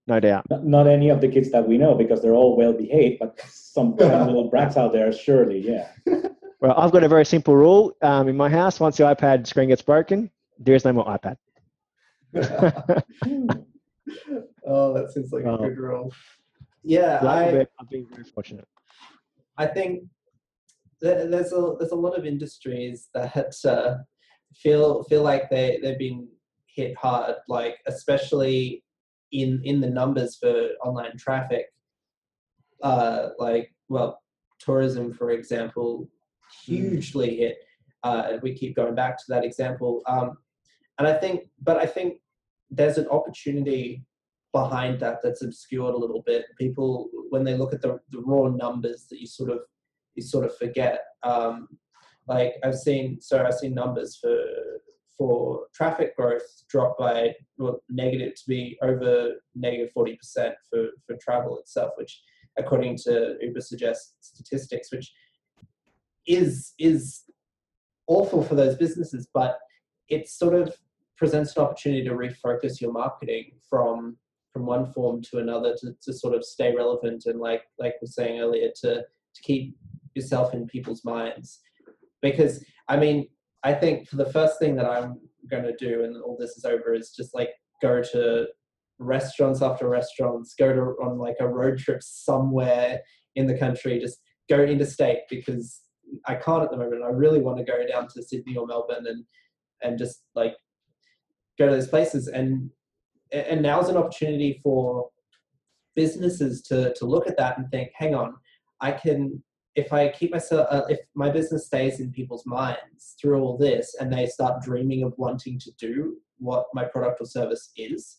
no 0.07 0.19
doubt. 0.19 0.45
Not 0.49 0.87
any 0.87 1.09
of 1.09 1.21
the 1.21 1.27
kids 1.27 1.51
that 1.51 1.67
we 1.67 1.77
know 1.77 1.95
because 1.95 2.21
they're 2.21 2.33
all 2.33 2.57
well 2.57 2.73
behaved, 2.73 3.19
but 3.19 3.39
some 3.47 3.95
little 3.97 4.49
brats 4.49 4.77
out 4.77 4.93
there, 4.93 5.11
surely, 5.11 5.59
yeah. 5.59 5.89
Well, 6.59 6.73
I've 6.77 6.91
got 6.91 7.03
a 7.03 7.07
very 7.07 7.25
simple 7.25 7.55
rule 7.55 7.95
um, 8.01 8.27
in 8.27 8.37
my 8.37 8.49
house. 8.49 8.79
Once 8.79 8.97
the 8.97 9.03
iPad 9.03 9.47
screen 9.47 9.69
gets 9.69 9.81
broken, 9.81 10.29
there 10.59 10.75
is 10.75 10.85
no 10.85 10.93
more 10.93 11.05
iPad. 11.05 11.37
oh, 14.65 14.93
that 14.93 15.11
seems 15.11 15.31
like 15.31 15.43
a 15.43 15.57
good 15.57 15.77
rule. 15.77 16.13
Yeah, 16.83 17.19
I, 17.21 17.67
I've 17.79 17.89
been 17.89 18.07
very 18.11 18.23
fortunate. 18.23 18.67
I 19.57 19.67
think 19.67 20.03
there's 21.01 21.51
a 21.51 21.75
there's 21.79 21.91
a 21.91 21.95
lot 21.95 22.17
of 22.17 22.25
industries 22.25 23.09
that 23.13 23.55
uh, 23.65 23.97
feel 24.55 25.03
feel 25.03 25.23
like 25.23 25.49
they 25.49 25.79
they've 25.81 25.97
been 25.97 26.27
hit 26.67 26.95
hard, 26.97 27.35
like 27.47 27.77
especially 27.87 28.83
in 29.31 29.61
in 29.63 29.79
the 29.79 29.89
numbers 29.89 30.37
for 30.37 30.69
online 30.83 31.17
traffic 31.17 31.65
uh, 32.83 33.29
like 33.39 33.73
well 33.89 34.21
tourism 34.59 35.13
for 35.13 35.31
example 35.31 36.07
hugely 36.63 37.37
hit 37.37 37.57
uh, 38.03 38.33
we 38.41 38.53
keep 38.53 38.75
going 38.75 38.95
back 38.95 39.15
to 39.17 39.23
that 39.29 39.45
example. 39.45 40.01
Um, 40.07 40.37
and 40.97 41.07
i 41.07 41.13
think 41.13 41.47
but 41.61 41.77
i 41.77 41.85
think 41.85 42.19
there's 42.69 42.97
an 42.97 43.07
opportunity 43.07 44.03
behind 44.53 44.99
that 44.99 45.19
that's 45.23 45.41
obscured 45.41 45.93
a 45.93 45.97
little 45.97 46.23
bit. 46.25 46.45
People 46.57 47.09
when 47.29 47.43
they 47.43 47.55
look 47.55 47.73
at 47.73 47.81
the, 47.81 47.99
the 48.11 48.21
raw 48.21 48.49
numbers 48.49 49.07
that 49.09 49.19
you 49.19 49.27
sort 49.27 49.49
of 49.49 49.59
you 50.15 50.21
sort 50.21 50.45
of 50.45 50.55
forget 50.57 50.99
um, 51.23 51.67
like 52.27 52.55
i've 52.63 52.77
seen 52.77 53.19
so 53.19 53.43
i've 53.43 53.55
seen 53.55 53.73
numbers 53.73 54.17
for 54.21 54.37
for 55.21 55.67
traffic 55.71 56.17
growth 56.17 56.63
drop 56.67 56.97
by 56.97 57.31
well, 57.59 57.79
negative 57.91 58.33
to 58.33 58.41
be 58.47 58.75
over 58.81 59.33
negative 59.53 59.91
40% 59.95 60.17
for, 60.67 60.87
for 61.05 61.15
travel 61.21 61.59
itself, 61.59 61.91
which 61.95 62.19
according 62.57 62.97
to 62.97 63.35
Ubersuggest 63.45 64.13
statistics, 64.19 64.91
which 64.91 65.13
is 66.25 66.73
is 66.79 67.21
awful 68.07 68.43
for 68.43 68.55
those 68.55 68.75
businesses, 68.77 69.27
but 69.31 69.59
it 70.09 70.27
sort 70.27 70.55
of 70.55 70.75
presents 71.17 71.55
an 71.55 71.61
opportunity 71.65 72.03
to 72.03 72.15
refocus 72.15 72.81
your 72.81 72.91
marketing 72.91 73.51
from 73.69 74.17
from 74.51 74.65
one 74.65 74.91
form 74.91 75.21
to 75.21 75.37
another 75.37 75.75
to, 75.81 75.93
to 76.01 76.11
sort 76.13 76.33
of 76.33 76.43
stay 76.43 76.75
relevant 76.75 77.25
and 77.27 77.39
like 77.39 77.61
like 77.77 77.93
we 78.01 78.07
were 78.07 78.11
saying 78.11 78.39
earlier 78.39 78.69
to 78.81 78.95
to 78.95 79.41
keep 79.43 79.77
yourself 80.15 80.55
in 80.55 80.65
people's 80.65 81.05
minds. 81.05 81.59
Because 82.23 82.65
i 82.87 82.97
mean 82.97 83.27
I 83.63 83.73
think 83.73 84.07
for 84.07 84.15
the 84.15 84.31
first 84.31 84.59
thing 84.59 84.75
that 84.75 84.85
I'm 84.85 85.19
going 85.49 85.63
to 85.63 85.75
do 85.75 86.03
and 86.03 86.21
all 86.21 86.37
this 86.39 86.51
is 86.51 86.65
over 86.65 86.93
is 86.93 87.11
just 87.11 87.35
like 87.35 87.49
go 87.81 88.01
to 88.11 88.47
restaurants 88.99 89.61
after 89.61 89.89
restaurants, 89.89 90.55
go 90.57 90.73
to 90.73 90.81
on 91.03 91.17
like 91.17 91.37
a 91.39 91.47
road 91.47 91.77
trip 91.77 92.01
somewhere 92.01 92.99
in 93.35 93.47
the 93.47 93.57
country, 93.57 93.99
just 93.99 94.19
go 94.49 94.61
interstate 94.61 95.19
because 95.29 95.81
I 96.27 96.35
can't 96.35 96.63
at 96.63 96.71
the 96.71 96.77
moment. 96.77 97.03
I 97.03 97.09
really 97.09 97.39
want 97.39 97.57
to 97.57 97.63
go 97.63 97.85
down 97.87 98.07
to 98.09 98.23
Sydney 98.23 98.57
or 98.57 98.67
Melbourne 98.67 99.05
and 99.07 99.25
and 99.83 99.97
just 99.97 100.23
like 100.35 100.55
go 101.57 101.65
to 101.65 101.71
those 101.71 101.87
places 101.87 102.27
and 102.27 102.69
and 103.31 103.61
now's 103.61 103.89
an 103.89 103.97
opportunity 103.97 104.59
for 104.61 105.09
businesses 105.95 106.61
to 106.63 106.93
to 106.95 107.05
look 107.05 107.27
at 107.27 107.37
that 107.37 107.57
and 107.57 107.69
think, 107.69 107.91
hang 107.95 108.15
on, 108.15 108.33
I 108.81 108.91
can 108.91 109.43
if 109.75 109.93
I 109.93 110.09
keep 110.09 110.31
myself, 110.31 110.67
uh, 110.69 110.83
if 110.89 110.99
my 111.15 111.29
business 111.29 111.65
stays 111.67 111.99
in 111.99 112.11
people's 112.11 112.45
minds 112.45 113.15
through 113.19 113.41
all 113.41 113.57
this, 113.57 113.95
and 113.99 114.11
they 114.11 114.25
start 114.25 114.61
dreaming 114.61 115.03
of 115.03 115.13
wanting 115.17 115.59
to 115.59 115.71
do 115.79 116.17
what 116.39 116.65
my 116.73 116.83
product 116.83 117.21
or 117.21 117.25
service 117.25 117.71
is, 117.77 118.17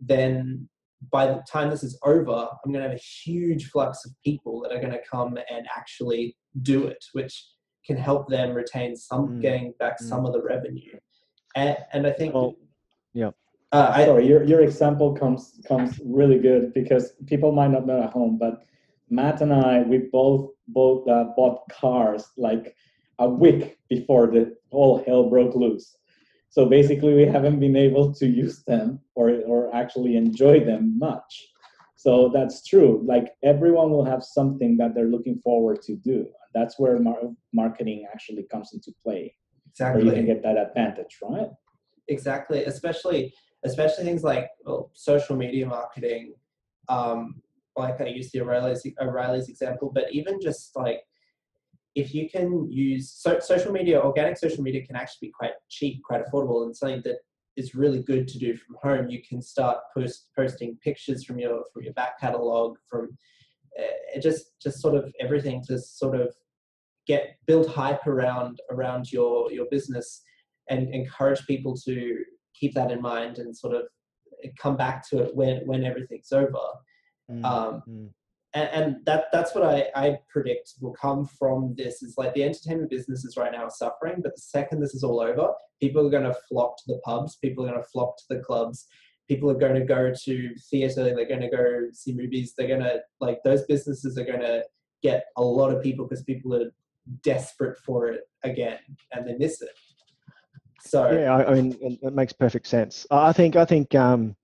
then 0.00 0.68
by 1.12 1.26
the 1.26 1.42
time 1.50 1.70
this 1.70 1.84
is 1.84 1.98
over, 2.04 2.48
I'm 2.64 2.72
going 2.72 2.82
to 2.82 2.88
have 2.88 2.98
a 2.98 3.02
huge 3.02 3.70
flux 3.70 4.04
of 4.04 4.12
people 4.24 4.62
that 4.62 4.72
are 4.72 4.80
going 4.80 4.92
to 4.92 5.02
come 5.10 5.36
and 5.50 5.66
actually 5.76 6.36
do 6.62 6.86
it, 6.86 7.04
which 7.12 7.46
can 7.86 7.96
help 7.96 8.28
them 8.28 8.52
retain 8.54 8.96
some, 8.96 9.28
Mm. 9.28 9.40
getting 9.42 9.74
back 9.78 9.98
Mm. 10.00 10.04
some 10.08 10.26
of 10.26 10.32
the 10.32 10.42
revenue. 10.42 10.98
And, 11.54 11.76
and 11.92 12.06
I 12.06 12.12
think, 12.12 12.34
Well, 12.34 12.54
yeah. 13.12 13.30
uh, 13.72 13.92
I, 13.94 14.04
Sorry, 14.06 14.26
your, 14.26 14.42
your 14.44 14.62
example 14.62 15.14
comes 15.14 15.60
comes 15.66 16.00
really 16.04 16.38
good 16.38 16.72
because 16.74 17.12
people 17.26 17.52
might 17.52 17.70
not 17.70 17.86
know 17.86 18.02
at 18.02 18.10
home, 18.10 18.38
but 18.38 18.64
Matt 19.10 19.40
and 19.40 19.52
I 19.52 19.82
we 19.82 19.98
both 20.12 20.50
both 20.68 21.08
uh, 21.08 21.24
bought 21.36 21.68
cars 21.70 22.30
like 22.36 22.74
a 23.18 23.28
week 23.28 23.78
before 23.88 24.26
the 24.26 24.56
whole 24.70 25.02
hell 25.04 25.28
broke 25.28 25.54
loose. 25.54 25.96
So 26.50 26.66
basically, 26.66 27.14
we 27.14 27.24
haven't 27.24 27.60
been 27.60 27.76
able 27.76 28.12
to 28.14 28.26
use 28.26 28.62
them 28.64 29.00
or 29.14 29.30
or 29.46 29.74
actually 29.74 30.16
enjoy 30.16 30.64
them 30.64 30.98
much. 30.98 31.48
So 31.96 32.30
that's 32.32 32.64
true. 32.66 33.02
Like 33.04 33.34
everyone 33.42 33.90
will 33.90 34.04
have 34.04 34.22
something 34.22 34.76
that 34.76 34.94
they're 34.94 35.12
looking 35.16 35.40
forward 35.40 35.82
to 35.82 35.96
do. 35.96 36.26
That's 36.54 36.78
where 36.78 36.98
mar- 36.98 37.34
marketing 37.52 38.06
actually 38.12 38.44
comes 38.50 38.72
into 38.72 38.92
play, 39.02 39.34
where 39.78 40.00
you 40.00 40.12
can 40.12 40.26
get 40.26 40.42
that 40.42 40.56
advantage, 40.56 41.18
right? 41.22 41.50
exactly 42.08 42.64
especially 42.64 43.32
especially 43.64 44.04
things 44.04 44.24
like 44.24 44.48
well, 44.64 44.90
social 44.94 45.36
media 45.36 45.66
marketing 45.66 46.34
um, 46.88 47.42
like 47.78 48.00
i 48.00 48.06
used 48.06 48.32
the 48.32 48.40
o'reilly's, 48.40 48.86
o'reilly's 49.00 49.48
example 49.48 49.90
but 49.94 50.04
even 50.12 50.40
just 50.40 50.74
like 50.76 51.00
if 51.94 52.14
you 52.14 52.28
can 52.30 52.70
use 52.70 53.10
so, 53.10 53.38
social 53.40 53.72
media 53.72 54.00
organic 54.00 54.36
social 54.36 54.62
media 54.62 54.86
can 54.86 54.96
actually 54.96 55.28
be 55.28 55.32
quite 55.32 55.52
cheap 55.68 56.02
quite 56.04 56.22
affordable 56.24 56.64
and 56.64 56.76
something 56.76 57.02
that 57.04 57.16
is 57.58 57.74
really 57.74 58.00
good 58.02 58.28
to 58.28 58.38
do 58.38 58.56
from 58.56 58.76
home. 58.80 59.10
You 59.10 59.20
can 59.28 59.42
start 59.42 59.78
post, 59.92 60.28
posting 60.34 60.78
pictures 60.82 61.24
from 61.24 61.38
your 61.40 61.64
from 61.74 61.82
your 61.82 61.92
back 61.94 62.18
catalog 62.20 62.76
from 62.88 63.18
uh, 63.78 64.20
just 64.20 64.58
just 64.62 64.80
sort 64.80 64.94
of 64.94 65.12
everything 65.20 65.62
to 65.66 65.78
sort 65.78 66.18
of 66.18 66.32
get 67.06 67.36
build 67.46 67.68
hype 67.68 68.06
around 68.06 68.60
around 68.70 69.12
your 69.12 69.50
your 69.52 69.66
business 69.70 70.22
and 70.70 70.94
encourage 70.94 71.44
people 71.46 71.76
to 71.76 72.18
keep 72.54 72.74
that 72.74 72.92
in 72.92 73.02
mind 73.02 73.38
and 73.38 73.56
sort 73.56 73.74
of 73.74 73.82
come 74.56 74.76
back 74.76 75.06
to 75.08 75.18
it 75.18 75.34
when 75.34 75.66
when 75.66 75.84
everything's 75.84 76.32
over 76.32 76.64
Mm, 77.30 77.44
um, 77.44 77.82
mm. 77.88 78.08
and, 78.54 78.68
and 78.72 79.04
that 79.04 79.26
that's 79.32 79.54
what 79.54 79.62
I, 79.62 79.88
I 79.94 80.18
predict 80.30 80.74
will 80.80 80.94
come 80.94 81.26
from 81.26 81.74
this 81.76 82.02
is 82.02 82.14
like 82.16 82.32
the 82.34 82.42
entertainment 82.42 82.88
businesses 82.88 83.36
right 83.36 83.52
now 83.52 83.64
are 83.64 83.70
suffering 83.70 84.22
but 84.22 84.34
the 84.34 84.40
second 84.40 84.80
this 84.80 84.94
is 84.94 85.04
all 85.04 85.20
over 85.20 85.52
people 85.78 86.06
are 86.06 86.10
going 86.10 86.24
to 86.24 86.36
flock 86.48 86.78
to 86.78 86.84
the 86.86 86.98
pubs 87.04 87.36
people 87.36 87.64
are 87.64 87.68
going 87.68 87.82
to 87.82 87.88
flock 87.90 88.16
to 88.16 88.24
the 88.30 88.40
clubs 88.40 88.86
people 89.28 89.50
are 89.50 89.58
going 89.58 89.74
to 89.74 89.84
go 89.84 90.10
to 90.24 90.54
theater 90.70 91.04
they're 91.04 91.28
going 91.28 91.42
to 91.42 91.50
go 91.50 91.82
see 91.92 92.14
movies 92.14 92.54
they're 92.56 92.66
going 92.66 92.80
to 92.80 92.98
like 93.20 93.40
those 93.44 93.64
businesses 93.66 94.16
are 94.16 94.24
going 94.24 94.40
to 94.40 94.64
get 95.02 95.26
a 95.36 95.42
lot 95.42 95.70
of 95.70 95.82
people 95.82 96.06
because 96.06 96.24
people 96.24 96.54
are 96.54 96.72
desperate 97.22 97.76
for 97.84 98.08
it 98.08 98.22
again 98.42 98.78
and 99.12 99.28
they 99.28 99.34
miss 99.36 99.60
it 99.60 99.70
so 100.80 101.10
Yeah, 101.10 101.36
I, 101.36 101.50
I 101.50 101.54
mean, 101.54 101.76
it, 101.80 101.98
it 102.02 102.12
makes 102.14 102.32
perfect 102.32 102.66
sense. 102.66 103.06
I 103.10 103.28
I 103.28 103.32
think, 103.32 103.56
I 103.56 103.64
think, 103.64 103.94
um, 103.94 104.36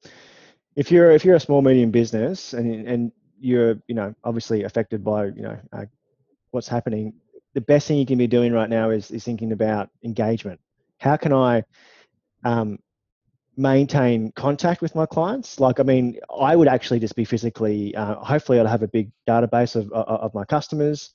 if 0.77 0.91
you're 0.91 1.11
if 1.11 1.25
you're 1.25 1.37
a 1.37 1.41
small 1.41 1.63
medium 1.63 1.91
business 1.91 2.53
and 2.53 2.87
and 2.87 3.13
you're 3.41 3.77
you 3.87 3.95
know 3.95 4.15
obviously 4.25 4.65
affected 4.65 5.05
by 5.05 5.27
you 5.27 5.43
know 5.43 5.59
uh, 5.73 5.85
what's 6.51 6.69
happening, 6.69 7.13
the 7.55 7.61
best 7.61 7.89
thing 7.89 7.99
you 7.99 8.07
can 8.07 8.19
be 8.19 8.27
doing 8.27 8.53
right 8.53 8.71
now 8.71 8.91
is 8.91 9.11
is 9.11 9.25
thinking 9.25 9.53
about 9.53 9.91
engagement. 10.05 10.61
How 10.99 11.17
can 11.17 11.33
I 11.33 11.65
um, 12.45 12.79
maintain 13.57 14.33
contact 14.33 14.83
with 14.83 14.95
my 14.95 15.07
clients? 15.07 15.61
Like, 15.61 15.81
I 15.81 15.83
mean, 15.83 16.19
I 16.41 16.57
would 16.57 16.69
actually 16.69 17.01
just 17.01 17.17
be 17.17 17.25
physically. 17.25 17.95
Uh, 17.95 18.17
hopefully, 18.17 18.61
I'd 18.61 18.67
have 18.67 18.83
a 18.83 18.89
big 18.89 19.11
database 19.29 19.77
of 19.77 19.91
of, 19.93 20.07
of 20.07 20.35
my 20.35 20.45
customers. 20.45 21.13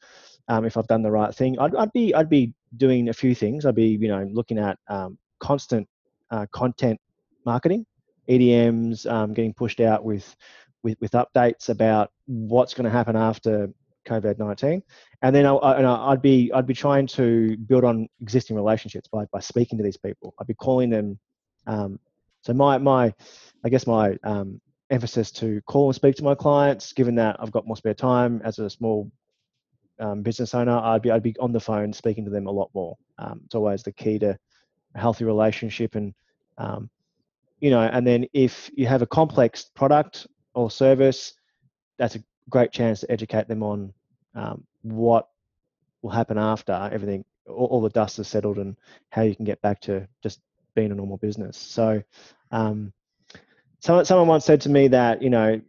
Um, 0.47 0.65
if 0.65 0.77
I've 0.77 0.87
done 0.87 1.03
the 1.03 1.11
right 1.11 1.33
thing, 1.33 1.59
I'd, 1.59 1.75
I'd 1.75 1.93
be 1.93 2.13
I'd 2.13 2.29
be 2.29 2.53
doing 2.77 3.09
a 3.09 3.13
few 3.13 3.35
things. 3.35 3.65
I'd 3.65 3.75
be 3.75 3.87
you 3.87 4.07
know 4.07 4.27
looking 4.31 4.57
at 4.57 4.77
um, 4.87 5.17
constant 5.39 5.87
uh, 6.31 6.45
content 6.51 6.99
marketing, 7.45 7.85
EDMs, 8.29 9.09
um, 9.09 9.33
getting 9.33 9.53
pushed 9.53 9.79
out 9.79 10.03
with, 10.03 10.35
with 10.83 10.97
with 11.01 11.11
updates 11.11 11.69
about 11.69 12.11
what's 12.25 12.73
going 12.73 12.85
to 12.85 12.89
happen 12.89 13.15
after 13.15 13.69
COVID 14.07 14.39
nineteen, 14.39 14.83
and 15.21 15.35
then 15.35 15.45
I, 15.45 15.53
I, 15.53 16.11
I'd 16.11 16.21
be 16.21 16.51
I'd 16.53 16.67
be 16.67 16.73
trying 16.73 17.07
to 17.07 17.57
build 17.57 17.83
on 17.83 18.07
existing 18.21 18.55
relationships 18.55 19.07
by 19.07 19.25
by 19.31 19.39
speaking 19.39 19.77
to 19.77 19.83
these 19.83 19.97
people. 19.97 20.33
I'd 20.39 20.47
be 20.47 20.53
calling 20.53 20.89
them. 20.89 21.19
Um, 21.67 21.99
so 22.41 22.53
my 22.53 22.77
my, 22.77 23.13
I 23.65 23.69
guess 23.69 23.85
my 23.85 24.17
um, 24.23 24.61
emphasis 24.89 25.31
to 25.31 25.61
call 25.61 25.87
and 25.87 25.95
speak 25.95 26.15
to 26.15 26.23
my 26.23 26.35
clients, 26.35 26.93
given 26.93 27.15
that 27.15 27.37
I've 27.39 27.51
got 27.51 27.67
more 27.67 27.77
spare 27.77 27.93
time 27.93 28.41
as 28.43 28.59
a 28.59 28.69
small 28.69 29.11
um, 29.99 30.21
business 30.21 30.53
owner, 30.53 30.77
I'd 30.77 31.01
be 31.01 31.11
I'd 31.11 31.23
be 31.23 31.35
on 31.39 31.51
the 31.51 31.59
phone 31.59 31.93
speaking 31.93 32.25
to 32.25 32.31
them 32.31 32.47
a 32.47 32.51
lot 32.51 32.69
more. 32.73 32.97
Um, 33.17 33.41
it's 33.45 33.55
always 33.55 33.83
the 33.83 33.91
key 33.91 34.19
to 34.19 34.37
a 34.95 34.99
healthy 34.99 35.25
relationship, 35.25 35.95
and 35.95 36.13
um, 36.57 36.89
you 37.59 37.69
know, 37.69 37.81
and 37.81 38.05
then 38.05 38.25
if 38.33 38.69
you 38.73 38.87
have 38.87 39.01
a 39.01 39.07
complex 39.07 39.69
product 39.75 40.27
or 40.53 40.71
service, 40.71 41.33
that's 41.97 42.15
a 42.15 42.23
great 42.49 42.71
chance 42.71 43.01
to 43.01 43.11
educate 43.11 43.47
them 43.47 43.63
on 43.63 43.93
um, 44.35 44.63
what 44.81 45.27
will 46.01 46.09
happen 46.09 46.37
after 46.37 46.89
everything, 46.91 47.25
all, 47.47 47.65
all 47.67 47.81
the 47.81 47.89
dust 47.89 48.19
is 48.19 48.27
settled, 48.27 48.57
and 48.57 48.75
how 49.09 49.21
you 49.21 49.35
can 49.35 49.45
get 49.45 49.61
back 49.61 49.81
to 49.81 50.07
just 50.23 50.39
being 50.75 50.91
a 50.91 50.95
normal 50.95 51.17
business. 51.17 51.57
So, 51.57 52.01
um, 52.51 52.93
someone 53.79 54.05
someone 54.05 54.27
once 54.27 54.45
said 54.45 54.61
to 54.61 54.69
me 54.69 54.87
that 54.89 55.21
you 55.21 55.29
know, 55.29 55.59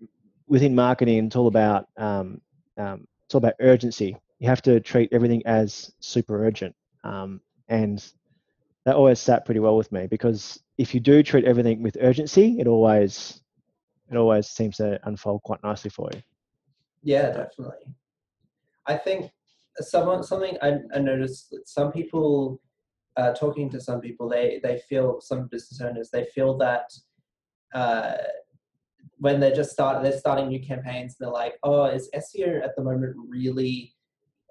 within 0.47 0.75
marketing, 0.75 1.27
it's 1.27 1.37
all 1.37 1.49
about 1.49 1.89
um, 1.97 2.41
um, 2.77 3.07
it's 3.25 3.35
all 3.35 3.39
about 3.39 3.55
urgency. 3.61 4.17
You 4.39 4.49
have 4.49 4.63
to 4.63 4.81
treat 4.81 5.13
everything 5.13 5.43
as 5.47 5.93
super 6.01 6.45
urgent, 6.47 6.75
um, 7.05 7.41
and 7.69 8.05
that 8.85 8.97
always 8.97 9.21
sat 9.21 9.45
pretty 9.45 9.61
well 9.61 9.77
with 9.77 9.93
me 9.93 10.07
because 10.07 10.63
if 10.79 10.95
you 10.95 11.01
do 11.01 11.23
treat 11.23 11.45
everything 11.45 11.83
with 11.83 11.97
urgency, 12.01 12.57
it 12.59 12.67
always 12.67 13.43
it 14.11 14.17
always 14.17 14.49
seems 14.49 14.79
to 14.79 14.99
unfold 15.05 15.43
quite 15.43 15.63
nicely 15.63 15.91
for 15.91 16.09
you. 16.13 16.23
Yeah, 17.03 17.29
definitely. 17.29 17.95
I 18.87 18.97
think 18.97 19.31
someone 19.77 20.23
something 20.23 20.57
I, 20.63 20.79
I 20.95 20.99
noticed 20.99 21.55
some 21.67 21.93
people 21.93 22.61
uh, 23.17 23.33
talking 23.35 23.71
to 23.71 23.81
some 23.81 24.01
people 24.01 24.29
they 24.29 24.61
they 24.63 24.79
feel 24.89 25.21
some 25.21 25.47
business 25.49 25.81
owners 25.81 26.11
they 26.11 26.25
feel 26.35 26.57
that 26.59 26.91
uh, 27.75 28.15
when 29.19 29.39
they're 29.41 29.55
just 29.55 29.71
start 29.71 30.03
they're 30.03 30.19
starting 30.19 30.49
new 30.49 30.61
campaigns 30.61 31.17
they're 31.19 31.31
like 31.31 31.55
oh 31.63 31.85
is 31.85 32.11
SEO 32.15 32.63
at 32.65 32.75
the 32.77 32.83
moment 32.83 33.15
really 33.29 33.95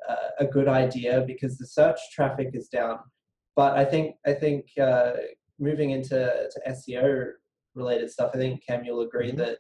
uh, 0.08 0.30
a 0.40 0.46
good 0.46 0.68
idea 0.68 1.24
because 1.28 1.58
the 1.58 1.68
search 1.68 2.00
traffic 2.14 2.52
is 2.54 2.70
down 2.70 3.00
but 3.60 3.78
I 3.78 3.84
think 3.84 4.16
I 4.26 4.32
think 4.32 4.68
uh, 4.82 5.12
moving 5.60 5.90
into 5.90 6.16
to 6.54 6.60
SEO 6.70 7.32
related 7.76 8.10
stuff 8.10 8.32
I 8.34 8.38
think 8.38 8.66
Cam 8.66 8.86
you'll 8.86 9.02
agree 9.02 9.34
Mhm. 9.34 9.38
that 9.44 9.58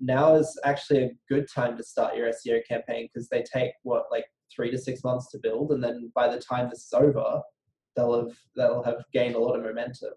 now 0.00 0.34
is 0.34 0.50
actually 0.64 1.04
a 1.04 1.16
good 1.28 1.46
time 1.58 1.76
to 1.76 1.84
start 1.84 2.16
your 2.16 2.26
SEO 2.28 2.58
campaign 2.66 3.06
because 3.06 3.28
they 3.28 3.44
take 3.44 3.74
what 3.84 4.06
like 4.10 4.26
three 4.52 4.72
to 4.72 4.78
six 4.78 5.04
months 5.04 5.30
to 5.30 5.38
build, 5.38 5.70
and 5.70 5.80
then 5.84 6.10
by 6.16 6.26
the 6.26 6.40
time 6.40 6.68
this 6.68 6.84
is 6.86 6.92
over, 6.92 7.40
they'll 7.94 8.16
have 8.20 8.36
they'll 8.56 8.82
have 8.82 9.04
gained 9.12 9.36
a 9.36 9.38
lot 9.46 9.54
of 9.54 9.62
momentum. 9.62 10.14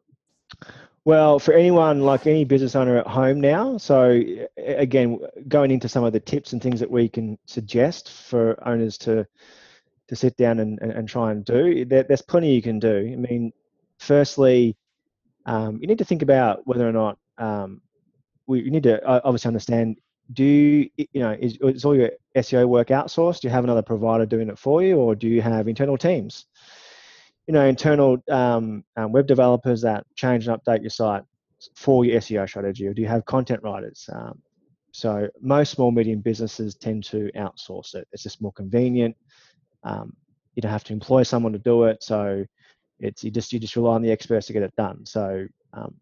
Well, 1.05 1.37
for 1.37 1.53
anyone 1.53 2.01
like 2.01 2.25
any 2.25 2.43
business 2.43 2.75
owner 2.75 2.97
at 2.97 3.07
home 3.19 3.39
now, 3.39 3.77
so 3.77 4.19
again, 4.57 5.19
going 5.47 5.69
into 5.69 5.87
some 5.87 6.03
of 6.03 6.13
the 6.13 6.19
tips 6.19 6.53
and 6.53 6.61
things 6.61 6.79
that 6.79 6.89
we 6.89 7.07
can 7.07 7.37
suggest 7.45 8.09
for 8.09 8.43
owners 8.67 8.97
to 9.05 9.27
to 10.11 10.15
sit 10.15 10.37
down 10.37 10.59
and, 10.59 10.77
and, 10.81 10.91
and 10.91 11.09
try 11.09 11.31
and 11.31 11.43
do, 11.43 11.83
there, 11.85 12.03
there's 12.03 12.21
plenty 12.21 12.53
you 12.53 12.61
can 12.61 12.77
do. 12.77 13.09
I 13.11 13.15
mean, 13.15 13.51
firstly, 13.97 14.77
um, 15.47 15.79
you 15.81 15.87
need 15.87 15.97
to 15.97 16.05
think 16.05 16.21
about 16.21 16.67
whether 16.67 16.87
or 16.87 16.91
not 16.91 17.17
um, 17.39 17.81
we 18.45 18.61
you 18.61 18.69
need 18.69 18.83
to 18.83 19.03
uh, 19.03 19.21
obviously 19.23 19.49
understand. 19.49 19.97
Do 20.33 20.43
you, 20.43 20.89
you 20.97 21.19
know 21.19 21.35
is, 21.39 21.57
is 21.61 21.83
all 21.83 21.95
your 21.95 22.11
SEO 22.37 22.67
work 22.67 22.89
outsourced? 22.89 23.41
Do 23.41 23.47
you 23.47 23.51
have 23.51 23.63
another 23.63 23.81
provider 23.81 24.25
doing 24.25 24.49
it 24.49 24.59
for 24.59 24.83
you, 24.83 24.97
or 24.97 25.15
do 25.15 25.27
you 25.27 25.41
have 25.41 25.67
internal 25.67 25.97
teams? 25.97 26.45
you 27.47 27.53
know, 27.53 27.65
internal 27.65 28.17
um, 28.29 28.83
um, 28.95 29.11
web 29.11 29.27
developers 29.27 29.81
that 29.81 30.05
change 30.15 30.47
and 30.47 30.57
update 30.57 30.81
your 30.81 30.89
site 30.89 31.23
for 31.75 32.05
your 32.05 32.19
SEO 32.21 32.47
strategy, 32.47 32.87
or 32.87 32.93
do 32.93 33.01
you 33.01 33.07
have 33.07 33.25
content 33.25 33.61
writers? 33.63 34.09
Um, 34.11 34.41
so 34.91 35.27
most 35.41 35.71
small 35.71 35.91
medium 35.91 36.19
businesses 36.21 36.75
tend 36.75 37.03
to 37.05 37.29
outsource 37.35 37.95
it. 37.95 38.07
It's 38.11 38.23
just 38.23 38.41
more 38.41 38.51
convenient. 38.51 39.15
Um, 39.83 40.13
you 40.55 40.61
don't 40.61 40.71
have 40.71 40.83
to 40.85 40.93
employ 40.93 41.23
someone 41.23 41.53
to 41.53 41.59
do 41.59 41.85
it, 41.85 42.03
so 42.03 42.45
it's 42.99 43.23
you 43.23 43.31
just 43.31 43.53
you 43.53 43.59
just 43.59 43.75
rely 43.75 43.95
on 43.95 44.01
the 44.01 44.11
experts 44.11 44.47
to 44.47 44.53
get 44.53 44.63
it 44.63 44.75
done. 44.75 45.05
So 45.05 45.47
um, 45.73 45.95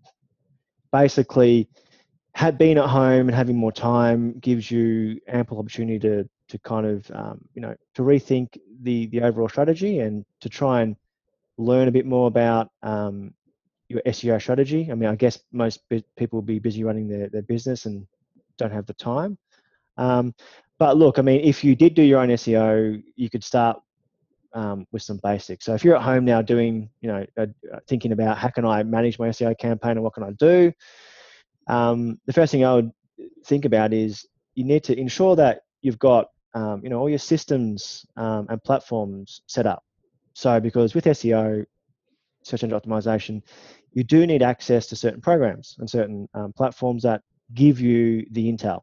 basically, 0.91 1.69
had 2.33 2.57
being 2.57 2.77
at 2.77 2.89
home 2.89 3.27
and 3.27 3.35
having 3.35 3.57
more 3.57 3.71
time 3.71 4.39
gives 4.39 4.69
you 4.69 5.19
ample 5.27 5.59
opportunity 5.59 5.99
to 5.99 6.29
to 6.49 6.59
kind 6.59 6.85
of 6.85 7.11
um, 7.13 7.39
you 7.53 7.61
know 7.61 7.75
to 7.95 8.01
rethink 8.01 8.57
the 8.81 9.07
the 9.07 9.21
overall 9.21 9.49
strategy 9.49 9.99
and 9.99 10.25
to 10.41 10.49
try 10.49 10.81
and 10.81 10.95
learn 11.57 11.87
a 11.87 11.91
bit 11.91 12.05
more 12.05 12.27
about 12.27 12.71
um, 12.83 13.33
your 13.89 14.01
SEO 14.05 14.41
strategy. 14.41 14.89
I 14.91 14.95
mean, 14.95 15.09
I 15.09 15.15
guess 15.15 15.39
most 15.51 15.81
people 15.89 16.37
will 16.37 16.41
be 16.41 16.59
busy 16.59 16.83
running 16.83 17.07
their, 17.07 17.27
their 17.27 17.41
business 17.41 17.85
and 17.85 18.07
don't 18.57 18.71
have 18.71 18.85
the 18.85 18.93
time. 18.93 19.37
Um, 19.97 20.33
but 20.79 20.97
look, 20.97 21.19
I 21.19 21.21
mean, 21.21 21.41
if 21.41 21.63
you 21.63 21.75
did 21.75 21.93
do 21.93 22.01
your 22.01 22.21
own 22.21 22.29
SEO, 22.29 23.03
you 23.15 23.29
could 23.29 23.43
start 23.43 23.79
um, 24.53 24.87
with 24.91 25.01
some 25.03 25.19
basics. 25.21 25.65
So 25.65 25.75
if 25.75 25.83
you're 25.83 25.97
at 25.97 26.01
home 26.01 26.25
now 26.25 26.41
doing, 26.41 26.89
you 27.01 27.09
know, 27.09 27.25
uh, 27.37 27.47
thinking 27.87 28.13
about 28.13 28.37
how 28.37 28.47
can 28.49 28.65
I 28.65 28.81
manage 28.83 29.19
my 29.19 29.27
SEO 29.27 29.57
campaign 29.59 29.91
and 29.91 30.03
what 30.03 30.13
can 30.13 30.23
I 30.23 30.31
do, 30.31 30.71
um, 31.67 32.19
the 32.25 32.33
first 32.33 32.51
thing 32.51 32.65
I 32.65 32.73
would 32.75 32.91
think 33.45 33.65
about 33.65 33.93
is 33.93 34.25
you 34.55 34.63
need 34.63 34.83
to 34.85 34.97
ensure 34.97 35.35
that 35.35 35.61
you've 35.81 35.99
got, 35.99 36.27
um, 36.55 36.81
you 36.81 36.89
know, 36.89 36.99
all 36.99 37.09
your 37.09 37.19
systems 37.19 38.05
um, 38.15 38.47
and 38.49 38.63
platforms 38.63 39.41
set 39.47 39.67
up. 39.67 39.83
So 40.33 40.59
because 40.59 40.95
with 40.95 41.05
SEO, 41.05 41.65
search 42.43 42.63
engine 42.63 42.79
optimization, 42.79 43.41
you 43.91 44.03
do 44.03 44.25
need 44.25 44.41
access 44.41 44.87
to 44.87 44.95
certain 44.95 45.19
programs 45.19 45.75
and 45.79 45.89
certain 45.89 46.29
um, 46.33 46.53
platforms 46.53 47.03
that 47.03 47.21
give 47.53 47.81
you 47.81 48.25
the 48.31 48.51
intel. 48.51 48.81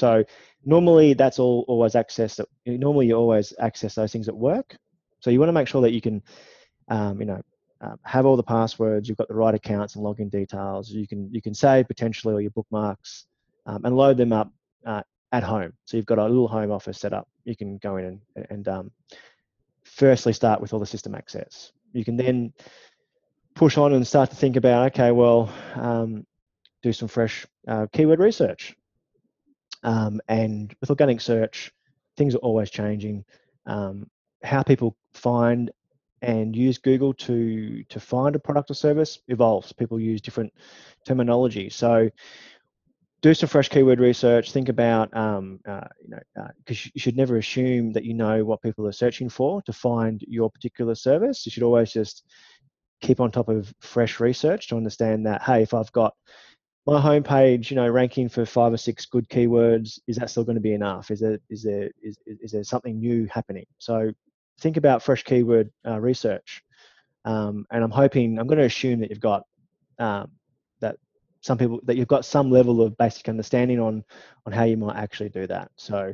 So 0.00 0.24
normally 0.64 1.12
that's 1.12 1.38
all 1.38 1.64
always 1.68 1.94
access 1.94 2.40
normally 2.66 3.06
you 3.06 3.14
always 3.14 3.52
access 3.58 3.94
those 3.94 4.12
things 4.12 4.28
at 4.28 4.36
work. 4.36 4.76
So 5.20 5.30
you 5.30 5.38
want 5.38 5.48
to 5.48 5.52
make 5.60 5.68
sure 5.68 5.82
that 5.82 5.92
you 5.92 6.00
can, 6.00 6.22
um, 6.88 7.20
you 7.20 7.26
know, 7.26 7.42
um, 7.82 7.98
have 8.04 8.24
all 8.26 8.36
the 8.36 8.42
passwords. 8.42 9.08
You've 9.08 9.18
got 9.18 9.28
the 9.28 9.34
right 9.34 9.54
accounts 9.54 9.96
and 9.96 10.04
login 10.04 10.30
details. 10.30 10.90
You 10.90 11.06
can 11.06 11.28
you 11.32 11.42
can 11.42 11.54
save 11.54 11.86
potentially 11.86 12.34
all 12.34 12.40
your 12.40 12.50
bookmarks 12.50 13.26
um, 13.66 13.84
and 13.84 13.96
load 13.96 14.16
them 14.16 14.32
up 14.32 14.50
uh, 14.86 15.02
at 15.32 15.42
home. 15.42 15.72
So 15.84 15.96
you've 15.96 16.06
got 16.06 16.18
a 16.18 16.24
little 16.24 16.48
home 16.48 16.70
office 16.70 16.98
set 16.98 17.12
up. 17.12 17.28
You 17.44 17.56
can 17.56 17.78
go 17.78 17.96
in 17.98 18.04
and 18.36 18.46
and 18.50 18.68
um, 18.68 18.90
firstly 19.84 20.32
start 20.32 20.60
with 20.60 20.72
all 20.72 20.80
the 20.80 20.86
system 20.86 21.14
access. 21.14 21.72
You 21.92 22.04
can 22.04 22.16
then 22.16 22.52
push 23.54 23.76
on 23.76 23.92
and 23.92 24.06
start 24.06 24.30
to 24.30 24.36
think 24.36 24.56
about 24.56 24.92
okay, 24.92 25.10
well, 25.10 25.52
um, 25.74 26.26
do 26.82 26.92
some 26.92 27.08
fresh 27.08 27.46
uh, 27.68 27.86
keyword 27.92 28.20
research. 28.20 28.74
Um, 29.82 30.20
and 30.28 30.74
with 30.80 30.90
organic 30.90 31.20
search, 31.20 31.72
things 32.16 32.34
are 32.34 32.38
always 32.38 32.70
changing. 32.70 33.24
Um, 33.66 34.08
how 34.42 34.62
people 34.62 34.96
find 35.12 35.70
and 36.22 36.54
use 36.54 36.78
Google 36.78 37.14
to 37.14 37.82
to 37.84 38.00
find 38.00 38.36
a 38.36 38.38
product 38.38 38.70
or 38.70 38.74
service 38.74 39.18
evolves. 39.28 39.72
People 39.72 39.98
use 39.98 40.20
different 40.20 40.52
terminology. 41.06 41.70
So 41.70 42.10
do 43.22 43.34
some 43.34 43.48
fresh 43.48 43.68
keyword 43.68 44.00
research. 44.00 44.52
Think 44.52 44.70
about, 44.70 45.14
um, 45.14 45.60
uh, 45.68 45.84
you 46.02 46.08
know, 46.08 46.48
because 46.58 46.86
uh, 46.86 46.90
you 46.94 47.00
should 47.00 47.16
never 47.16 47.36
assume 47.36 47.92
that 47.92 48.04
you 48.04 48.14
know 48.14 48.44
what 48.44 48.62
people 48.62 48.86
are 48.86 48.92
searching 48.92 49.28
for 49.28 49.60
to 49.62 49.72
find 49.72 50.24
your 50.26 50.50
particular 50.50 50.94
service. 50.94 51.44
You 51.44 51.52
should 51.52 51.62
always 51.62 51.92
just 51.92 52.24
keep 53.02 53.20
on 53.20 53.30
top 53.30 53.48
of 53.48 53.72
fresh 53.80 54.20
research 54.20 54.68
to 54.68 54.76
understand 54.76 55.26
that, 55.26 55.42
hey, 55.42 55.62
if 55.62 55.74
I've 55.74 55.92
got 55.92 56.14
my 56.90 57.00
homepage, 57.00 57.70
you 57.70 57.76
know, 57.76 57.88
ranking 57.88 58.28
for 58.28 58.44
five 58.44 58.72
or 58.72 58.76
six 58.76 59.06
good 59.06 59.28
keywords, 59.28 60.00
is 60.08 60.16
that 60.16 60.28
still 60.28 60.42
going 60.42 60.56
to 60.56 60.60
be 60.60 60.74
enough? 60.74 61.12
Is 61.12 61.20
there 61.20 61.38
is 61.48 61.62
there 61.62 61.88
is, 62.02 62.18
is 62.26 62.50
there 62.50 62.64
something 62.64 62.98
new 62.98 63.28
happening? 63.32 63.66
So 63.78 64.10
think 64.60 64.76
about 64.76 65.00
fresh 65.00 65.22
keyword 65.22 65.70
uh, 65.86 66.00
research, 66.00 66.64
um, 67.24 67.64
and 67.70 67.84
I'm 67.84 67.92
hoping 67.92 68.40
I'm 68.40 68.48
going 68.48 68.58
to 68.58 68.64
assume 68.64 68.98
that 69.00 69.10
you've 69.10 69.20
got 69.20 69.44
um, 70.00 70.32
that 70.80 70.96
some 71.42 71.58
people 71.58 71.78
that 71.84 71.96
you've 71.96 72.08
got 72.08 72.24
some 72.24 72.50
level 72.50 72.82
of 72.82 72.98
basic 72.98 73.28
understanding 73.28 73.78
on 73.78 74.02
on 74.44 74.52
how 74.52 74.64
you 74.64 74.76
might 74.76 74.96
actually 74.96 75.28
do 75.28 75.46
that. 75.46 75.70
So 75.76 76.12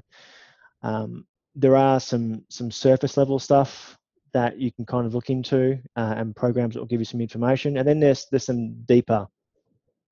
um, 0.82 1.26
there 1.54 1.76
are 1.76 1.98
some 2.00 2.44
some 2.50 2.70
surface 2.70 3.16
level 3.16 3.38
stuff 3.38 3.96
that 4.34 4.58
you 4.58 4.70
can 4.72 4.84
kind 4.84 5.06
of 5.06 5.14
look 5.14 5.30
into 5.30 5.78
uh, 5.96 6.14
and 6.18 6.36
programs 6.36 6.74
that 6.74 6.80
will 6.80 6.86
give 6.86 7.00
you 7.00 7.06
some 7.06 7.22
information, 7.22 7.78
and 7.78 7.88
then 7.88 7.98
there's 7.98 8.26
there's 8.30 8.44
some 8.44 8.74
deeper 8.84 9.26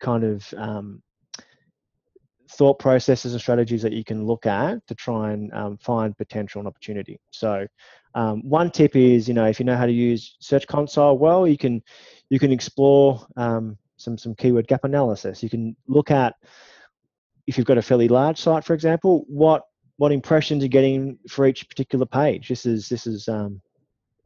kind 0.05 0.23
of 0.23 0.55
um, 0.59 1.03
thought 2.51 2.79
processes 2.79 3.33
and 3.33 3.41
strategies 3.41 3.83
that 3.83 3.95
you 3.95 4.05
can 4.05 4.27
look 4.27 4.45
at 4.45 4.87
to 4.87 4.95
try 4.95 5.33
and 5.33 5.53
um, 5.55 5.79
find 5.79 6.17
potential 6.17 6.61
and 6.61 6.69
opportunity. 6.69 7.19
So 7.31 7.67
um, 8.15 8.43
one 8.43 8.71
tip 8.71 8.95
is, 8.95 9.27
you 9.27 9.35
know, 9.35 9.47
if 9.47 9.59
you 9.59 9.65
know 9.65 9.77
how 9.77 9.87
to 9.87 9.93
use 9.93 10.37
Search 10.41 10.67
Console 10.67 11.19
well, 11.19 11.49
you 11.49 11.57
can 11.57 11.83
you 12.29 12.39
can 12.39 12.53
explore 12.53 13.27
um, 13.37 13.79
some 13.97 14.19
some 14.19 14.35
keyword 14.35 14.69
gap 14.69 14.85
analysis. 14.85 15.43
You 15.43 15.49
can 15.49 15.75
look 15.89 16.11
at 16.11 16.35
if 17.47 17.57
you've 17.57 17.67
got 17.67 17.79
a 17.79 17.83
fairly 17.83 18.09
large 18.09 18.39
site, 18.39 18.65
for 18.65 18.75
example, 18.75 19.25
what 19.27 19.63
what 19.97 20.13
impressions 20.13 20.63
you're 20.63 20.69
getting 20.69 21.19
for 21.29 21.47
each 21.47 21.69
particular 21.69 22.07
page. 22.07 22.49
This 22.49 22.67
is 22.67 22.89
this 22.89 23.07
is 23.07 23.27
um, 23.27 23.61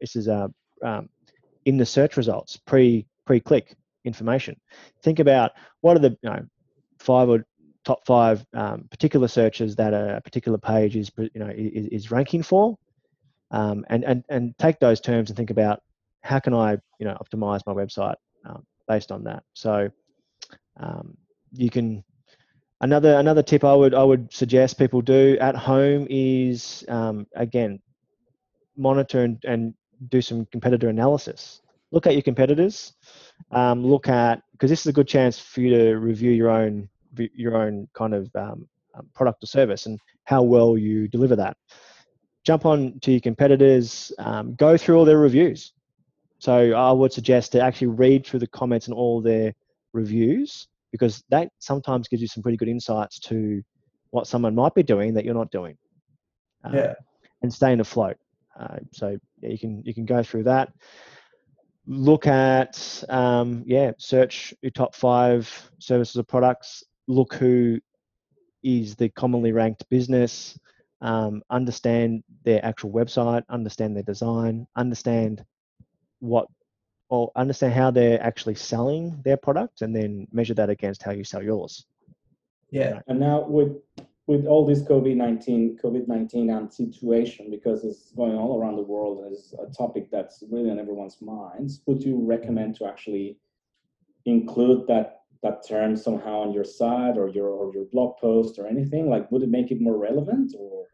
this 0.01 0.15
is 0.15 0.27
uh, 0.27 0.49
um, 0.83 1.09
in 1.65 1.77
the 1.77 1.85
search 1.85 2.17
results 2.17 2.57
pre 2.57 3.07
pre 3.25 3.39
click 3.39 3.75
information. 4.05 4.55
Think 5.03 5.19
about 5.19 5.51
what 5.81 5.97
are 5.97 5.99
the 5.99 6.17
you 6.21 6.29
know, 6.29 6.45
five 6.99 7.29
or 7.29 7.45
top 7.85 8.05
five 8.05 8.45
um, 8.53 8.87
particular 8.91 9.27
searches 9.27 9.75
that 9.75 9.93
a 9.93 10.21
particular 10.23 10.57
page 10.57 10.95
is 10.95 11.11
you 11.17 11.29
know 11.35 11.49
is, 11.49 11.87
is 11.87 12.11
ranking 12.11 12.43
for, 12.43 12.77
um, 13.51 13.85
and 13.89 14.03
and 14.03 14.23
and 14.29 14.57
take 14.57 14.79
those 14.79 14.99
terms 14.99 15.29
and 15.29 15.37
think 15.37 15.49
about 15.49 15.81
how 16.21 16.39
can 16.39 16.53
I 16.53 16.73
you 16.99 17.05
know 17.05 17.17
optimize 17.23 17.61
my 17.65 17.73
website 17.73 18.15
um, 18.45 18.65
based 18.87 19.11
on 19.11 19.23
that. 19.25 19.43
So 19.53 19.89
um, 20.79 21.17
you 21.51 21.69
can 21.69 22.03
another 22.81 23.15
another 23.15 23.43
tip 23.43 23.63
I 23.63 23.73
would 23.73 23.93
I 23.93 24.03
would 24.03 24.33
suggest 24.33 24.77
people 24.77 25.01
do 25.01 25.37
at 25.39 25.55
home 25.55 26.07
is 26.09 26.83
um, 26.87 27.27
again 27.35 27.79
monitor 28.77 29.23
and, 29.23 29.37
and 29.45 29.73
do 30.09 30.21
some 30.21 30.45
competitor 30.45 30.89
analysis. 30.89 31.61
Look 31.91 32.07
at 32.07 32.13
your 32.13 32.21
competitors 32.21 32.93
um, 33.51 33.85
look 33.85 34.07
at 34.07 34.41
because 34.51 34.69
this 34.69 34.81
is 34.81 34.87
a 34.87 34.93
good 34.93 35.07
chance 35.07 35.39
for 35.39 35.61
you 35.61 35.69
to 35.69 35.93
review 35.95 36.31
your 36.31 36.49
own 36.49 36.89
your 37.33 37.57
own 37.57 37.87
kind 37.93 38.13
of 38.13 38.29
um, 38.35 38.67
um, 38.95 39.07
product 39.15 39.43
or 39.43 39.47
service 39.47 39.85
and 39.87 39.99
how 40.25 40.43
well 40.43 40.77
you 40.77 41.07
deliver 41.07 41.35
that. 41.35 41.57
Jump 42.45 42.65
on 42.65 42.99
to 43.01 43.11
your 43.11 43.19
competitors, 43.19 44.11
um, 44.19 44.55
go 44.55 44.77
through 44.77 44.97
all 44.97 45.05
their 45.05 45.17
reviews. 45.17 45.73
So 46.37 46.73
I 46.73 46.91
would 46.91 47.11
suggest 47.11 47.51
to 47.53 47.61
actually 47.61 47.87
read 47.87 48.25
through 48.25 48.39
the 48.39 48.47
comments 48.47 48.87
and 48.87 48.95
all 48.95 49.21
their 49.21 49.53
reviews 49.91 50.67
because 50.91 51.23
that 51.29 51.49
sometimes 51.59 52.07
gives 52.07 52.21
you 52.21 52.27
some 52.27 52.41
pretty 52.43 52.57
good 52.57 52.69
insights 52.69 53.19
to 53.19 53.61
what 54.11 54.27
someone 54.27 54.55
might 54.55 54.73
be 54.73 54.83
doing 54.83 55.13
that 55.15 55.25
you're 55.25 55.33
not 55.33 55.51
doing. 55.51 55.77
Um, 56.63 56.75
yeah. 56.75 56.93
And 57.41 57.53
staying 57.53 57.79
afloat. 57.79 58.17
Uh, 58.57 58.77
so 58.91 59.17
yeah, 59.41 59.49
you 59.49 59.57
can 59.57 59.81
you 59.85 59.93
can 59.93 60.05
go 60.05 60.21
through 60.21 60.43
that 60.43 60.71
look 61.89 62.27
at 62.27 63.03
um, 63.09 63.63
yeah 63.65 63.91
search 63.97 64.53
your 64.61 64.71
top 64.71 64.93
five 64.93 65.71
services 65.79 66.15
or 66.15 66.23
products 66.23 66.83
look 67.07 67.33
who 67.33 67.79
is 68.63 68.95
the 68.95 69.09
commonly 69.09 69.51
ranked 69.51 69.83
business 69.89 70.57
um, 71.01 71.41
understand 71.49 72.23
their 72.45 72.63
actual 72.63 72.91
website 72.91 73.43
understand 73.49 73.95
their 73.95 74.03
design 74.03 74.67
understand 74.75 75.43
what 76.19 76.47
or 77.09 77.31
understand 77.35 77.73
how 77.73 77.89
they're 77.91 78.21
actually 78.21 78.55
selling 78.55 79.19
their 79.25 79.37
product 79.37 79.81
and 79.81 79.95
then 79.95 80.27
measure 80.31 80.53
that 80.53 80.69
against 80.69 81.01
how 81.03 81.11
you 81.11 81.23
sell 81.23 81.43
yours. 81.43 81.85
Yeah 82.71 82.99
and 83.07 83.19
now 83.19 83.41
with 83.41 83.77
with 84.29 84.45
all 84.45 84.63
this 84.63 84.83
COVID-19 84.83 85.81
COVID-19 85.81 86.55
um, 86.55 86.69
situation, 86.69 87.49
because 87.49 87.83
it's 87.83 88.11
going 88.11 88.35
all 88.35 88.61
around 88.61 88.75
the 88.75 88.83
world 88.83 89.25
and 89.25 89.33
is 89.33 89.55
a 89.59 89.73
topic 89.73 90.11
that's 90.11 90.43
really 90.51 90.69
on 90.69 90.77
everyone's 90.77 91.17
minds, 91.19 91.81
would 91.87 92.03
you 92.03 92.15
recommend 92.23 92.75
to 92.75 92.85
actually 92.85 93.39
include 94.25 94.85
that 94.85 95.21
that 95.41 95.67
term 95.67 95.95
somehow 95.95 96.41
on 96.41 96.53
your 96.53 96.63
site 96.63 97.17
or 97.17 97.27
your 97.29 97.47
or 97.47 97.73
your 97.73 97.85
blog 97.85 98.17
post 98.17 98.59
or 98.59 98.67
anything? 98.67 99.09
Like, 99.09 99.31
would 99.31 99.41
it 99.41 99.49
make 99.49 99.71
it 99.71 99.81
more 99.81 99.97
relevant 99.97 100.53
or? 100.55 100.85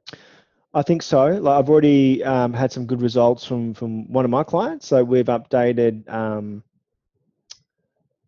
I 0.74 0.82
think 0.82 1.02
so. 1.02 1.26
Like 1.26 1.60
I've 1.60 1.70
already 1.70 2.24
um, 2.24 2.54
had 2.54 2.72
some 2.72 2.86
good 2.86 3.02
results 3.02 3.44
from 3.46 3.74
from 3.74 4.10
one 4.14 4.24
of 4.24 4.32
my 4.32 4.44
clients. 4.44 4.88
So 4.88 5.04
we've 5.04 5.26
updated 5.26 6.10
um, 6.10 6.64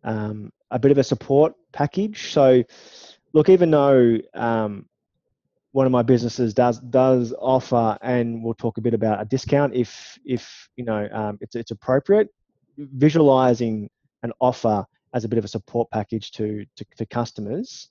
um, 0.04 0.52
a 0.70 0.78
bit 0.78 0.90
of 0.90 0.98
a 0.98 1.04
support 1.04 1.54
package. 1.72 2.30
So 2.30 2.62
look, 3.32 3.48
even 3.48 3.70
though 3.70 4.18
um, 4.34 4.84
one 5.78 5.86
of 5.86 5.92
my 5.92 6.02
businesses 6.02 6.52
does 6.54 6.80
does 6.80 7.32
offer, 7.38 7.96
and 8.02 8.42
we'll 8.42 8.52
talk 8.52 8.78
a 8.78 8.80
bit 8.80 8.94
about 8.94 9.22
a 9.22 9.24
discount 9.24 9.72
if 9.76 10.18
if 10.24 10.68
you 10.74 10.84
know 10.84 11.08
um, 11.12 11.38
it's 11.40 11.54
it's 11.54 11.70
appropriate. 11.70 12.28
Visualizing 12.76 13.88
an 14.24 14.32
offer 14.40 14.84
as 15.14 15.24
a 15.24 15.28
bit 15.28 15.38
of 15.38 15.44
a 15.44 15.48
support 15.56 15.88
package 15.92 16.32
to, 16.32 16.66
to, 16.74 16.84
to 16.96 17.06
customers. 17.06 17.90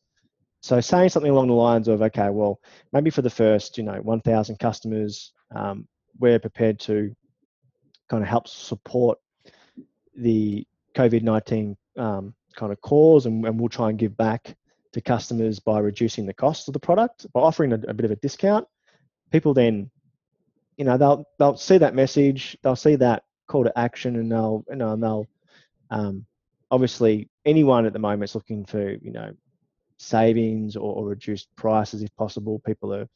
So 0.59 0.81
saying 0.81 1.09
something 1.09 1.31
along 1.31 1.47
the 1.47 1.53
lines 1.53 1.87
of, 1.87 2.01
okay, 2.01 2.29
well, 2.29 2.59
maybe 2.91 3.09
for 3.09 3.21
the 3.21 3.29
first, 3.29 3.77
you 3.77 3.83
know, 3.83 3.99
1,000 4.01 4.59
customers, 4.59 5.31
um, 5.55 5.87
we're 6.19 6.39
prepared 6.39 6.79
to 6.81 7.15
kind 8.09 8.21
of 8.21 8.29
help 8.29 8.47
support 8.47 9.17
the 10.15 10.65
COVID-19 10.95 11.75
um, 11.97 12.33
kind 12.55 12.71
of 12.71 12.81
cause, 12.81 13.25
and, 13.25 13.45
and, 13.45 13.59
we'll 13.59 13.69
try 13.69 13.89
and 13.89 13.97
give 13.97 14.15
back 14.17 14.55
to 14.97 15.01
customers 15.01 15.59
by 15.59 15.79
reducing 15.79 16.25
the 16.25 16.33
cost 16.33 16.67
of 16.67 16.73
the 16.73 16.79
product 16.79 17.25
by 17.33 17.39
offering 17.39 17.71
a, 17.71 17.79
a 17.87 17.93
bit 17.93 18.05
of 18.05 18.11
a 18.11 18.15
discount. 18.17 18.67
People 19.31 19.53
then, 19.53 19.89
you 20.77 20.85
know, 20.85 20.97
they'll 20.97 21.25
they'll 21.39 21.57
see 21.57 21.77
that 21.77 21.95
message, 21.95 22.57
they'll 22.61 22.75
see 22.75 22.95
that 22.95 23.23
call 23.47 23.63
to 23.63 23.77
action, 23.77 24.15
and 24.15 24.31
they'll 24.31 24.65
you 24.69 24.75
know 24.75 24.93
and 24.93 25.03
they'll 25.03 25.27
um, 25.89 26.25
obviously 26.71 27.29
anyone 27.45 27.85
at 27.85 27.93
the 27.93 27.99
moment 27.99 28.29
is 28.29 28.35
looking 28.35 28.65
for 28.65 28.89
you 28.89 29.11
know 29.11 29.31
savings 29.97 30.75
or, 30.75 30.95
or 30.95 31.05
reduced 31.05 31.47
prices 31.55 32.01
if 32.01 32.15
possible. 32.15 32.59
People 32.65 32.93
are 32.93 33.07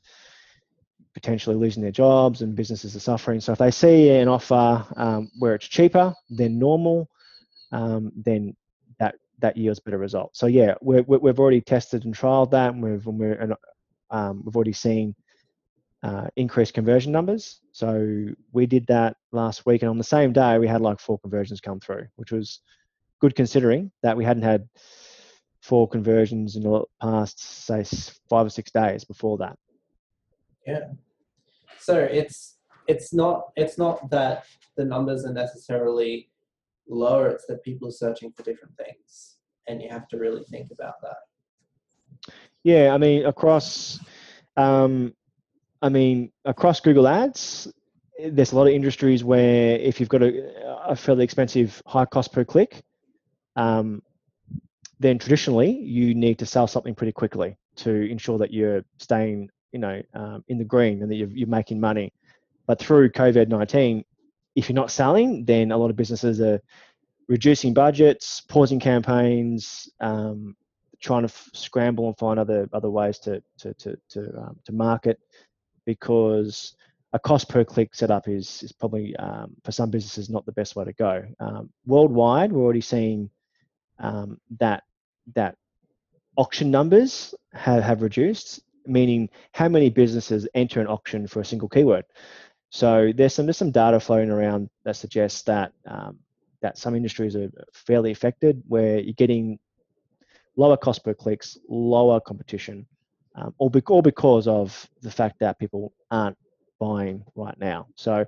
potentially 1.13 1.55
losing 1.55 1.83
their 1.83 1.91
jobs 1.91 2.41
and 2.41 2.55
businesses 2.55 2.95
are 2.95 2.99
suffering. 2.99 3.39
So 3.41 3.51
if 3.51 3.57
they 3.57 3.71
see 3.71 4.09
an 4.09 4.27
offer 4.27 4.85
um, 4.95 5.29
where 5.39 5.55
it's 5.55 5.67
cheaper 5.67 6.13
than 6.29 6.57
normal, 6.57 7.09
um, 7.71 8.11
then 8.15 8.55
that 9.41 9.57
yields 9.57 9.79
better 9.79 9.97
results. 9.97 10.39
So 10.39 10.47
yeah, 10.47 10.75
we 10.81 10.95
have 10.97 11.39
already 11.39 11.61
tested 11.61 12.05
and 12.05 12.15
trialed 12.15 12.51
that, 12.51 12.73
and 12.73 12.81
we've 12.81 13.05
we're, 13.05 13.55
um, 14.09 14.43
we've 14.45 14.55
already 14.55 14.73
seen 14.73 15.15
uh, 16.03 16.27
increased 16.35 16.73
conversion 16.73 17.11
numbers. 17.11 17.61
So 17.71 18.27
we 18.53 18.65
did 18.65 18.87
that 18.87 19.17
last 19.31 19.65
week, 19.65 19.81
and 19.81 19.89
on 19.89 19.97
the 19.97 20.03
same 20.03 20.33
day 20.33 20.57
we 20.57 20.67
had 20.67 20.81
like 20.81 20.99
four 20.99 21.19
conversions 21.19 21.61
come 21.61 21.79
through, 21.79 22.07
which 22.15 22.31
was 22.31 22.61
good 23.19 23.35
considering 23.35 23.91
that 24.01 24.17
we 24.17 24.25
hadn't 24.25 24.43
had 24.43 24.67
four 25.61 25.87
conversions 25.87 26.55
in 26.55 26.63
the 26.63 26.83
past 27.01 27.39
say 27.39 27.83
five 28.29 28.47
or 28.47 28.49
six 28.49 28.71
days 28.71 29.03
before 29.03 29.37
that. 29.37 29.57
Yeah. 30.65 30.89
So 31.79 31.99
it's 31.99 32.57
it's 32.87 33.13
not 33.13 33.51
it's 33.55 33.77
not 33.77 34.09
that 34.09 34.45
the 34.75 34.85
numbers 34.85 35.25
are 35.25 35.33
necessarily 35.33 36.29
lower, 36.95 37.29
it's 37.29 37.45
that 37.47 37.63
people 37.63 37.87
are 37.87 37.91
searching 37.91 38.31
for 38.31 38.43
different 38.43 38.75
things. 38.77 39.37
And 39.67 39.81
you 39.81 39.89
have 39.89 40.07
to 40.09 40.17
really 40.17 40.43
think 40.49 40.71
about 40.71 40.95
that. 41.01 41.17
Yeah, 42.63 42.93
I 42.93 42.97
mean 42.97 43.25
across 43.25 43.99
um 44.57 45.13
I 45.81 45.89
mean 45.89 46.31
across 46.45 46.79
Google 46.79 47.07
Ads, 47.07 47.71
there's 48.19 48.51
a 48.51 48.55
lot 48.55 48.67
of 48.67 48.73
industries 48.73 49.23
where 49.23 49.77
if 49.77 49.99
you've 49.99 50.09
got 50.09 50.21
a, 50.21 50.89
a 50.89 50.95
fairly 50.95 51.23
expensive 51.23 51.81
high 51.85 52.05
cost 52.05 52.33
per 52.33 52.45
click, 52.45 52.81
um, 53.55 54.01
then 54.99 55.17
traditionally 55.17 55.71
you 55.71 56.13
need 56.13 56.37
to 56.39 56.45
sell 56.45 56.67
something 56.67 56.93
pretty 56.93 57.11
quickly 57.11 57.57
to 57.75 58.09
ensure 58.09 58.37
that 58.37 58.53
you're 58.53 58.83
staying 58.97 59.49
you 59.71 59.79
know 59.79 60.01
um, 60.13 60.43
in 60.47 60.57
the 60.57 60.63
green 60.63 61.01
and 61.01 61.09
that 61.09 61.15
you're, 61.15 61.29
you're 61.29 61.47
making 61.47 61.79
money 61.79 62.13
but 62.67 62.79
through 62.79 63.09
covid-19 63.09 64.03
if 64.55 64.69
you're 64.69 64.75
not 64.75 64.91
selling 64.91 65.45
then 65.45 65.71
a 65.71 65.77
lot 65.77 65.89
of 65.89 65.95
businesses 65.95 66.41
are 66.41 66.59
reducing 67.27 67.73
budgets 67.73 68.41
pausing 68.41 68.79
campaigns 68.79 69.89
um, 70.01 70.55
trying 71.01 71.23
to 71.23 71.33
f- 71.33 71.49
scramble 71.53 72.07
and 72.07 72.17
find 72.17 72.39
other 72.39 72.69
other 72.73 72.89
ways 72.89 73.19
to 73.19 73.41
to 73.57 73.73
to 73.75 73.97
to, 74.09 74.19
um, 74.37 74.57
to 74.65 74.71
market 74.71 75.19
because 75.85 76.75
a 77.13 77.19
cost 77.19 77.49
per 77.49 77.63
click 77.63 77.93
setup 77.93 78.27
is 78.27 78.63
is 78.63 78.71
probably 78.71 79.15
um, 79.17 79.55
for 79.63 79.71
some 79.71 79.89
businesses 79.89 80.29
not 80.29 80.45
the 80.45 80.51
best 80.51 80.75
way 80.75 80.85
to 80.85 80.93
go. 80.93 81.23
Um, 81.39 81.69
worldwide, 81.85 82.51
we're 82.51 82.63
already 82.63 82.81
seeing 82.81 83.29
um, 83.99 84.39
that 84.59 84.83
that 85.35 85.55
auction 86.37 86.71
numbers 86.71 87.35
have, 87.53 87.83
have 87.83 88.01
reduced, 88.01 88.61
meaning 88.85 89.29
how 89.53 89.67
many 89.67 89.89
businesses 89.89 90.47
enter 90.53 90.79
an 90.79 90.87
auction 90.87 91.27
for 91.27 91.41
a 91.41 91.45
single 91.45 91.69
keyword. 91.69 92.05
So 92.71 93.11
there's 93.13 93.33
some 93.35 93.45
there's 93.45 93.57
some 93.57 93.71
data 93.71 93.99
flowing 93.99 94.29
around 94.29 94.69
that 94.85 94.95
suggests 94.95 95.43
that 95.43 95.73
um, 95.85 96.17
that 96.61 96.77
some 96.77 96.95
industries 96.95 97.35
are 97.35 97.51
fairly 97.73 98.11
affected, 98.11 98.63
where 98.67 98.99
you're 98.99 99.13
getting 99.13 99.59
lower 100.55 100.77
cost 100.77 101.03
per 101.03 101.13
clicks, 101.13 101.57
lower 101.67 102.21
competition, 102.21 102.85
um, 103.35 103.53
all, 103.57 103.69
be, 103.69 103.81
all 103.89 104.01
because 104.01 104.47
of 104.47 104.89
the 105.01 105.11
fact 105.11 105.39
that 105.39 105.59
people 105.59 105.91
aren't 106.11 106.37
buying 106.79 107.25
right 107.35 107.57
now. 107.59 107.87
So, 107.95 108.25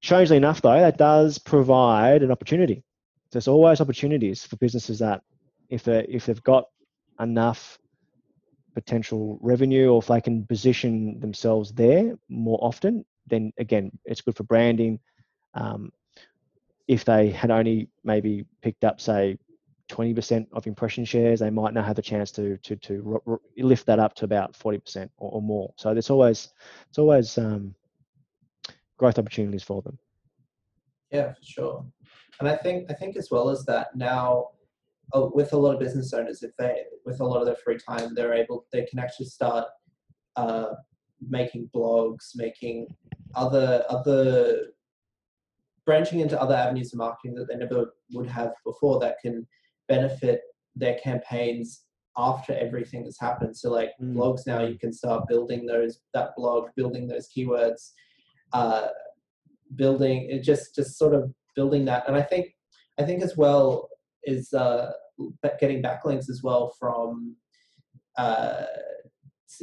strangely 0.00 0.36
enough, 0.36 0.62
though, 0.62 0.78
that 0.78 0.96
does 0.96 1.38
provide 1.38 2.22
an 2.22 2.30
opportunity. 2.30 2.84
So 3.26 3.30
There's 3.32 3.48
always 3.48 3.80
opportunities 3.80 4.44
for 4.44 4.56
businesses 4.56 5.00
that, 5.00 5.22
if 5.70 5.82
they 5.82 6.06
if 6.08 6.26
they've 6.26 6.42
got 6.44 6.66
enough 7.18 7.80
potential 8.74 9.40
revenue, 9.42 9.88
or 9.88 9.98
if 9.98 10.06
they 10.06 10.20
can 10.20 10.46
position 10.46 11.18
themselves 11.18 11.72
there 11.72 12.14
more 12.28 12.58
often, 12.62 13.04
then 13.26 13.52
again, 13.58 13.90
it's 14.04 14.20
good 14.20 14.36
for 14.36 14.44
branding. 14.44 14.98
Um, 15.54 15.90
if 16.88 17.04
they 17.04 17.30
had 17.30 17.50
only 17.50 17.88
maybe 18.04 18.44
picked 18.62 18.84
up, 18.84 19.00
say, 19.00 19.38
20% 19.90 20.46
of 20.52 20.66
impression 20.66 21.04
shares, 21.04 21.40
they 21.40 21.50
might 21.50 21.74
now 21.74 21.82
have 21.82 21.96
the 21.96 22.02
chance 22.02 22.32
to 22.32 22.56
to 22.58 22.76
to 22.76 23.20
r- 23.26 23.40
lift 23.56 23.86
that 23.86 23.98
up 23.98 24.14
to 24.14 24.24
about 24.24 24.52
40% 24.52 25.08
or, 25.18 25.30
or, 25.30 25.42
more. 25.42 25.72
So 25.76 25.92
there's 25.92 26.10
always 26.10 26.52
it's 26.88 26.98
always 26.98 27.38
um, 27.38 27.74
growth 28.96 29.18
opportunities 29.18 29.62
for 29.62 29.82
them. 29.82 29.98
Yeah, 31.12 31.32
for 31.34 31.42
sure. 31.42 31.86
And 32.40 32.48
I 32.48 32.56
think 32.56 32.90
I 32.90 32.94
think 32.94 33.16
as 33.16 33.30
well 33.30 33.48
as 33.48 33.64
that 33.66 33.94
now 33.94 34.48
with 35.12 35.52
a 35.52 35.56
lot 35.56 35.74
of 35.74 35.80
business 35.80 36.12
owners, 36.12 36.42
if 36.42 36.56
they 36.56 36.84
with 37.04 37.20
a 37.20 37.24
lot 37.24 37.40
of 37.40 37.46
their 37.46 37.56
free 37.56 37.78
time, 37.78 38.14
they're 38.14 38.34
able 38.34 38.66
they 38.72 38.84
can 38.86 38.98
actually 38.98 39.26
start 39.26 39.68
uh, 40.34 40.74
making 41.20 41.70
blogs, 41.74 42.32
making 42.34 42.88
other 43.34 43.84
other 43.88 44.68
branching 45.84 46.20
into 46.20 46.40
other 46.40 46.54
avenues 46.54 46.92
of 46.92 46.98
marketing 46.98 47.34
that 47.36 47.46
they 47.48 47.56
never 47.56 47.94
would 48.12 48.28
have 48.28 48.52
before 48.64 48.98
that 48.98 49.16
can 49.22 49.46
benefit 49.88 50.40
their 50.74 50.98
campaigns 50.98 51.84
after 52.18 52.54
everything 52.54 53.04
has 53.04 53.18
happened. 53.18 53.56
So 53.56 53.70
like 53.70 53.90
mm. 54.02 54.14
blogs 54.14 54.46
now, 54.46 54.64
you 54.64 54.78
can 54.78 54.92
start 54.92 55.28
building 55.28 55.66
those 55.66 56.00
that 56.14 56.34
blog, 56.36 56.70
building 56.76 57.06
those 57.06 57.28
keywords, 57.36 57.92
uh, 58.52 58.88
building 59.74 60.28
it 60.30 60.42
just 60.42 60.74
just 60.74 60.98
sort 60.98 61.14
of 61.14 61.32
building 61.54 61.84
that. 61.86 62.04
And 62.08 62.16
I 62.16 62.22
think 62.22 62.54
I 62.98 63.04
think 63.04 63.22
as 63.22 63.36
well 63.36 63.88
is 64.24 64.52
uh, 64.52 64.92
getting 65.60 65.82
backlinks 65.82 66.28
as 66.28 66.40
well 66.42 66.74
from 66.78 67.36
uh, 68.18 68.64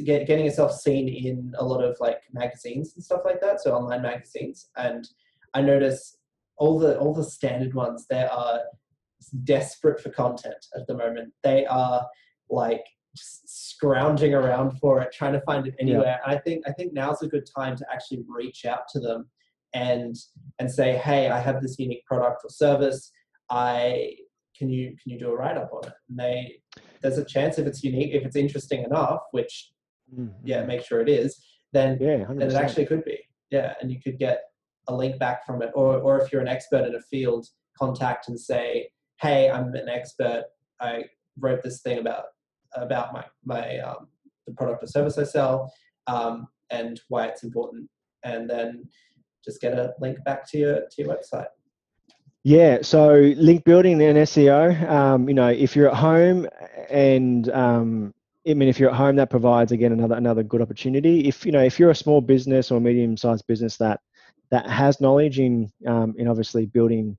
get, 0.04 0.26
getting 0.26 0.44
yourself 0.44 0.72
seen 0.72 1.08
in 1.08 1.52
a 1.58 1.64
lot 1.64 1.82
of 1.82 1.96
like 2.00 2.22
magazines 2.32 2.94
and 2.94 3.04
stuff 3.04 3.22
like 3.24 3.40
that. 3.40 3.60
So 3.60 3.74
online 3.74 4.02
magazines, 4.02 4.70
and 4.76 5.06
I 5.54 5.62
notice 5.62 6.18
all 6.56 6.78
the 6.78 6.98
all 6.98 7.14
the 7.14 7.24
standard 7.24 7.74
ones 7.74 8.06
they 8.08 8.22
are 8.22 8.60
desperate 9.44 10.00
for 10.00 10.10
content 10.10 10.66
at 10.76 10.86
the 10.86 10.94
moment. 10.94 11.32
They 11.42 11.66
are 11.66 12.06
like 12.50 12.84
just 13.16 13.70
scrounging 13.70 14.34
around 14.34 14.78
for 14.78 15.00
it, 15.00 15.12
trying 15.12 15.32
to 15.32 15.40
find 15.42 15.66
it 15.66 15.74
anywhere. 15.80 16.20
Yeah. 16.24 16.32
I 16.32 16.38
think 16.38 16.64
I 16.66 16.72
think 16.72 16.92
now's 16.92 17.22
a 17.22 17.28
good 17.28 17.48
time 17.56 17.76
to 17.76 17.86
actually 17.92 18.24
reach 18.28 18.64
out 18.64 18.88
to 18.92 19.00
them 19.00 19.28
and 19.74 20.16
and 20.58 20.70
say, 20.70 20.96
hey, 20.96 21.28
I 21.28 21.40
have 21.40 21.60
this 21.60 21.78
unique 21.78 22.04
product 22.06 22.42
or 22.44 22.50
service. 22.50 23.10
I 23.50 24.14
can 24.56 24.68
you 24.68 24.96
can 25.02 25.12
you 25.12 25.18
do 25.18 25.30
a 25.30 25.36
write 25.36 25.56
up 25.56 25.70
on 25.72 25.88
it? 25.88 25.94
And 26.08 26.18
they 26.18 26.56
there's 27.02 27.18
a 27.18 27.24
chance 27.24 27.58
if 27.58 27.66
it's 27.66 27.84
unique, 27.84 28.14
if 28.14 28.24
it's 28.24 28.36
interesting 28.36 28.84
enough, 28.84 29.20
which 29.32 29.70
mm-hmm. 30.12 30.28
yeah, 30.44 30.64
make 30.64 30.84
sure 30.84 31.00
it 31.00 31.08
is, 31.08 31.44
then 31.72 31.98
yeah, 32.00 32.24
then 32.28 32.42
it 32.42 32.54
actually 32.54 32.86
could 32.86 33.04
be. 33.04 33.18
Yeah, 33.50 33.74
and 33.80 33.90
you 33.90 34.00
could 34.00 34.18
get 34.18 34.40
a 34.88 34.94
link 34.94 35.18
back 35.18 35.44
from 35.46 35.62
it. 35.62 35.70
Or 35.74 35.98
or 35.98 36.20
if 36.20 36.32
you're 36.32 36.42
an 36.42 36.48
expert 36.48 36.86
in 36.86 36.94
a 36.94 37.00
field, 37.00 37.46
contact 37.78 38.28
and 38.28 38.38
say, 38.38 38.88
hey, 39.20 39.50
I'm 39.50 39.74
an 39.74 39.88
expert. 39.88 40.44
I 40.80 41.04
wrote 41.38 41.62
this 41.62 41.80
thing 41.80 41.98
about 41.98 42.24
about 42.74 43.12
my 43.12 43.24
my 43.44 43.78
um, 43.78 44.08
the 44.46 44.52
product 44.52 44.82
or 44.82 44.86
service 44.86 45.18
I 45.18 45.24
sell 45.24 45.72
um, 46.06 46.48
and 46.70 47.00
why 47.08 47.26
it's 47.26 47.42
important, 47.42 47.88
and 48.24 48.48
then 48.48 48.88
just 49.44 49.60
get 49.60 49.74
a 49.74 49.94
link 50.00 50.22
back 50.24 50.48
to 50.50 50.58
your 50.58 50.74
to 50.90 51.02
your 51.02 51.14
website. 51.14 51.46
Yeah, 52.46 52.78
so 52.82 53.32
link 53.36 53.64
building 53.64 54.02
and 54.02 54.18
SEO. 54.18 54.90
Um, 54.90 55.28
you 55.28 55.34
know, 55.34 55.48
if 55.48 55.74
you're 55.74 55.88
at 55.88 55.96
home, 55.96 56.46
and 56.90 57.48
um, 57.50 58.14
I 58.46 58.54
mean, 58.54 58.68
if 58.68 58.78
you're 58.78 58.90
at 58.90 58.96
home, 58.96 59.16
that 59.16 59.30
provides 59.30 59.72
again 59.72 59.92
another 59.92 60.16
another 60.16 60.42
good 60.42 60.60
opportunity. 60.60 61.26
If 61.28 61.46
you 61.46 61.52
know, 61.52 61.62
if 61.62 61.78
you're 61.78 61.90
a 61.90 61.94
small 61.94 62.20
business 62.20 62.70
or 62.70 62.76
a 62.76 62.80
medium-sized 62.80 63.46
business 63.46 63.76
that 63.78 64.00
that 64.50 64.68
has 64.68 65.00
knowledge 65.00 65.38
in 65.38 65.72
um, 65.86 66.14
in 66.18 66.28
obviously 66.28 66.66
building 66.66 67.16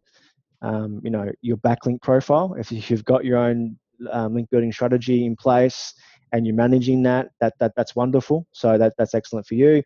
um, 0.61 1.01
you 1.03 1.09
know 1.09 1.31
your 1.41 1.57
backlink 1.57 2.01
profile 2.01 2.55
if 2.57 2.71
you've 2.71 3.03
got 3.05 3.25
your 3.25 3.37
own 3.37 3.77
um, 4.11 4.35
link 4.35 4.49
building 4.49 4.71
strategy 4.71 5.25
in 5.25 5.35
place 5.35 5.93
and 6.31 6.45
you're 6.45 6.55
managing 6.55 7.03
that, 7.03 7.29
that, 7.39 7.53
that 7.59 7.73
that's 7.75 7.95
wonderful. 7.95 8.45
So 8.51 8.77
that, 8.77 8.93
that's 8.97 9.13
excellent 9.13 9.47
for 9.47 9.55
you. 9.55 9.83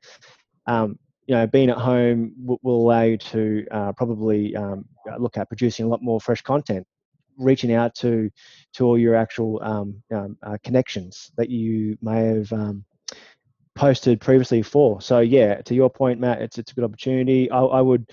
Um, 0.66 0.98
you 1.28 1.36
know, 1.36 1.46
being 1.46 1.70
at 1.70 1.78
home 1.78 2.34
will, 2.44 2.60
will 2.64 2.82
allow 2.82 3.04
you 3.04 3.18
to 3.18 3.66
uh, 3.70 3.92
probably 3.94 4.56
um, 4.56 4.86
look 5.20 5.38
at 5.38 5.48
producing 5.48 5.86
a 5.86 5.88
lot 5.88 6.02
more 6.02 6.20
fresh 6.20 6.42
content, 6.42 6.88
reaching 7.40 7.74
out 7.74 7.96
to 7.96 8.30
to 8.74 8.86
all 8.86 8.98
your 8.98 9.16
actual 9.16 9.60
um, 9.64 10.04
um, 10.14 10.38
uh, 10.44 10.58
connections 10.64 11.32
that 11.38 11.50
you 11.50 11.98
may 12.02 12.26
have 12.26 12.52
um, 12.54 12.86
posted 13.76 14.20
previously 14.22 14.62
for. 14.62 15.02
So 15.02 15.20
yeah, 15.20 15.62
to 15.62 15.74
your 15.74 15.90
point, 15.90 16.20
Matt, 16.20 16.42
it's 16.42 16.58
it's 16.58 16.72
a 16.72 16.76
good 16.76 16.84
opportunity. 16.84 17.50
I, 17.50 17.62
I 17.62 17.82
would 17.82 18.12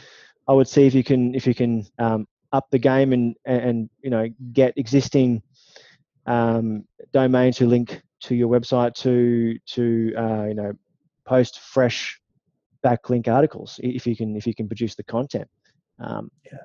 I 0.49 0.53
would 0.53 0.69
see 0.69 0.87
if 0.87 0.95
you 0.95 1.05
can 1.05 1.35
if 1.35 1.47
you 1.47 1.55
can 1.55 1.85
um, 1.99 2.27
up 2.53 2.67
the 2.71 2.79
game 2.79 3.13
and 3.13 3.35
and 3.45 3.91
you 4.03 4.11
know 4.11 4.29
get 4.53 4.73
existing 4.77 5.43
um, 6.27 6.85
domains 7.13 7.59
who 7.59 7.67
link 7.67 8.03
to 8.21 8.35
your 8.35 8.49
website 8.49 8.95
to 8.95 9.59
to 9.67 10.15
uh, 10.17 10.45
you 10.45 10.55
know 10.55 10.73
post 11.25 11.61
fresh 11.61 12.21
backlink 12.85 13.27
articles 13.27 13.81
if 13.83 14.07
you 14.07 14.17
can 14.17 14.37
if 14.37 14.47
you 14.47 14.55
can 14.55 14.69
produce 14.69 14.95
the 14.95 15.05
content. 15.05 15.49
Um, 15.99 16.31
Yeah. 16.45 16.59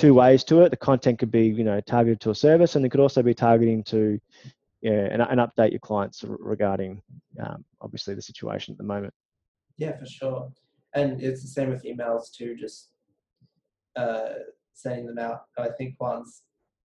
Two 0.00 0.14
ways 0.14 0.44
to 0.44 0.62
it. 0.62 0.70
The 0.70 0.78
content 0.78 1.18
could 1.18 1.30
be 1.30 1.46
you 1.46 1.62
know 1.62 1.78
targeted 1.82 2.20
to 2.22 2.30
a 2.30 2.34
service, 2.34 2.74
and 2.74 2.86
it 2.86 2.88
could 2.88 3.00
also 3.00 3.22
be 3.22 3.34
targeting 3.34 3.84
to 3.84 4.18
yeah 4.80 5.08
and, 5.12 5.20
and 5.20 5.40
update 5.40 5.72
your 5.72 5.80
clients 5.80 6.24
regarding 6.26 7.02
um, 7.38 7.64
obviously 7.82 8.14
the 8.14 8.22
situation 8.22 8.72
at 8.72 8.78
the 8.78 8.84
moment. 8.84 9.12
Yeah, 9.76 9.98
for 9.98 10.06
sure. 10.06 10.52
And 10.94 11.22
it's 11.22 11.42
the 11.42 11.48
same 11.48 11.68
with 11.68 11.84
emails 11.84 12.32
too, 12.32 12.56
just 12.56 12.88
uh, 13.94 14.30
sending 14.72 15.06
them 15.06 15.18
out. 15.18 15.42
I 15.58 15.68
think 15.76 15.96
once 16.00 16.44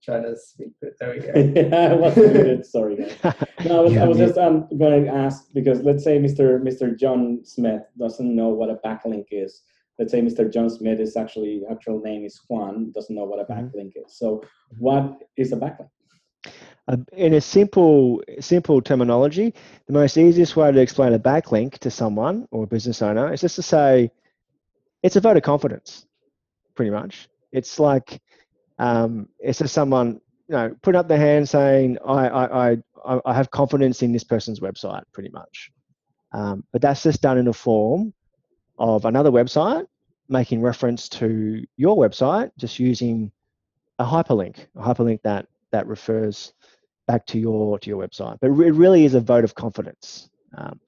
trying 0.05 0.25
to 0.25 0.37
speak, 0.37 0.73
but 0.81 0.91
there 1.01 1.15
we 1.15 1.21
go. 1.21 1.77
I 1.77 1.95
was 1.95 2.15
muted. 2.15 2.67
Sorry, 2.67 2.97
guys. 2.97 3.17
No, 3.65 3.81
I 3.81 3.83
was, 3.83 3.97
I 3.97 4.07
was 4.07 4.19
just 4.19 4.39
um, 4.39 4.69
going 4.79 5.05
to 5.05 5.11
ask 5.11 5.47
because 5.53 5.81
let's 5.81 6.05
say 6.05 6.19
Mr. 6.19 6.63
Mr. 6.63 6.97
John 6.97 7.41
Smith 7.43 7.83
doesn't 7.99 8.37
know 8.37 8.51
what 8.51 8.71
a 8.71 8.77
backlink 8.87 9.27
is. 9.31 9.63
Let's 9.99 10.13
say 10.13 10.21
Mr. 10.21 10.51
John 10.51 10.71
Smith 10.71 11.01
is 11.01 11.17
actually 11.17 11.63
actual 11.71 12.01
name 12.01 12.25
is 12.25 12.41
Juan 12.49 12.93
doesn't 12.93 13.15
know 13.15 13.25
what 13.25 13.41
a 13.41 13.45
Mhm. 13.51 13.73
backlink 13.73 13.93
is. 13.97 14.17
So 14.19 14.43
what 14.79 15.23
is 15.37 15.53
a 15.53 15.57
backlink? 15.57 15.91
Uh, 16.89 16.97
in 17.13 17.35
a 17.35 17.41
simple 17.41 18.23
simple 18.41 18.81
terminology, 18.81 19.53
the 19.87 19.93
most 19.93 20.17
easiest 20.17 20.57
way 20.57 20.71
to 20.73 20.81
explain 20.81 21.13
a 21.13 21.19
backlink 21.19 21.79
to 21.79 21.91
someone 21.91 22.47
or 22.51 22.65
a 22.65 22.67
business 22.67 23.03
owner 23.03 23.33
is 23.33 23.41
just 23.41 23.57
to 23.57 23.63
say 23.63 24.11
it's 25.03 25.17
a 25.17 25.21
vote 25.21 25.37
of 25.37 25.43
confidence, 25.43 26.07
pretty 26.75 26.91
much. 26.91 27.29
It's 27.53 27.79
like 27.79 28.21
um, 28.79 29.29
it's 29.39 29.59
just 29.59 29.75
someone 29.75 30.21
you 30.49 30.55
know 30.57 30.75
putting 30.83 30.99
up 30.99 31.09
their 31.09 31.19
hand 31.19 31.49
saying 31.49 31.99
I 32.07 32.29
I, 32.29 32.71
I 32.71 32.77
I 33.05 33.21
I 33.27 33.35
have 33.35 33.51
confidence 33.51 34.03
in 34.03 34.13
this 34.13 34.25
person's 34.25 34.61
website, 34.61 35.03
pretty 35.13 35.31
much. 35.31 35.71
Um, 36.33 36.65
but 36.73 36.81
that's 36.83 37.03
just 37.03 37.23
done 37.23 37.39
in 37.39 37.49
a 37.49 37.53
form 37.53 38.13
of 38.79 39.05
another 39.05 39.31
website 39.31 39.87
making 40.29 40.61
reference 40.61 41.09
to 41.09 41.65
your 41.77 41.97
website, 41.97 42.51
just 42.59 42.79
using 42.79 43.33
a 43.99 44.05
hyperlink, 44.05 44.67
a 44.77 44.83
hyperlink 44.83 45.23
that 45.23 45.47
that 45.73 45.87
refers 45.87 46.53
back 47.07 47.27
to 47.27 47.39
your 47.39 47.79
to 47.79 47.91
your 47.91 48.07
website. 48.07 48.39
But 48.41 48.49
it 48.49 48.73
really 48.73 49.05
is 49.05 49.15
a 49.15 49.21
vote 49.21 49.45
of 49.45 49.55
confidence. 49.55 50.31
Um, 50.57 50.81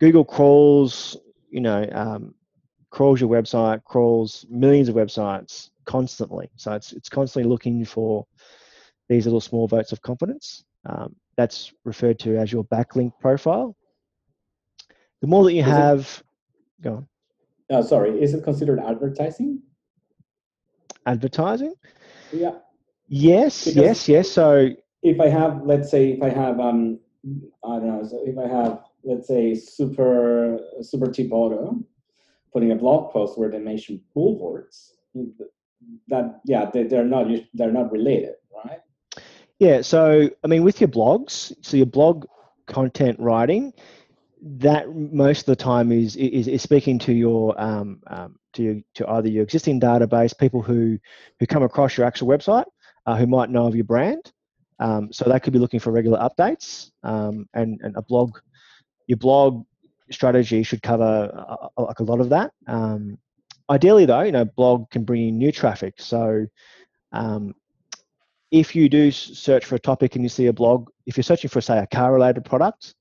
Google 0.00 0.24
crawls, 0.24 1.16
you 1.50 1.60
know, 1.60 1.88
um, 1.92 2.34
crawls 2.90 3.20
your 3.20 3.30
website, 3.30 3.84
crawls 3.84 4.46
millions 4.48 4.88
of 4.88 4.96
websites 4.96 5.70
constantly. 5.84 6.50
So 6.56 6.72
it's 6.72 6.92
it's 6.92 7.08
constantly 7.08 7.48
looking 7.48 7.84
for 7.84 8.26
these 9.08 9.26
little 9.26 9.40
small 9.40 9.68
votes 9.68 9.92
of 9.92 10.00
confidence. 10.00 10.64
Um, 10.86 11.14
that's 11.36 11.72
referred 11.84 12.18
to 12.20 12.36
as 12.38 12.52
your 12.52 12.64
backlink 12.64 13.12
profile. 13.20 13.76
The 15.20 15.26
more 15.26 15.44
that 15.44 15.52
you 15.52 15.62
have, 15.62 16.22
go 16.84 16.92
on, 16.96 17.06
Uh, 17.70 17.82
sorry, 17.82 18.10
is 18.22 18.34
it 18.34 18.44
considered 18.44 18.78
advertising? 18.78 19.50
advertising. 21.06 21.74
Yeah. 22.32 22.56
Yes, 23.08 23.64
Because- 23.64 23.76
yes, 23.82 24.08
yes. 24.08 24.30
So 24.30 24.70
If 25.02 25.20
I 25.20 25.28
have, 25.28 25.66
let's 25.66 25.90
say, 25.90 26.12
if 26.12 26.22
I 26.22 26.30
have, 26.30 26.58
um, 26.60 26.98
I 27.62 27.78
don't 27.78 27.88
know, 27.88 28.02
so 28.04 28.16
if 28.24 28.36
I 28.38 28.46
have, 28.48 28.72
let's 29.02 29.28
say, 29.28 29.54
super 29.54 30.58
super 30.80 31.08
cheap 31.10 31.30
auto, 31.32 31.78
putting 32.52 32.70
a 32.72 32.76
blog 32.76 33.12
post 33.12 33.38
where 33.38 33.50
they 33.50 33.58
mention 33.58 34.00
bulwarks, 34.14 34.76
that 36.08 36.40
yeah, 36.46 36.70
they, 36.72 36.84
they're 36.84 37.04
not 37.16 37.26
they're 37.52 37.72
not 37.80 37.92
related, 37.92 38.34
right? 38.64 38.80
Yeah, 39.58 39.82
so 39.82 40.30
I 40.42 40.46
mean, 40.46 40.62
with 40.64 40.80
your 40.80 40.88
blogs, 40.88 41.52
so 41.60 41.76
your 41.76 41.86
blog 41.98 42.24
content 42.66 43.16
writing, 43.20 43.72
that 44.46 44.94
most 44.94 45.40
of 45.40 45.46
the 45.46 45.56
time 45.56 45.90
is 45.90 46.16
is, 46.16 46.48
is 46.48 46.62
speaking 46.62 46.98
to 46.98 47.12
your 47.12 47.58
um, 47.60 48.00
um, 48.08 48.38
to 48.52 48.62
your, 48.62 48.76
to 48.94 49.08
either 49.08 49.28
your 49.28 49.42
existing 49.42 49.80
database, 49.80 50.36
people 50.38 50.60
who 50.60 50.98
who 51.40 51.46
come 51.46 51.62
across 51.62 51.96
your 51.96 52.06
actual 52.06 52.28
website, 52.28 52.66
uh, 53.06 53.16
who 53.16 53.26
might 53.26 53.48
know 53.48 53.66
of 53.66 53.74
your 53.74 53.84
brand. 53.84 54.32
Um, 54.80 55.12
so 55.12 55.24
they 55.24 55.40
could 55.40 55.52
be 55.52 55.58
looking 55.58 55.80
for 55.80 55.92
regular 55.92 56.18
updates, 56.18 56.90
um, 57.02 57.48
and 57.54 57.80
and 57.82 57.96
a 57.96 58.02
blog, 58.02 58.38
your 59.06 59.16
blog 59.16 59.64
strategy 60.10 60.62
should 60.62 60.82
cover 60.82 61.30
uh, 61.32 61.68
uh, 61.78 61.84
like 61.84 62.00
a 62.00 62.04
lot 62.04 62.20
of 62.20 62.28
that. 62.28 62.52
Um, 62.66 63.16
ideally, 63.70 64.04
though, 64.04 64.20
you 64.20 64.32
know, 64.32 64.44
blog 64.44 64.90
can 64.90 65.04
bring 65.04 65.28
in 65.28 65.38
new 65.38 65.52
traffic, 65.52 65.94
so. 65.98 66.46
Um, 67.12 67.54
if 68.50 68.76
you 68.76 68.88
do 68.88 69.10
search 69.10 69.64
for 69.64 69.74
a 69.74 69.80
topic 69.80 70.14
and 70.14 70.24
you 70.24 70.28
see 70.28 70.46
a 70.46 70.52
blog, 70.52 70.88
if 71.06 71.16
you're 71.16 71.24
searching 71.24 71.48
for, 71.48 71.60
say, 71.60 71.78
a 71.78 71.86
car 71.88 72.12
related 72.12 72.44
product 72.44 72.94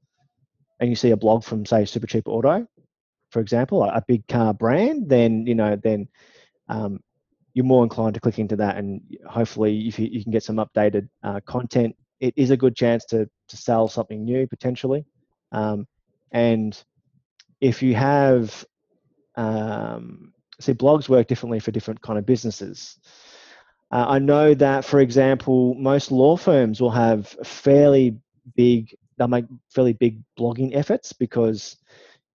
and 0.80 0.89
you 0.89 0.95
see 0.95 1.11
a 1.11 1.17
blog 1.17 1.43
from, 1.43 1.65
say, 1.65 1.84
Supercheap 1.84 2.24
Auto, 2.28 2.67
for 3.32 3.39
example, 3.39 3.84
a, 3.84 4.03
big 4.07 4.28
car 4.28 4.53
brand, 4.53 5.09
then, 5.09 5.47
you 5.47 5.55
know, 5.55 5.76
then 5.76 6.07
um, 6.69 6.99
you're 7.53 7.65
more 7.65 7.84
inclined 7.84 8.13
to 8.13 8.19
click 8.19 8.39
into 8.39 8.55
that. 8.57 8.78
And 8.78 9.01
hopefully, 9.28 9.88
if 9.88 9.97
you, 9.97 10.07
you 10.11 10.24
can 10.24 10.32
get 10.32 10.43
some 10.43 10.57
updated 10.57 11.09
uh, 11.24 11.39
content, 11.45 11.95
it 12.19 12.34
is 12.38 12.51
a 12.51 12.57
good 12.57 12.76
chance 12.76 13.05
to, 13.05 13.30
to 13.47 13.57
sell 13.57 13.88
something 13.88 14.24
new 14.24 14.47
potentially. 14.47 15.05
Um, 15.51 15.88
and 16.32 16.82
if 17.59 17.82
you 17.82 17.95
have, 17.95 18.65
um, 19.36 20.34
see, 20.59 20.74
blogs 20.74 21.09
work 21.09 21.28
differently 21.28 21.59
for 21.59 21.71
different 21.71 22.01
kind 22.01 22.19
of 22.19 22.26
businesses. 22.26 22.97
Uh, 23.91 24.05
I 24.09 24.19
know 24.19 24.53
that, 24.55 24.86
for 24.86 24.99
example, 24.99 25.76
most 25.76 26.11
law 26.11 26.36
firms 26.36 26.82
will 26.82 26.91
have 26.91 27.28
fairly 27.43 28.17
big, 28.55 28.95
they'll 29.18 29.28
make 29.28 29.45
fairly 29.70 29.93
big 29.93 30.22
blogging 30.38 30.76
efforts 30.76 31.14
because 31.14 31.78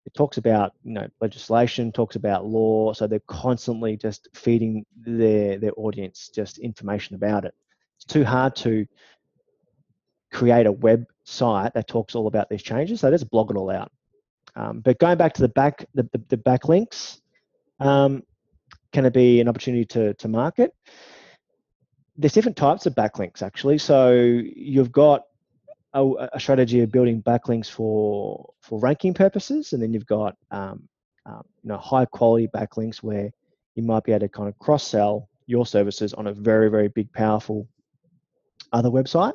it 0.07 0.14
talks 0.14 0.37
about, 0.37 0.72
you 0.85 0.93
know, 0.93 1.09
legislation, 1.20 1.91
talks 1.91 2.16
about 2.16 2.45
law, 2.45 2.93
so 2.93 3.07
they're 3.07 3.20
constantly 3.27 3.97
just 3.97 4.29
feeding 4.35 4.85
their 4.97 5.59
their 5.59 5.72
audience 5.77 6.31
just 6.35 6.59
information 6.59 7.14
about 7.16 7.45
it. 7.45 7.55
It's 7.97 8.05
too 8.05 8.25
hard 8.25 8.55
to 8.57 8.87
create 10.33 10.66
a 10.66 10.72
website 10.72 11.72
that 11.75 11.89
talks 11.89 12.14
all 12.14 12.27
about 12.27 12.49
these 12.51 12.62
changes, 12.62 13.01
so 13.01 13.11
just 13.11 13.31
blog 13.31 13.51
it 13.51 13.57
all 13.57 13.70
out. 13.70 13.91
Um, 14.57 14.81
but 14.81 14.99
going 14.99 15.16
back 15.16 15.35
to 15.35 15.43
the 15.43 15.49
back, 15.49 15.87
the, 15.95 16.09
the, 16.12 16.22
the 16.29 16.37
backlinks, 16.37 17.20
um, 17.81 18.22
can 18.93 19.05
it 19.05 19.12
be 19.12 19.41
an 19.41 19.49
opportunity 19.49 19.85
to 19.87 20.14
to 20.14 20.29
market? 20.29 20.75
there's 22.16 22.33
different 22.33 22.57
types 22.57 22.87
of 22.87 22.95
backlinks 22.95 23.43
actually. 23.43 23.79
So 23.79 24.12
you've 24.12 24.93
got 24.93 25.25
a, 25.95 26.29
a 26.33 26.41
strategy 26.41 26.81
of 26.81 26.91
building 26.91 27.23
backlinks 27.23 27.71
for 27.71 28.53
for 28.61 28.79
ranking 28.81 29.15
purposes, 29.15 29.73
and 29.73 29.83
then 29.83 29.93
you've 29.93 30.07
got 30.07 30.37
um, 30.51 30.89
um, 31.27 31.43
you 31.63 31.69
know 31.69 31.79
high 31.79 32.05
quality 32.05 32.49
backlinks 32.49 32.99
where 32.99 33.31
you 33.75 33.83
might 33.83 34.05
be 34.05 34.13
able 34.13 34.21
to 34.21 34.29
kind 34.29 34.49
of 34.49 34.59
cross 34.59 34.87
sell 34.87 35.29
your 35.47 35.67
services 35.67 36.13
on 36.15 36.27
a 36.27 36.33
very 36.33 36.69
very 36.69 36.89
big 36.89 37.13
powerful 37.13 37.67
other 38.73 38.91
website. 38.91 39.35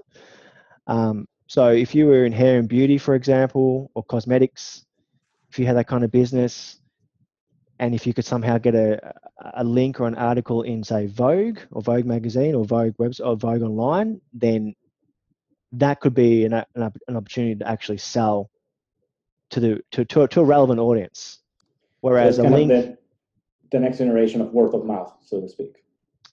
Um, 0.88 1.28
so 1.48 1.70
if 1.70 1.96
you 1.96 2.06
were 2.06 2.26
in 2.26 2.32
hair 2.32 2.60
and 2.60 2.68
beauty, 2.68 2.98
for 2.98 3.16
example, 3.16 3.90
or 3.96 4.04
cosmetics, 4.04 4.86
if 5.50 5.58
you 5.58 5.66
had 5.66 5.78
that 5.78 5.88
kind 5.88 6.04
of 6.04 6.12
business, 6.12 6.80
and 7.80 7.96
if 7.96 8.06
you 8.06 8.14
could 8.14 8.26
somehow 8.26 8.58
get 8.58 8.76
a, 8.76 9.14
a 9.56 9.64
link 9.64 10.00
or 10.00 10.08
an 10.08 10.16
article 10.16 10.64
in 10.64 10.84
say 10.84 11.08
Vogue 11.08 11.60
or 11.72 11.82
Vogue 11.82 12.06
magazine 12.06 12.54
or 12.54 12.66
Vogue 12.66 12.94
webs 12.98 13.20
or 13.20 13.36
Vogue 13.38 13.62
online, 13.62 14.20
then 14.34 14.76
that 15.74 16.00
could 16.00 16.14
be 16.14 16.46
an, 16.46 16.54
an, 16.54 16.66
an 17.08 17.16
opportunity 17.16 17.56
to 17.56 17.68
actually 17.68 17.98
sell 17.98 18.50
to 19.52 19.60
the 19.60 19.84
to, 19.92 20.06
to, 20.06 20.24
a, 20.24 20.28
to 20.28 20.42
a 20.42 20.44
relevant 20.44 20.80
audience. 20.80 21.40
Whereas 22.02 22.38
so 22.38 22.48
a 22.48 22.50
link, 22.50 22.70
the, 22.70 22.98
the 23.72 23.80
next 23.80 23.98
generation 23.98 24.42
of 24.42 24.54
word 24.54 24.74
of 24.74 24.86
mouth, 24.86 25.14
so 25.22 25.42
to 25.42 25.50
speak. 25.50 25.84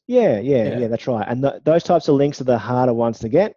yeah, 0.06 0.38
yeah, 0.38 0.64
yeah, 0.64 0.78
Yeah. 0.78 0.88
that's 0.88 1.06
right. 1.06 1.26
And 1.28 1.42
th- 1.42 1.62
those 1.64 1.82
types 1.82 2.08
of 2.08 2.14
links 2.14 2.40
are 2.40 2.44
the 2.44 2.58
harder 2.58 2.94
ones 2.94 3.18
to 3.20 3.28
get 3.28 3.56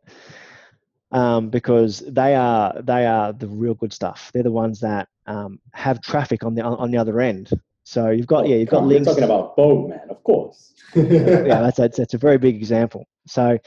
um, 1.11 1.49
because 1.49 1.99
they 2.07 2.35
are 2.35 2.81
they 2.81 3.05
are 3.05 3.33
the 3.33 3.47
real 3.47 3.73
good 3.73 3.93
stuff. 3.93 4.31
They're 4.33 4.43
the 4.43 4.51
ones 4.51 4.79
that 4.81 5.07
um, 5.27 5.59
have 5.73 6.01
traffic 6.01 6.43
on 6.43 6.55
the 6.55 6.63
on 6.63 6.91
the 6.91 6.97
other 6.97 7.19
end. 7.21 7.51
So 7.83 8.09
you've 8.09 8.27
got 8.27 8.43
Oh, 8.43 8.47
yeah, 8.47 8.57
you've 8.57 8.69
got 8.69 8.83
on, 8.83 8.89
links. 8.89 9.05
You're 9.07 9.15
talking 9.15 9.23
about 9.23 9.55
Vogue, 9.55 9.89
man, 9.89 10.07
of 10.09 10.23
course. 10.23 10.73
yeah, 10.95 11.61
that's, 11.61 11.77
that's 11.77 11.97
that's 11.97 12.13
a 12.13 12.17
very 12.17 12.37
big 12.37 12.55
example. 12.55 13.05
So 13.27 13.57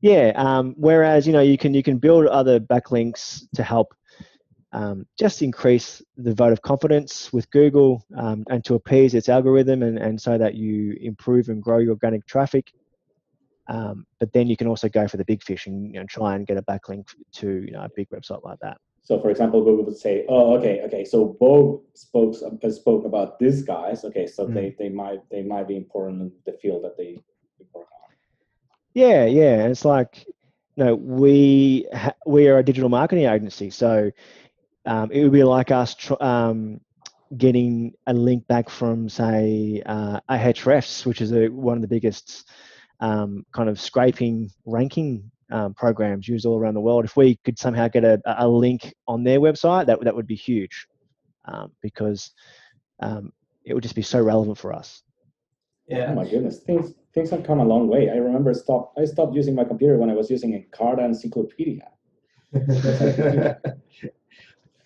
Yeah. 0.00 0.32
Um, 0.36 0.74
whereas 0.76 1.26
you 1.26 1.32
know 1.32 1.40
you 1.40 1.58
can 1.58 1.74
you 1.74 1.82
can 1.82 1.98
build 1.98 2.26
other 2.26 2.58
backlinks 2.58 3.44
to 3.54 3.62
help 3.62 3.94
um, 4.72 5.06
just 5.18 5.42
increase 5.42 6.00
the 6.16 6.34
vote 6.34 6.52
of 6.52 6.62
confidence 6.62 7.32
with 7.32 7.50
Google 7.50 8.04
um, 8.16 8.44
and 8.50 8.64
to 8.64 8.74
appease 8.74 9.14
its 9.14 9.28
algorithm 9.28 9.82
and, 9.82 9.98
and 9.98 10.20
so 10.20 10.38
that 10.38 10.54
you 10.54 10.96
improve 11.00 11.48
and 11.48 11.62
grow 11.62 11.78
your 11.78 11.90
organic 11.90 12.26
traffic. 12.26 12.72
Um, 13.68 14.06
but 14.18 14.32
then 14.32 14.48
you 14.48 14.56
can 14.56 14.66
also 14.66 14.88
go 14.88 15.06
for 15.06 15.16
the 15.16 15.24
big 15.24 15.42
fish 15.42 15.66
and 15.66 15.92
you 15.94 16.00
know, 16.00 16.06
try 16.06 16.34
and 16.34 16.46
get 16.46 16.56
a 16.56 16.62
backlink 16.62 17.08
to 17.32 17.64
you 17.64 17.72
know, 17.72 17.82
a 17.82 17.88
big 17.94 18.08
website 18.10 18.44
like 18.44 18.58
that. 18.60 18.78
So, 19.02 19.20
for 19.20 19.30
example, 19.30 19.64
Google 19.64 19.84
would 19.86 19.96
say, 19.96 20.24
"Oh, 20.28 20.56
okay, 20.58 20.82
okay. 20.82 21.04
So 21.04 21.36
Vogue 21.40 21.82
spoke 21.94 22.36
uh, 22.62 22.70
spoke 22.70 23.04
about 23.06 23.38
these 23.38 23.62
guys. 23.62 24.04
Okay, 24.04 24.26
so 24.26 24.46
mm. 24.46 24.54
they, 24.54 24.76
they 24.78 24.88
might 24.88 25.20
they 25.30 25.42
might 25.42 25.66
be 25.66 25.76
important 25.76 26.20
in 26.20 26.32
the 26.44 26.52
field 26.58 26.84
that 26.84 26.96
they 26.96 27.14
work 27.14 27.16
on." 27.16 27.29
Yeah, 29.00 29.24
yeah. 29.24 29.60
And 29.60 29.70
it's 29.70 29.86
like, 29.86 30.26
you 30.76 30.84
know, 30.84 30.94
we 30.94 31.86
ha- 31.90 32.20
we 32.26 32.48
are 32.48 32.58
a 32.58 32.62
digital 32.62 32.90
marketing 32.90 33.24
agency, 33.24 33.70
so 33.70 34.10
um, 34.84 35.10
it 35.10 35.22
would 35.22 35.32
be 35.32 35.42
like 35.42 35.70
us 35.70 35.94
tr- 35.94 36.22
um, 36.22 36.82
getting 37.38 37.94
a 38.06 38.12
link 38.12 38.46
back 38.46 38.68
from, 38.68 39.08
say, 39.08 39.82
uh, 39.86 40.20
Ahrefs, 40.28 41.06
which 41.06 41.22
is 41.22 41.32
a, 41.32 41.48
one 41.48 41.78
of 41.78 41.80
the 41.80 41.88
biggest 41.88 42.46
um, 43.00 43.46
kind 43.54 43.70
of 43.70 43.80
scraping 43.80 44.50
ranking 44.66 45.30
um, 45.50 45.72
programs 45.72 46.28
used 46.28 46.44
all 46.44 46.58
around 46.58 46.74
the 46.74 46.80
world. 46.82 47.06
If 47.06 47.16
we 47.16 47.36
could 47.42 47.58
somehow 47.58 47.88
get 47.88 48.04
a, 48.04 48.20
a 48.26 48.46
link 48.46 48.92
on 49.08 49.24
their 49.24 49.40
website, 49.40 49.86
that 49.86 50.04
that 50.04 50.14
would 50.14 50.26
be 50.26 50.36
huge, 50.36 50.86
um, 51.46 51.72
because 51.80 52.32
um, 53.00 53.32
it 53.64 53.72
would 53.72 53.82
just 53.82 53.96
be 53.96 54.02
so 54.02 54.20
relevant 54.20 54.58
for 54.58 54.74
us. 54.74 55.02
Yeah. 55.88 56.10
Oh 56.10 56.14
my 56.16 56.28
goodness, 56.28 56.58
things 56.58 56.92
things 57.14 57.30
have 57.30 57.44
come 57.44 57.60
a 57.60 57.64
long 57.64 57.88
way. 57.88 58.10
I 58.10 58.16
remember 58.16 58.54
stop. 58.54 58.92
I 58.98 59.04
stopped 59.04 59.34
using 59.34 59.54
my 59.54 59.64
computer 59.64 59.96
when 59.96 60.10
I 60.10 60.14
was 60.14 60.30
using 60.30 60.54
a 60.54 60.62
Carta 60.76 61.04
encyclopedia. 61.04 61.88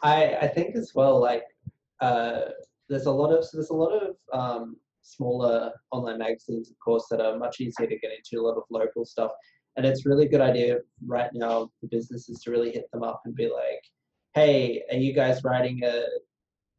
I 0.02 0.36
I 0.36 0.48
think 0.48 0.76
as 0.76 0.92
well 0.94 1.20
like 1.20 1.44
uh, 2.00 2.40
there's 2.88 3.06
a 3.06 3.10
lot 3.10 3.32
of 3.32 3.44
so 3.44 3.56
there's 3.56 3.70
a 3.70 3.74
lot 3.74 3.92
of 3.92 4.16
um, 4.32 4.76
smaller 5.02 5.72
online 5.90 6.18
magazines 6.18 6.70
of 6.70 6.78
course 6.78 7.06
that 7.10 7.20
are 7.20 7.38
much 7.38 7.60
easier 7.60 7.86
to 7.86 7.98
get 7.98 8.10
into 8.12 8.40
a 8.40 8.44
lot 8.46 8.56
of 8.56 8.64
local 8.70 9.04
stuff 9.04 9.30
and 9.76 9.84
it's 9.84 10.06
really 10.06 10.26
good 10.26 10.40
idea 10.40 10.78
right 11.06 11.30
now 11.34 11.70
for 11.80 11.86
businesses 11.88 12.40
to 12.40 12.50
really 12.50 12.70
hit 12.70 12.90
them 12.92 13.02
up 13.02 13.20
and 13.24 13.34
be 13.34 13.44
like 13.44 13.82
hey 14.34 14.82
are 14.90 14.96
you 14.96 15.12
guys 15.12 15.44
writing 15.44 15.82
a 15.84 16.04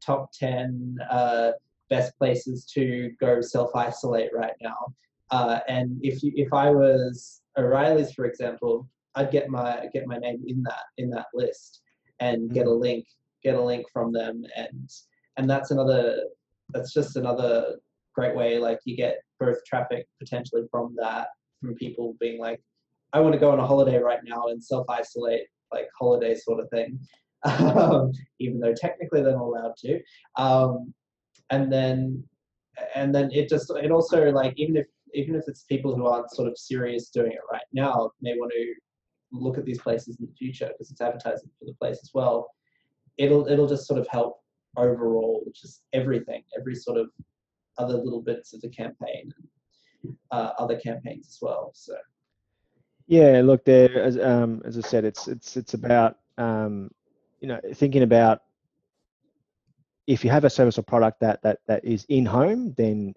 top 0.04 0.30
10 0.32 0.98
uh, 1.10 1.52
best 1.88 2.16
places 2.18 2.64
to 2.64 3.10
go 3.20 3.40
self 3.40 3.74
isolate 3.76 4.30
right 4.34 4.54
now 4.60 4.92
uh, 5.30 5.60
and 5.68 5.98
if 6.02 6.22
you 6.22 6.32
if 6.34 6.52
i 6.52 6.70
was 6.70 7.42
o'reilly's 7.58 8.12
for 8.12 8.26
example 8.26 8.88
i'd 9.16 9.30
get 9.30 9.48
my 9.48 9.86
get 9.92 10.06
my 10.06 10.18
name 10.18 10.42
in 10.46 10.62
that 10.62 10.84
in 10.98 11.10
that 11.10 11.26
list 11.34 11.80
and 12.20 12.52
get 12.52 12.66
a 12.66 12.70
mm-hmm. 12.70 12.82
link 12.82 13.06
get 13.42 13.54
a 13.54 13.62
link 13.62 13.86
from 13.92 14.12
them 14.12 14.42
and 14.56 14.90
and 15.36 15.48
that's 15.48 15.70
another 15.70 16.22
that's 16.70 16.92
just 16.92 17.16
another 17.16 17.76
great 18.14 18.34
way 18.34 18.58
like 18.58 18.78
you 18.84 18.96
get 18.96 19.18
both 19.38 19.56
traffic 19.66 20.06
potentially 20.18 20.62
from 20.70 20.94
that 20.98 21.28
from 21.60 21.74
people 21.74 22.16
being 22.20 22.40
like 22.40 22.60
i 23.12 23.20
want 23.20 23.32
to 23.32 23.38
go 23.38 23.50
on 23.50 23.60
a 23.60 23.66
holiday 23.66 23.98
right 23.98 24.20
now 24.24 24.46
and 24.48 24.62
self 24.62 24.88
isolate 24.88 25.46
like 25.72 25.88
holiday 25.98 26.34
sort 26.34 26.60
of 26.60 26.68
thing 26.70 26.98
um, 27.44 28.10
even 28.40 28.58
though 28.58 28.74
technically 28.74 29.22
they're 29.22 29.32
not 29.32 29.42
allowed 29.42 29.76
to 29.76 30.00
um, 30.36 30.92
and 31.50 31.72
then 31.72 32.24
and 32.94 33.14
then 33.14 33.30
it 33.32 33.48
just 33.48 33.70
it 33.82 33.90
also 33.90 34.30
like 34.30 34.54
even 34.56 34.76
if 34.76 34.86
even 35.16 35.34
if 35.34 35.44
it's 35.48 35.64
people 35.64 35.96
who 35.96 36.06
aren't 36.06 36.30
sort 36.30 36.48
of 36.48 36.58
serious 36.58 37.08
doing 37.08 37.32
it 37.32 37.40
right 37.50 37.62
now 37.72 38.10
may 38.20 38.34
want 38.34 38.52
to 38.52 38.74
look 39.32 39.58
at 39.58 39.64
these 39.64 39.80
places 39.80 40.18
in 40.20 40.26
the 40.26 40.32
future 40.32 40.68
because 40.68 40.90
it's 40.90 41.00
advertising 41.00 41.50
for 41.58 41.64
the 41.64 41.74
place 41.80 41.98
as 42.02 42.10
well. 42.14 42.48
It'll 43.16 43.48
it'll 43.48 43.66
just 43.66 43.86
sort 43.86 43.98
of 43.98 44.06
help 44.08 44.38
overall 44.76 45.42
just 45.54 45.82
everything 45.92 46.42
every 46.58 46.74
sort 46.74 46.98
of 46.98 47.08
other 47.78 47.94
little 47.94 48.22
bits 48.22 48.52
of 48.52 48.60
the 48.60 48.68
campaign 48.68 49.32
uh, 50.30 50.50
other 50.58 50.78
campaigns 50.78 51.28
as 51.28 51.38
well 51.40 51.70
so. 51.74 51.96
Yeah 53.06 53.40
look 53.42 53.64
there 53.64 54.02
as 54.02 54.18
um 54.18 54.62
as 54.64 54.76
i 54.76 54.80
said 54.80 55.04
it's 55.04 55.28
it's 55.28 55.56
it's 55.56 55.74
about 55.74 56.18
um 56.38 56.90
you 57.40 57.48
know 57.48 57.60
thinking 57.74 58.02
about 58.02 58.42
if 60.06 60.24
you 60.24 60.30
have 60.30 60.44
a 60.44 60.50
service 60.50 60.78
or 60.78 60.82
product 60.82 61.20
that 61.20 61.42
that 61.42 61.60
that 61.66 61.84
is 61.84 62.04
in 62.08 62.26
home 62.26 62.74
then 62.76 63.14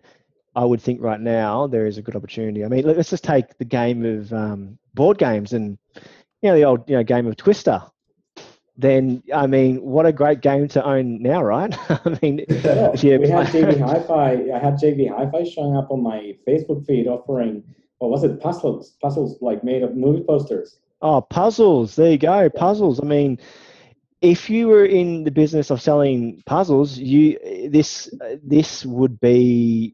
I 0.55 0.65
would 0.65 0.81
think 0.81 1.01
right 1.01 1.19
now 1.19 1.67
there 1.67 1.85
is 1.85 1.97
a 1.97 2.01
good 2.01 2.15
opportunity. 2.15 2.65
I 2.65 2.67
mean, 2.67 2.85
let's 2.85 3.09
just 3.09 3.23
take 3.23 3.57
the 3.57 3.65
game 3.65 4.05
of 4.05 4.33
um, 4.33 4.77
board 4.93 5.17
games 5.17 5.53
and 5.53 5.77
you 6.41 6.49
know 6.49 6.55
the 6.55 6.63
old 6.63 6.89
you 6.89 6.95
know 6.95 7.03
game 7.03 7.27
of 7.27 7.35
Twister 7.37 7.81
then 8.79 9.21
I 9.35 9.45
mean, 9.45 9.81
what 9.81 10.05
a 10.05 10.13
great 10.13 10.39
game 10.39 10.69
to 10.69 10.83
own 10.83 11.21
now, 11.21 11.43
right? 11.43 11.75
I 11.89 12.17
mean, 12.21 12.45
yeah, 12.49 12.91
we 12.95 13.27
had 13.27 13.47
JB 13.47 13.79
Hi-Fi. 13.81 14.31
I 14.31 14.57
had 14.57 14.75
JB 14.75 15.09
Hi-Fi 15.15 15.43
showing 15.43 15.75
up 15.75 15.91
on 15.91 16.01
my 16.01 16.33
Facebook 16.47 16.85
feed 16.87 17.05
offering 17.05 17.61
what 17.97 18.09
was 18.09 18.23
it? 18.23 18.39
Puzzles, 18.39 18.95
puzzles 19.01 19.41
like 19.41 19.65
made 19.65 19.83
of 19.83 19.97
movie 19.97 20.23
posters. 20.23 20.77
Oh, 21.01 21.19
puzzles! 21.19 21.97
There 21.97 22.11
you 22.11 22.17
go, 22.17 22.39
yeah. 22.39 22.49
puzzles. 22.55 23.01
I 23.01 23.03
mean, 23.03 23.37
if 24.21 24.49
you 24.49 24.69
were 24.69 24.85
in 24.85 25.25
the 25.25 25.31
business 25.31 25.69
of 25.69 25.81
selling 25.81 26.41
puzzles, 26.45 26.97
you 26.97 27.37
this 27.69 28.09
this 28.41 28.85
would 28.85 29.19
be 29.19 29.93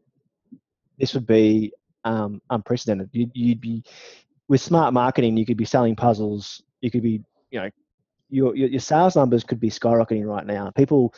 this 0.98 1.14
would 1.14 1.26
be 1.26 1.72
um, 2.04 2.40
unprecedented. 2.50 3.10
You'd, 3.12 3.30
you'd 3.34 3.60
be 3.60 3.82
with 4.48 4.60
smart 4.60 4.94
marketing, 4.94 5.36
you 5.36 5.46
could 5.46 5.56
be 5.56 5.64
selling 5.64 5.96
puzzles. 5.96 6.62
You 6.80 6.90
could 6.90 7.02
be 7.02 7.22
you 7.50 7.60
know 7.60 7.70
your, 8.28 8.56
your 8.56 8.80
sales 8.80 9.16
numbers 9.16 9.44
could 9.44 9.60
be 9.60 9.70
skyrocketing 9.70 10.26
right 10.26 10.46
now. 10.46 10.70
People 10.70 11.14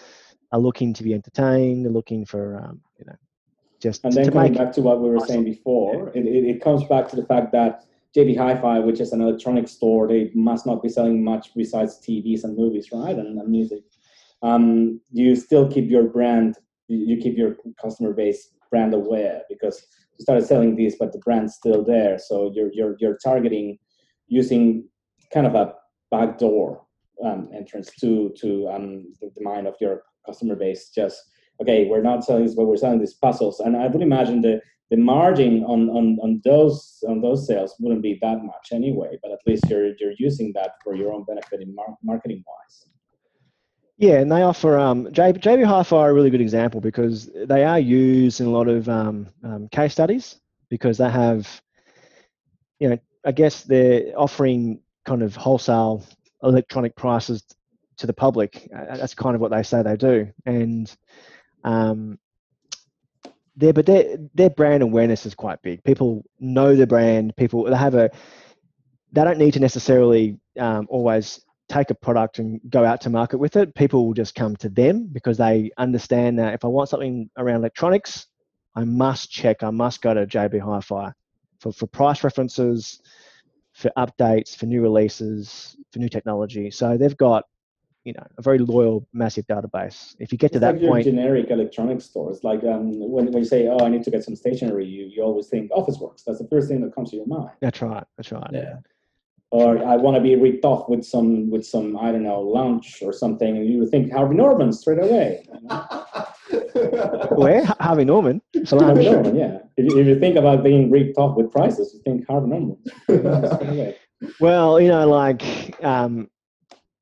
are 0.53 0.59
looking 0.59 0.95
to 0.95 1.03
be 1.03 1.15
entertained. 1.15 1.85
They're 1.85 1.93
looking 1.93 2.25
for 2.25 2.57
um, 2.57 2.81
you 2.99 3.07
know 3.07 3.17
just 3.81 4.05
and 4.05 4.13
then 4.13 4.31
coming 4.31 4.55
back 4.55 4.73
to 4.73 4.81
what 4.81 5.01
we 5.01 5.09
were 5.09 5.21
saying 5.21 5.45
before, 5.45 6.09
it, 6.09 6.27
it, 6.27 6.45
it 6.45 6.61
comes 6.63 6.85
back 6.85 7.09
to 7.09 7.17
the 7.17 7.25
fact 7.25 7.53
that 7.53 7.85
JB 8.17 8.37
Hi-Fi, 8.37 8.81
which 8.81 9.01
is 9.01 9.13
an 9.13 9.21
electronics 9.21 9.73
store, 9.73 10.09
they 10.09 10.31
must 10.35 10.67
not 10.67 10.83
be 10.83 10.89
selling 10.89 11.23
much 11.23 11.55
besides 11.55 12.01
TVs 12.01 12.45
and 12.45 12.57
movies, 12.57 12.89
right, 12.93 13.17
and, 13.17 13.39
and 13.39 13.49
music. 13.49 13.83
Um, 14.43 15.01
you 15.13 15.37
still 15.37 15.71
keep 15.71 15.89
your 15.89 16.05
brand, 16.05 16.57
you 16.89 17.19
keep 17.19 17.37
your 17.37 17.57
customer 17.81 18.13
base 18.13 18.51
brand 18.71 18.95
aware 18.95 19.43
because 19.49 19.85
you 20.19 20.23
started 20.23 20.47
selling 20.47 20.77
these, 20.77 20.97
but 20.99 21.13
the 21.13 21.19
brand's 21.19 21.55
still 21.55 21.85
there. 21.85 22.19
So 22.19 22.53
you're 22.55 22.71
you're 22.73 22.97
you're 22.99 23.19
targeting 23.23 23.79
using 24.27 24.89
kind 25.33 25.47
of 25.47 25.55
a 25.55 25.75
backdoor 26.11 26.83
um, 27.25 27.49
entrance 27.55 27.91
to 28.01 28.33
to 28.41 28.69
um, 28.69 29.13
the, 29.21 29.31
mind 29.41 29.67
of 29.67 29.75
your 29.81 30.03
customer 30.27 30.57
base. 30.57 30.91
Just 30.95 31.23
okay, 31.61 31.87
we're 31.87 32.03
not 32.03 32.25
selling 32.25 32.45
this, 32.45 32.55
but 32.55 32.67
we're 32.67 32.77
selling 32.77 33.01
these 33.01 33.15
puzzles. 33.15 33.61
And 33.61 33.77
I 33.77 33.87
would 33.87 34.03
imagine 34.03 34.41
the 34.43 34.61
the 34.91 34.97
margin 34.97 35.65
on, 35.65 35.91
on, 35.91 36.19
on 36.23 36.41
those 36.45 37.03
on 37.07 37.21
those 37.21 37.47
sales 37.47 37.75
wouldn't 37.79 38.03
be 38.03 38.19
that 38.23 38.43
much 38.43 38.69
anyway. 38.73 39.19
But 39.23 39.33
at 39.33 39.41
least 39.47 39.69
you're 39.69 39.95
you're 39.99 40.15
using 40.19 40.53
that 40.55 40.73
for 40.83 40.95
your 40.95 41.13
own 41.13 41.25
benefit 41.25 41.61
in 41.61 41.75
mar- 41.75 41.99
marketing 42.03 42.43
wise. 42.47 42.87
Yeah, 43.99 44.21
and 44.21 44.31
they 44.31 44.43
offer 44.43 44.79
um, 44.79 45.07
JB, 45.07 45.65
Hi-Fi 45.65 45.97
are 45.97 46.11
a 46.11 46.15
really 46.15 46.31
good 46.31 46.41
example 46.41 46.81
because 46.81 47.29
they 47.35 47.65
are 47.65 47.81
used 47.81 48.41
in 48.41 48.47
a 48.47 48.51
lot 48.51 48.69
of 48.69 48.89
um, 48.89 49.27
um, 49.43 49.69
case 49.69 49.93
studies 49.93 50.37
because 50.69 50.99
they 50.99 51.11
have, 51.11 51.61
you 52.79 52.91
know, 52.91 52.99
I 53.25 53.33
guess 53.33 53.65
they're 53.65 54.13
offering 54.17 54.81
kind 55.05 55.23
of 55.23 55.35
wholesale 55.35 56.05
electronic 56.45 56.95
prices 56.95 57.43
to 57.97 58.07
the 58.07 58.13
public. 58.13 58.69
That's 58.73 59.15
kind 59.15 59.35
of 59.35 59.41
what 59.41 59.51
they 59.51 59.65
say 59.65 59.83
they 59.83 59.97
do, 59.97 60.33
and 60.47 60.95
um, 61.65 62.21
their 63.57 63.73
but 63.73 63.87
their 63.87 64.17
their 64.33 64.51
brand 64.51 64.85
awareness 64.85 65.27
is 65.27 65.35
quite 65.35 65.61
big. 65.63 65.83
People 65.83 66.25
know 66.39 66.77
the 66.77 66.87
brand. 66.87 67.35
People 67.37 67.65
they 67.65 67.77
have 67.77 67.97
a 67.97 68.11
they 69.11 69.25
don't 69.25 69.39
need 69.39 69.55
to 69.55 69.61
necessarily 69.61 70.39
um, 70.57 70.87
always 70.89 71.41
take 71.69 71.91
a 71.91 71.95
product 71.95 72.39
and 72.39 72.61
go 72.69 72.85
out 72.85 73.01
to 73.03 73.11
market 73.11 73.39
with 73.39 73.57
it. 73.57 73.75
People 73.75 74.07
will 74.07 74.15
just 74.15 74.35
come 74.35 74.57
to 74.57 74.69
them 74.69 75.09
because 75.13 75.37
they 75.37 75.71
understand 75.77 76.39
that 76.39 76.55
if 76.55 76.65
I 76.65 76.69
want 76.69 76.89
something 76.89 77.29
around 77.37 77.57
electronics, 77.57 78.27
I 78.75 78.85
must 78.85 79.31
check. 79.31 79.63
I 79.63 79.71
must 79.71 80.03
go 80.03 80.15
to 80.15 80.27
JB 80.27 80.61
Hi-Fi 80.61 81.13
for 81.61 81.73
for 81.73 81.87
price 81.87 82.25
references 82.25 83.01
for 83.73 83.93
updates, 83.97 84.57
for 84.57 84.67
new 84.67 84.83
releases, 84.83 85.77
for 85.93 85.99
new 85.99 86.09
technology. 86.09 86.71
So 86.71 86.97
they've 86.97 87.17
got 87.17 87.45
you 88.05 88.13
know 88.13 88.27
a 88.39 88.43
very 88.43 88.59
loyal, 88.59 89.07
massive 89.13 89.47
database. 89.47 90.17
If 90.19 90.33
you 90.33 90.39
get 90.39 90.47
it's 90.47 90.55
to 90.55 90.61
that 90.61 90.81
like 90.81 90.91
point, 90.91 91.05
generic 91.05 91.51
electronics 91.51 92.05
stores, 92.05 92.43
like 92.45 92.65
um, 92.65 92.99
when, 92.99 93.27
when 93.27 93.43
you 93.43 93.45
say, 93.45 93.69
"Oh, 93.69 93.85
I 93.85 93.89
need 93.89 94.05
to 94.05 94.11
get 94.11 94.25
some 94.25 94.35
stationery," 94.35 94.87
you, 94.87 95.07
you 95.07 95.23
always 95.23 95.49
think 95.49 95.71
Officeworks. 95.71 96.25
That's 96.25 96.39
the 96.39 96.49
first 96.49 96.69
thing 96.69 96.81
that 96.83 96.95
comes 96.95 97.11
to 97.11 97.17
your 97.17 97.27
mind. 97.27 97.51
That's 97.61 97.83
right. 97.83 98.05
That's 98.17 98.33
right. 98.33 98.51
Yeah. 98.53 98.77
Or 99.51 99.83
I 99.85 99.97
want 99.97 100.15
to 100.17 100.21
be 100.21 100.37
ripped 100.37 100.65
off 100.65 100.89
with 100.89 101.05
some 101.05 101.51
with 101.51 101.65
some 101.65 101.97
I 101.97 102.13
don't 102.13 102.23
know 102.23 102.41
lunch 102.41 103.03
or 103.03 103.13
something, 103.13 103.57
and 103.57 103.67
you 103.67 103.87
think 103.87 104.13
Harvey 104.13 104.35
Norman 104.37 104.73
straight 104.73 104.99
away. 104.99 105.47
Where 107.37 107.65
Harvey 107.81 108.05
Norman? 108.05 108.43
For 108.67 108.83
Harvey 108.83 109.05
lunch. 109.05 109.15
Norman, 109.15 109.37
yeah. 109.37 109.59
If 109.77 109.87
you, 109.93 109.99
if 109.99 110.07
you 110.07 110.19
think 110.19 110.37
about 110.37 110.65
being 110.65 110.91
ripped 110.91 111.19
off 111.19 111.37
with 111.37 111.51
prices, 111.51 111.95
you 111.95 112.01
think 112.03 112.27
Harvey 112.29 112.49
Norman. 112.49 112.77
straight 113.05 113.25
away. 113.25 113.97
Well, 114.41 114.81
you 114.81 114.89
know, 114.89 115.09
like 115.09 115.83
um, 115.85 116.29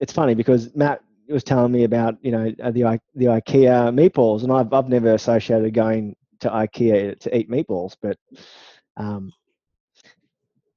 it's 0.01 0.13
funny 0.13 0.35
because 0.35 0.75
Matt 0.75 1.01
was 1.29 1.43
telling 1.45 1.73
me 1.73 1.85
about 1.85 2.17
you 2.23 2.31
know 2.31 2.53
uh, 2.63 2.71
the 2.71 3.01
the 3.15 3.27
IKEA 3.27 3.93
meatballs, 3.93 4.43
and 4.45 4.53
I've 4.53 4.73
I've 4.73 4.89
never 4.89 5.15
associated 5.15 5.75
going 5.75 6.15
to 6.41 6.51
IKEA 6.51 7.19
to 7.21 7.37
eat 7.37 7.51
meatballs, 7.51 7.97
but 8.01 8.19
um, 8.97 9.33
y- 9.46 9.46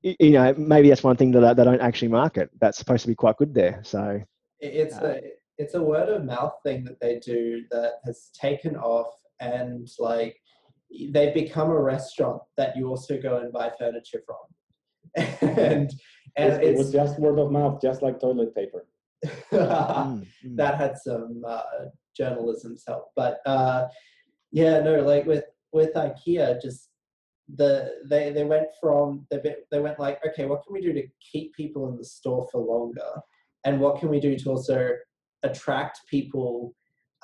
you 0.01 0.31
know 0.31 0.53
maybe 0.57 0.89
that's 0.89 1.03
one 1.03 1.17
thing 1.17 1.31
that 1.31 1.57
they 1.57 1.63
don't 1.63 1.81
actually 1.81 2.07
market. 2.07 2.49
That's 2.59 2.77
supposed 2.77 3.01
to 3.03 3.07
be 3.07 3.15
quite 3.15 3.37
good 3.37 3.53
there. 3.53 3.81
So 3.83 4.21
it's 4.59 4.95
a 4.95 5.21
it's 5.57 5.73
a 5.73 5.81
word 5.81 6.09
of 6.09 6.25
mouth 6.25 6.53
thing 6.63 6.83
that 6.85 6.99
they 7.01 7.19
do 7.19 7.63
that 7.71 7.95
has 8.05 8.29
taken 8.39 8.75
off 8.77 9.13
and 9.39 9.87
like 9.99 10.37
they've 11.11 11.33
become 11.33 11.69
a 11.69 11.81
restaurant 11.81 12.41
that 12.57 12.75
you 12.75 12.87
also 12.87 13.21
go 13.21 13.37
and 13.37 13.51
buy 13.51 13.71
furniture 13.77 14.21
from 14.25 14.37
and 15.41 15.93
and 16.37 16.63
It, 16.63 16.69
it 16.69 16.77
was 16.77 16.91
just 16.91 17.19
word 17.19 17.39
of 17.39 17.51
mouth, 17.51 17.81
just 17.81 18.01
like 18.01 18.19
toilet 18.19 18.55
paper. 18.55 18.85
mm, 19.51 20.25
mm. 20.45 20.55
that 20.55 20.77
had 20.77 20.97
some 20.97 21.43
uh, 21.45 21.61
journalism's 22.15 22.85
help 22.87 23.11
but 23.17 23.39
uh 23.45 23.85
yeah 24.51 24.79
no 24.79 25.01
like 25.01 25.25
with 25.25 25.43
with 25.73 25.93
ikea 25.93 26.61
just 26.61 26.88
the 27.55 27.91
they 28.05 28.31
they 28.31 28.43
went 28.43 28.67
from 28.79 29.25
they 29.31 29.37
bit- 29.37 29.67
they 29.71 29.79
went 29.79 29.99
like 29.99 30.19
okay 30.25 30.45
what 30.45 30.63
can 30.63 30.73
we 30.73 30.81
do 30.81 30.93
to 30.93 31.03
keep 31.31 31.53
people 31.55 31.89
in 31.89 31.97
the 31.97 32.05
store 32.05 32.47
for 32.51 32.61
longer? 32.61 33.21
And 33.65 33.79
what 33.79 33.99
can 33.99 34.09
we 34.09 34.19
do 34.19 34.37
to 34.37 34.49
also 34.49 34.91
attract 35.43 36.01
people 36.09 36.73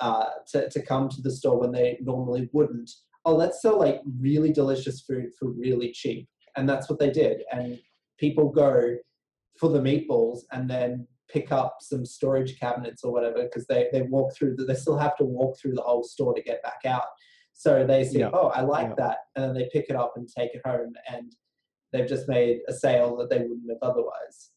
uh 0.00 0.26
to, 0.52 0.68
to 0.68 0.82
come 0.82 1.08
to 1.08 1.22
the 1.22 1.30
store 1.30 1.60
when 1.60 1.72
they 1.72 1.98
normally 2.02 2.48
wouldn't? 2.52 2.90
Oh 3.24 3.34
let's 3.34 3.62
sell 3.62 3.78
like 3.78 4.00
really 4.20 4.52
delicious 4.52 5.02
food 5.02 5.30
for 5.38 5.50
really 5.50 5.92
cheap. 5.92 6.28
And 6.56 6.68
that's 6.68 6.88
what 6.88 6.98
they 6.98 7.10
did. 7.10 7.42
And 7.52 7.78
people 8.18 8.48
go 8.50 8.96
for 9.58 9.68
the 9.68 9.80
meatballs 9.80 10.40
and 10.52 10.68
then 10.68 11.06
pick 11.28 11.50
up 11.52 11.78
some 11.80 12.04
storage 12.04 12.58
cabinets 12.58 13.02
or 13.02 13.12
whatever 13.12 13.42
because 13.42 13.66
they, 13.66 13.88
they 13.92 14.02
walk 14.02 14.34
through 14.34 14.54
the, 14.56 14.64
they 14.64 14.74
still 14.74 14.96
have 14.96 15.16
to 15.16 15.24
walk 15.24 15.58
through 15.58 15.74
the 15.74 15.82
whole 15.82 16.04
store 16.04 16.34
to 16.34 16.42
get 16.42 16.62
back 16.62 16.80
out 16.86 17.06
so 17.58 17.86
they 17.86 18.04
say 18.04 18.20
Yeah. 18.20 18.30
oh 18.32 18.48
i 18.48 18.60
like 18.60 18.88
Yeah. 18.88 18.94
that 18.98 19.18
and 19.34 19.44
then 19.44 19.54
they 19.54 19.68
pick 19.72 19.86
it 19.88 19.96
up 19.96 20.12
and 20.16 20.28
take 20.28 20.54
it 20.54 20.62
home 20.64 20.92
and 21.12 21.34
they've 21.92 22.08
just 22.08 22.28
made 22.28 22.60
a 22.68 22.72
sale 22.72 23.16
that 23.16 23.30
they 23.30 23.38
wouldn't 23.38 23.68
have 23.70 23.78
otherwise 23.82 24.50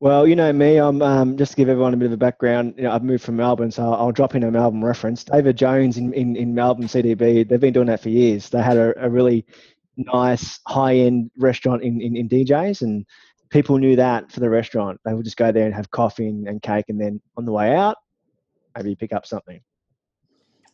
Well, 0.00 0.28
you 0.28 0.36
know 0.36 0.52
me. 0.52 0.76
I'm 0.78 1.02
um, 1.02 1.36
just 1.36 1.52
to 1.52 1.56
give 1.56 1.68
everyone 1.68 1.92
a 1.92 1.96
bit 1.96 2.06
of 2.06 2.12
a 2.12 2.16
background. 2.16 2.74
You 2.76 2.84
know, 2.84 2.92
I've 2.92 3.02
moved 3.02 3.24
from 3.24 3.34
Melbourne, 3.34 3.72
so 3.72 3.82
I'll 3.92 4.12
drop 4.12 4.36
in 4.36 4.44
a 4.44 4.50
Melbourne 4.50 4.84
reference. 4.84 5.24
David 5.24 5.56
Jones 5.58 5.96
in, 5.98 6.12
in, 6.12 6.36
in 6.36 6.54
Melbourne 6.54 6.86
CDB. 6.86 7.48
They've 7.48 7.58
been 7.58 7.72
doing 7.72 7.88
that 7.88 8.00
for 8.00 8.08
years. 8.08 8.48
They 8.48 8.62
had 8.62 8.76
a, 8.76 8.94
a 9.04 9.10
really 9.10 9.44
nice 9.96 10.60
high-end 10.68 11.32
restaurant 11.36 11.82
in, 11.82 12.00
in, 12.00 12.14
in 12.16 12.28
DJs, 12.28 12.82
and 12.82 13.04
people 13.50 13.76
knew 13.78 13.96
that 13.96 14.30
for 14.30 14.38
the 14.38 14.48
restaurant. 14.48 15.00
They 15.04 15.14
would 15.14 15.24
just 15.24 15.36
go 15.36 15.50
there 15.50 15.66
and 15.66 15.74
have 15.74 15.90
coffee 15.90 16.28
and, 16.28 16.46
and 16.46 16.62
cake, 16.62 16.84
and 16.90 17.00
then 17.00 17.20
on 17.36 17.44
the 17.44 17.52
way 17.52 17.74
out, 17.74 17.96
maybe 18.76 18.94
pick 18.94 19.12
up 19.12 19.26
something. 19.26 19.60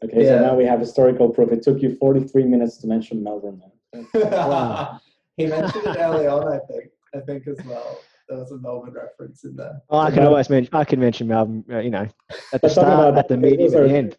Okay, 0.02 0.24
Yeah. 0.24 0.38
so 0.38 0.46
now 0.46 0.54
we 0.56 0.64
have 0.64 0.80
historical 0.80 1.30
proof. 1.30 1.52
It 1.52 1.62
took 1.62 1.80
you 1.82 1.94
43 1.96 2.44
minutes 2.44 2.76
to 2.78 2.86
mention 2.86 3.22
Melbourne. 3.22 3.62
Wow. 4.14 5.00
he 5.36 5.46
mentioned 5.46 5.86
it 5.86 5.96
early 5.98 6.26
on 6.26 6.42
i 6.52 6.58
think 6.68 6.90
i 7.14 7.20
think 7.20 7.46
as 7.46 7.58
well 7.64 7.98
there 8.28 8.38
was 8.38 8.50
a 8.50 8.58
melbourne 8.58 8.92
reference 8.94 9.44
in 9.44 9.54
there 9.54 9.80
Oh, 9.90 9.98
I 9.98 10.10
can 10.10 10.24
always 10.24 10.50
mention. 10.50 10.74
I 10.74 10.84
can 10.84 10.98
mention 10.98 11.28
Melbourne. 11.28 11.64
Uh, 11.70 11.78
you 11.78 11.90
know, 11.90 12.06
at 12.52 12.60
the 12.62 12.68
start, 12.70 12.88
about 12.88 13.18
at 13.18 13.28
the 13.28 13.36
medium, 13.36 13.72
at 13.72 13.80
are- 13.80 13.88
the 13.88 13.94
end. 13.96 14.16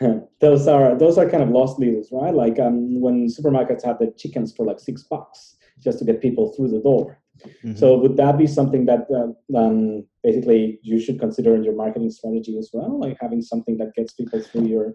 those 0.40 0.66
are 0.68 0.96
those 0.96 1.18
are 1.18 1.28
kind 1.28 1.42
of 1.42 1.48
loss 1.50 1.78
leaders, 1.78 2.08
right? 2.12 2.34
Like 2.34 2.58
um, 2.60 3.00
when 3.00 3.26
supermarkets 3.28 3.84
have 3.84 3.98
the 3.98 4.12
chickens 4.16 4.52
for 4.54 4.64
like 4.66 4.78
six 4.80 5.02
bucks 5.04 5.56
just 5.82 5.98
to 6.00 6.04
get 6.04 6.20
people 6.20 6.52
through 6.52 6.68
the 6.68 6.80
door. 6.80 7.18
Mhm. 7.64 7.76
So 7.78 7.96
would 7.98 8.16
that 8.16 8.38
be 8.38 8.46
something 8.46 8.86
that 8.86 9.02
uh, 9.10 9.58
um, 9.58 10.04
basically 10.24 10.80
you 10.82 10.98
should 10.98 11.20
consider 11.20 11.54
in 11.54 11.62
your 11.62 11.76
marketing 11.76 12.10
strategy 12.10 12.58
as 12.58 12.70
well, 12.72 12.98
like 12.98 13.16
having 13.20 13.42
something 13.42 13.76
that 13.78 13.94
gets 13.94 14.14
people 14.14 14.40
through 14.40 14.66
your 14.66 14.86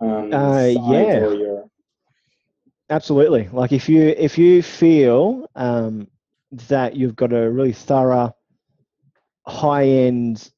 um, 0.00 0.32
Uh, 0.32 0.72
site 0.74 0.76
yeah. 0.76 1.24
or 1.26 1.34
your 1.34 1.64
Absolutely. 2.90 3.48
Like 3.50 3.72
if 3.72 3.88
you 3.88 4.02
if 4.28 4.36
you 4.36 4.62
feel 4.62 5.48
um, 5.56 6.06
that 6.68 6.94
you've 6.94 7.16
got 7.16 7.32
a 7.32 7.50
really 7.50 7.72
thorough, 7.72 8.36
high 9.46 9.86
end 9.86 10.50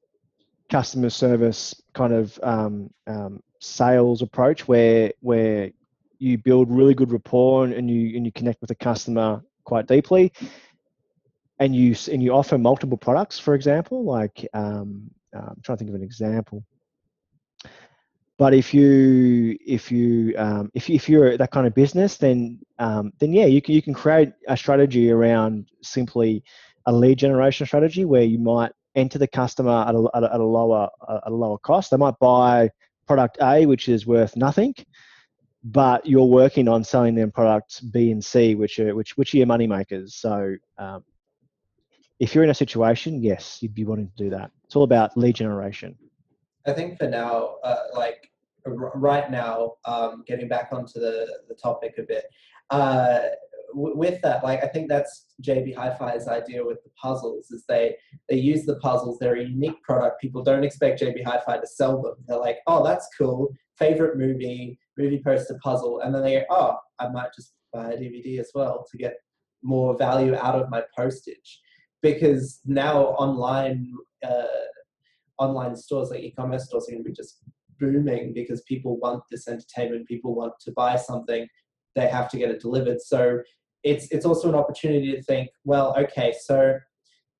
customer 0.68 1.10
service 1.10 1.80
kind 1.94 2.12
of 2.12 2.38
um, 2.42 2.90
um, 3.06 3.40
sales 3.60 4.22
approach 4.22 4.66
where 4.66 5.12
where 5.20 5.70
you 6.18 6.36
build 6.38 6.70
really 6.70 6.94
good 6.94 7.12
rapport 7.12 7.64
and, 7.64 7.72
and 7.72 7.90
you 7.90 8.16
and 8.16 8.26
you 8.26 8.32
connect 8.32 8.60
with 8.60 8.68
the 8.68 8.74
customer 8.74 9.40
quite 9.64 9.86
deeply, 9.86 10.32
and 11.58 11.74
you 11.74 11.94
and 12.12 12.22
you 12.22 12.32
offer 12.32 12.58
multiple 12.58 12.98
products, 12.98 13.38
for 13.38 13.54
example, 13.54 14.04
like 14.04 14.46
um, 14.52 15.10
uh, 15.34 15.50
I'm 15.50 15.60
trying 15.62 15.78
to 15.78 15.84
think 15.84 15.90
of 15.90 15.94
an 15.94 16.02
example. 16.02 16.64
But 18.38 18.52
if 18.52 18.74
you 18.74 19.56
if 19.66 19.90
you 19.90 20.34
um, 20.36 20.70
if 20.74 20.90
if 20.90 21.08
you're 21.08 21.38
that 21.38 21.50
kind 21.50 21.66
of 21.66 21.74
business, 21.74 22.18
then 22.18 22.60
um, 22.78 23.12
then 23.18 23.32
yeah, 23.32 23.46
you 23.46 23.62
can 23.62 23.74
you 23.74 23.80
can 23.80 23.94
create 23.94 24.32
a 24.48 24.56
strategy 24.56 25.10
around 25.10 25.70
simply 25.82 26.44
a 26.84 26.92
lead 26.92 27.18
generation 27.18 27.66
strategy 27.66 28.04
where 28.04 28.22
you 28.22 28.38
might 28.38 28.72
enter 28.94 29.18
the 29.18 29.26
customer 29.26 29.84
at 29.88 29.94
a, 29.94 30.08
at 30.14 30.22
a, 30.22 30.34
at 30.34 30.40
a 30.40 30.44
lower 30.44 30.88
at 31.08 31.22
a 31.26 31.30
lower 31.30 31.58
cost. 31.58 31.90
They 31.90 31.96
might 31.96 32.18
buy 32.18 32.70
product 33.06 33.38
A, 33.40 33.64
which 33.64 33.88
is 33.88 34.06
worth 34.06 34.36
nothing, 34.36 34.74
but 35.64 36.04
you're 36.04 36.24
working 36.24 36.68
on 36.68 36.84
selling 36.84 37.14
them 37.14 37.30
products 37.30 37.80
B 37.80 38.10
and 38.10 38.22
C, 38.22 38.54
which 38.54 38.78
are 38.78 38.94
which 38.94 39.16
which 39.16 39.32
are 39.32 39.38
your 39.38 39.46
money 39.46 39.66
makers. 39.66 40.14
So 40.14 40.56
um, 40.76 41.04
if 42.18 42.34
you're 42.34 42.44
in 42.44 42.50
a 42.50 42.54
situation, 42.54 43.22
yes, 43.22 43.58
you'd 43.60 43.74
be 43.74 43.84
wanting 43.84 44.08
to 44.08 44.24
do 44.24 44.30
that. 44.30 44.50
It's 44.64 44.76
all 44.76 44.84
about 44.84 45.16
lead 45.16 45.34
generation. 45.34 45.96
I 46.66 46.72
think 46.72 46.98
for 46.98 47.08
now, 47.08 47.56
uh, 47.62 47.76
like 47.94 48.30
right 48.64 49.30
now, 49.30 49.74
um, 49.84 50.24
getting 50.26 50.48
back 50.48 50.70
onto 50.72 50.98
the, 50.98 51.26
the 51.48 51.54
topic 51.54 51.94
a 51.98 52.02
bit, 52.02 52.24
uh, 52.70 53.20
w- 53.74 53.96
with 53.96 54.20
that, 54.22 54.42
like 54.42 54.64
I 54.64 54.68
think 54.68 54.88
that's 54.88 55.26
JB 55.42 55.76
Hi-Fi's 55.76 56.26
idea 56.26 56.64
with 56.64 56.82
the 56.82 56.90
puzzles 57.00 57.50
is 57.50 57.64
they 57.68 57.96
they 58.28 58.36
use 58.36 58.64
the 58.64 58.76
puzzles. 58.76 59.18
They're 59.18 59.36
a 59.36 59.44
unique 59.44 59.80
product. 59.82 60.20
People 60.20 60.42
don't 60.42 60.64
expect 60.64 61.00
JB 61.00 61.24
Hi-Fi 61.24 61.58
to 61.58 61.66
sell 61.66 62.02
them. 62.02 62.14
They're 62.26 62.38
like, 62.38 62.58
oh, 62.66 62.84
that's 62.84 63.08
cool. 63.16 63.48
Favorite 63.78 64.16
movie, 64.16 64.78
movie 64.98 65.22
poster 65.22 65.58
puzzle, 65.62 66.00
and 66.00 66.14
then 66.14 66.22
they 66.22 66.34
go, 66.40 66.44
oh, 66.50 66.76
I 66.98 67.08
might 67.08 67.28
just 67.36 67.52
buy 67.72 67.92
a 67.92 67.96
DVD 67.96 68.40
as 68.40 68.50
well 68.54 68.84
to 68.90 68.98
get 68.98 69.14
more 69.62 69.96
value 69.96 70.34
out 70.34 70.54
of 70.54 70.70
my 70.70 70.82
postage, 70.96 71.60
because 72.02 72.60
now 72.64 73.06
online. 73.18 73.92
Uh, 74.26 74.44
online 75.38 75.76
stores 75.76 76.10
like 76.10 76.20
e-commerce 76.20 76.66
stores 76.66 76.88
are 76.88 76.92
going 76.92 77.04
to 77.04 77.08
be 77.08 77.14
just 77.14 77.42
booming 77.78 78.32
because 78.32 78.62
people 78.62 78.98
want 78.98 79.22
this 79.30 79.48
entertainment 79.48 80.08
people 80.08 80.34
want 80.34 80.52
to 80.60 80.72
buy 80.72 80.96
something 80.96 81.46
they 81.94 82.08
have 82.08 82.28
to 82.28 82.38
get 82.38 82.50
it 82.50 82.60
delivered 82.60 83.00
so 83.00 83.40
it's 83.82 84.08
it's 84.10 84.24
also 84.24 84.48
an 84.48 84.54
opportunity 84.54 85.12
to 85.12 85.22
think 85.22 85.48
well 85.64 85.94
okay 85.98 86.34
so 86.40 86.78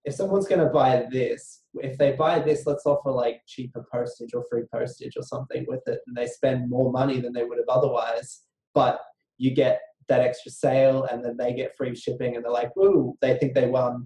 if 0.05 0.15
someone's 0.15 0.47
going 0.47 0.61
to 0.61 0.73
buy 0.73 1.07
this 1.11 1.63
if 1.77 1.97
they 1.99 2.13
buy 2.13 2.39
this 2.39 2.67
let's 2.67 2.87
offer 2.87 3.11
like 3.11 3.41
cheaper 3.47 3.85
postage 3.91 4.35
or 4.35 4.45
free 4.51 4.65
postage 4.73 5.17
or 5.17 5.23
something 5.23 5.65
with 5.67 5.83
it 5.87 6.01
and 6.07 6.17
they 6.17 6.27
spend 6.27 6.69
more 6.69 6.93
money 6.93 7.21
than 7.21 7.33
they 7.33 7.45
would 7.45 7.59
have 7.59 7.69
otherwise 7.69 8.43
but 8.75 9.01
you 9.39 9.55
get 9.55 9.81
that 10.09 10.21
extra 10.21 10.53
sale 10.53 11.05
and 11.05 11.25
then 11.25 11.37
they 11.37 11.53
get 11.53 11.77
free 11.77 11.95
shipping 11.95 12.37
and 12.37 12.45
they're 12.45 12.53
like 12.53 12.77
ooh 12.77 13.17
they 13.23 13.37
think 13.39 13.55
they 13.55 13.67
won 13.67 14.05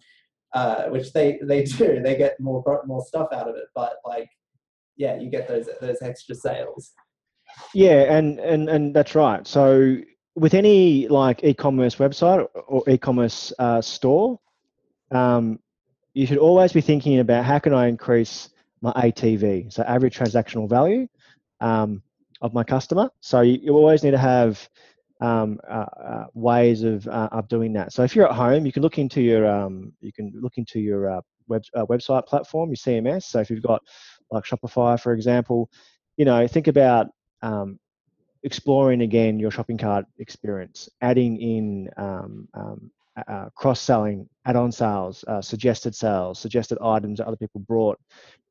uh, 0.53 0.84
which 0.84 1.12
they 1.12 1.38
they 1.42 1.64
do. 1.64 2.01
They 2.03 2.16
get 2.16 2.38
more 2.40 2.62
more 2.86 3.05
stuff 3.05 3.28
out 3.32 3.48
of 3.48 3.57
it, 3.57 3.66
but 3.74 3.94
like, 4.05 4.28
yeah, 4.96 5.18
you 5.18 5.30
get 5.30 5.48
those 5.48 5.68
those 5.80 5.98
extra 6.03 6.34
sales. 6.34 6.92
Yeah, 7.74 8.16
and 8.16 8.38
and 8.40 8.68
and 8.68 8.94
that's 8.94 9.14
right. 9.14 9.46
So 9.46 9.98
with 10.34 10.55
any 10.55 11.09
like 11.09 11.42
e-commerce 11.44 11.96
website 11.96 12.46
or 12.66 12.88
e-commerce 12.88 13.53
uh, 13.59 13.82
store, 13.82 14.38
um, 15.11 15.59
you 16.14 16.26
should 16.26 16.38
always 16.38 16.72
be 16.72 16.80
thinking 16.80 17.18
about 17.18 17.44
how 17.44 17.59
can 17.59 17.74
I 17.74 17.88
increase 17.88 18.51
my 18.80 18.92
ATV, 18.92 19.72
so 19.72 19.82
average 19.82 20.16
transactional 20.16 20.68
value 20.68 21.07
um, 21.61 22.03
of 22.40 22.55
my 22.55 22.64
customer. 22.64 23.11
So 23.20 23.42
you, 23.42 23.59
you 23.62 23.72
always 23.74 24.03
need 24.03 24.12
to 24.12 24.18
have 24.18 24.68
um, 25.21 25.61
uh, 25.68 25.87
uh, 26.03 26.25
ways 26.35 26.83
of 26.83 27.07
uh, 27.09 27.29
of 27.33 27.49
doing 27.49 27.73
that. 27.75 27.93
So 27.93 28.03
if 28.03 28.16
you're 28.16 28.29
at 28.29 28.35
home, 28.35 28.66
you 28.66 28.73
can 28.73 28.83
look 28.83 28.99
into 28.99 29.21
your 29.21 29.47
um, 29.47 29.93
you 30.01 30.12
can 30.12 30.33
look 30.35 30.57
into 30.57 30.81
your 30.81 31.11
uh, 31.11 31.21
web 31.49 31.62
uh, 31.75 31.87
website 31.87 32.27
platform, 32.27 32.71
your 32.71 32.77
CMS. 32.77 33.25
So 33.25 33.41
if 33.41 33.51
you've 33.51 33.62
got 33.62 33.83
like 34.31 34.45
Shopify, 34.45 35.01
for 35.01 35.12
example, 35.12 35.71
you 36.16 36.25
know 36.25 36.47
think 36.47 36.68
about 36.68 37.09
um, 37.43 37.79
exploring 38.43 39.03
again 39.03 39.39
your 39.39 39.51
shopping 39.51 39.79
cart 39.79 40.07
experience, 40.18 40.89
adding 41.03 41.41
in 41.41 41.91
um, 41.97 42.49
um, 42.55 42.91
cross-selling, 43.55 44.27
add-on 44.47 44.73
sales, 44.73 45.25
uh, 45.29 45.43
suggested 45.43 45.95
sales, 45.95 46.39
suggested 46.39 46.79
items 46.83 47.18
that 47.18 47.27
other 47.27 47.37
people 47.37 47.61
brought, 47.61 47.99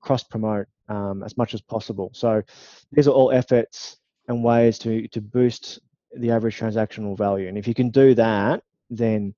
cross-promote 0.01 0.67
um, 0.89 1.23
as 1.23 1.35
much 1.37 1.55
as 1.55 1.61
possible. 1.61 2.11
So 2.13 2.43
these 2.91 3.07
are 3.07 3.11
all 3.11 3.31
efforts 3.31 3.97
and 4.27 4.43
ways 4.43 4.77
to 4.79 5.07
to 5.07 5.21
boost 5.21 5.79
the 6.15 6.31
average 6.31 6.59
transactional 6.59 7.17
value. 7.17 7.47
And 7.47 7.57
if 7.57 7.67
you 7.67 7.73
can 7.73 7.89
do 7.89 8.15
that, 8.15 8.63
then 8.89 9.33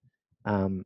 um, 0.46 0.86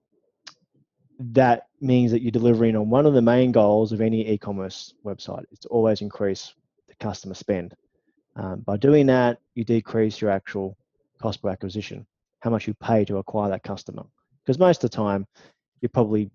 that 1.20 1.68
means 1.82 2.12
that 2.12 2.22
you're 2.22 2.32
delivering 2.32 2.76
on 2.76 2.90
one 2.90 3.06
of 3.06 3.14
the 3.14 3.22
main 3.22 3.52
goals 3.52 3.92
of 3.92 4.02
any 4.02 4.28
e-commerce 4.30 4.94
website 5.06 5.46
is 5.52 5.60
to 5.60 5.68
always 5.70 6.02
increase 6.02 6.54
the 6.88 6.96
customer 6.96 7.36
spend. 7.36 7.76
Um, 8.36 8.62
by 8.62 8.78
doing 8.78 9.06
that, 9.08 9.40
you 9.54 9.64
decrease 9.64 10.20
your 10.20 10.32
actual 10.32 10.78
cost 11.22 11.42
per 11.42 11.50
acquisition, 11.50 12.06
how 12.40 12.50
much 12.50 12.68
you 12.68 12.74
pay 12.74 13.06
to 13.06 13.18
acquire 13.18 13.50
that 13.50 13.64
customer. 13.64 14.04
Because 14.44 14.60
most 14.60 14.84
of 14.84 14.92
the 14.92 14.98
time, 14.98 15.26
you 15.82 15.90
probably 15.90 16.30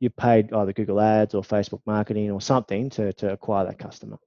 you 0.00 0.10
paid 0.10 0.52
either 0.52 0.72
Google 0.72 1.00
Ads 1.00 1.34
or 1.34 1.42
Facebook 1.42 1.80
marketing 1.86 2.30
or 2.30 2.40
something 2.40 2.88
to, 2.90 3.12
to 3.14 3.32
acquire 3.32 3.64
that 3.66 3.78
customer. 3.78 4.18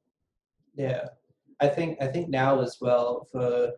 Yeah, 0.76 1.08
I 1.60 1.68
think 1.68 2.02
I 2.02 2.08
think 2.08 2.30
now 2.30 2.62
as 2.62 2.78
well 2.82 3.28
for 3.32 3.72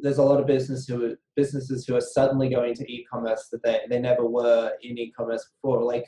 there's 0.00 0.18
a 0.18 0.22
lot 0.22 0.40
of 0.40 0.46
business 0.46 0.86
who 0.86 1.16
businesses 1.36 1.86
who 1.86 1.96
are 1.96 2.00
suddenly 2.00 2.48
going 2.48 2.74
to 2.74 2.92
e-commerce 2.92 3.48
that 3.50 3.62
they, 3.62 3.80
they 3.90 3.98
never 3.98 4.24
were 4.26 4.72
in 4.82 4.98
e-commerce 4.98 5.48
before. 5.54 5.82
Like 5.82 6.06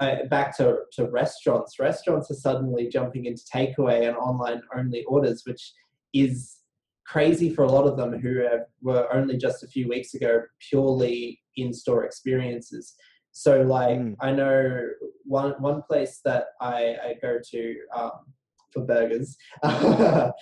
uh, 0.00 0.24
back 0.30 0.56
to, 0.56 0.78
to 0.92 1.06
restaurants, 1.10 1.78
restaurants 1.78 2.30
are 2.30 2.34
suddenly 2.34 2.88
jumping 2.88 3.26
into 3.26 3.42
takeaway 3.52 4.08
and 4.08 4.16
online 4.16 4.62
only 4.76 5.04
orders, 5.04 5.42
which 5.46 5.72
is 6.12 6.58
crazy 7.06 7.54
for 7.54 7.64
a 7.64 7.70
lot 7.70 7.86
of 7.86 7.96
them 7.96 8.18
who 8.20 8.40
have, 8.40 8.66
were 8.82 9.12
only 9.12 9.36
just 9.36 9.62
a 9.62 9.68
few 9.68 9.88
weeks 9.88 10.14
ago 10.14 10.42
purely 10.68 11.40
in-store 11.56 12.04
experiences. 12.04 12.94
So 13.32 13.62
like 13.62 13.98
mm. 13.98 14.16
I 14.20 14.32
know 14.32 14.88
one 15.24 15.52
one 15.60 15.82
place 15.82 16.20
that 16.24 16.46
I, 16.60 16.96
I 17.04 17.14
go 17.22 17.38
to 17.52 17.76
um, 17.96 18.10
for 18.72 18.84
burgers. 18.84 19.36
they're, 19.62 20.32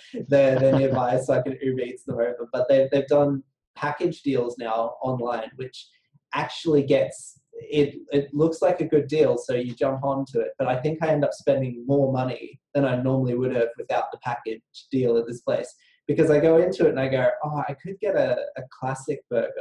they're 0.59 0.77
nearby, 0.77 1.19
so 1.19 1.33
I 1.33 1.41
can 1.41 1.57
Uber 1.61 1.81
Eats 1.81 2.03
them 2.03 2.15
over. 2.15 2.47
But 2.51 2.67
they've, 2.69 2.89
they've 2.91 3.07
done 3.07 3.43
package 3.75 4.21
deals 4.21 4.57
now 4.57 4.95
online, 5.01 5.51
which 5.55 5.87
actually 6.33 6.83
gets 6.83 7.39
it. 7.53 7.95
It 8.11 8.33
looks 8.33 8.61
like 8.61 8.81
a 8.81 8.87
good 8.87 9.07
deal, 9.07 9.37
so 9.37 9.53
you 9.53 9.73
jump 9.73 10.03
onto 10.03 10.39
it. 10.39 10.51
But 10.57 10.67
I 10.67 10.77
think 10.77 10.99
I 11.01 11.07
end 11.07 11.23
up 11.23 11.33
spending 11.33 11.83
more 11.87 12.11
money 12.11 12.59
than 12.73 12.85
I 12.85 13.01
normally 13.01 13.35
would 13.35 13.55
have 13.55 13.69
without 13.77 14.11
the 14.11 14.19
package 14.19 14.61
deal 14.91 15.17
at 15.17 15.27
this 15.27 15.41
place 15.41 15.73
because 16.07 16.31
I 16.31 16.39
go 16.39 16.57
into 16.57 16.85
it 16.85 16.91
and 16.91 16.99
I 16.99 17.09
go, 17.09 17.29
oh, 17.43 17.63
I 17.67 17.73
could 17.73 17.99
get 17.99 18.15
a, 18.15 18.37
a 18.57 18.61
classic 18.79 19.19
burger. 19.29 19.51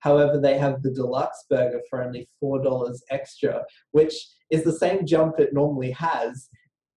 However, 0.00 0.38
they 0.38 0.58
have 0.58 0.82
the 0.82 0.90
deluxe 0.90 1.44
burger 1.48 1.80
for 1.88 2.02
only 2.02 2.28
$4 2.42 2.94
extra, 3.10 3.64
which 3.92 4.14
is 4.50 4.62
the 4.62 4.72
same 4.72 5.06
jump 5.06 5.38
it 5.38 5.54
normally 5.54 5.92
has, 5.92 6.48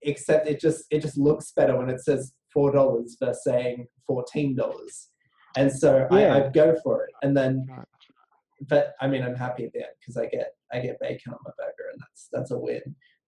except 0.04 0.48
it 0.48 0.60
just 0.60 0.86
it 0.92 1.02
just 1.02 1.18
looks 1.18 1.52
better 1.52 1.78
when 1.78 1.90
it 1.90 2.02
says 2.02 2.34
four 2.54 2.72
dollars 2.72 3.18
versus 3.20 3.44
saying 3.44 3.88
fourteen 4.06 4.56
dollars. 4.56 5.10
And 5.56 5.72
so 5.72 6.08
yeah. 6.12 6.36
I, 6.36 6.48
I 6.48 6.50
go 6.50 6.76
for 6.84 7.04
it, 7.06 7.14
and 7.24 7.36
then, 7.36 7.66
but 8.68 8.94
I 9.02 9.08
mean, 9.08 9.24
I'm 9.24 9.36
happy 9.36 9.66
at 9.66 9.74
the 9.74 9.80
end 9.80 9.90
because 10.00 10.18
I 10.18 10.28
get 10.28 10.52
I 10.72 10.80
get 10.80 11.00
bacon 11.00 11.34
on 11.34 11.40
my 11.44 11.52
burger, 11.58 11.90
and 11.92 12.02
that's 12.02 12.28
that's 12.32 12.52
a 12.52 12.58
win. 12.58 12.82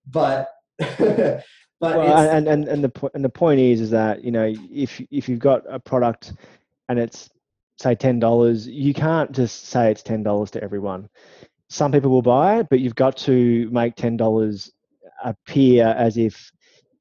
But 0.08 0.50
but 0.78 1.44
well, 1.80 2.30
and, 2.30 2.48
and 2.48 2.68
and 2.68 2.84
the 2.84 2.90
point 2.90 3.14
and 3.16 3.24
the 3.24 3.30
point 3.30 3.60
is 3.60 3.82
is 3.82 3.90
that 3.92 4.24
you 4.24 4.32
know 4.32 4.54
if 4.72 5.02
if 5.12 5.28
you've 5.30 5.40
got 5.40 5.64
a 5.68 5.80
product 5.80 6.34
and 6.88 7.00
it's 7.00 7.30
say 7.80 7.96
ten 7.96 8.20
dollars, 8.20 8.68
you 8.68 8.94
can't 8.94 9.32
just 9.32 9.68
say 9.68 9.92
it's 9.92 10.04
ten 10.04 10.24
dollars 10.24 10.52
to 10.52 10.64
everyone. 10.64 11.10
Some 11.70 11.92
people 11.92 12.10
will 12.10 12.22
buy 12.22 12.60
it, 12.60 12.68
but 12.70 12.80
you've 12.80 12.96
got 12.96 13.16
to 13.18 13.70
make 13.72 13.96
ten 13.96 14.18
dollars 14.18 14.72
appear 15.24 15.88
as 15.98 16.18
if 16.18 16.52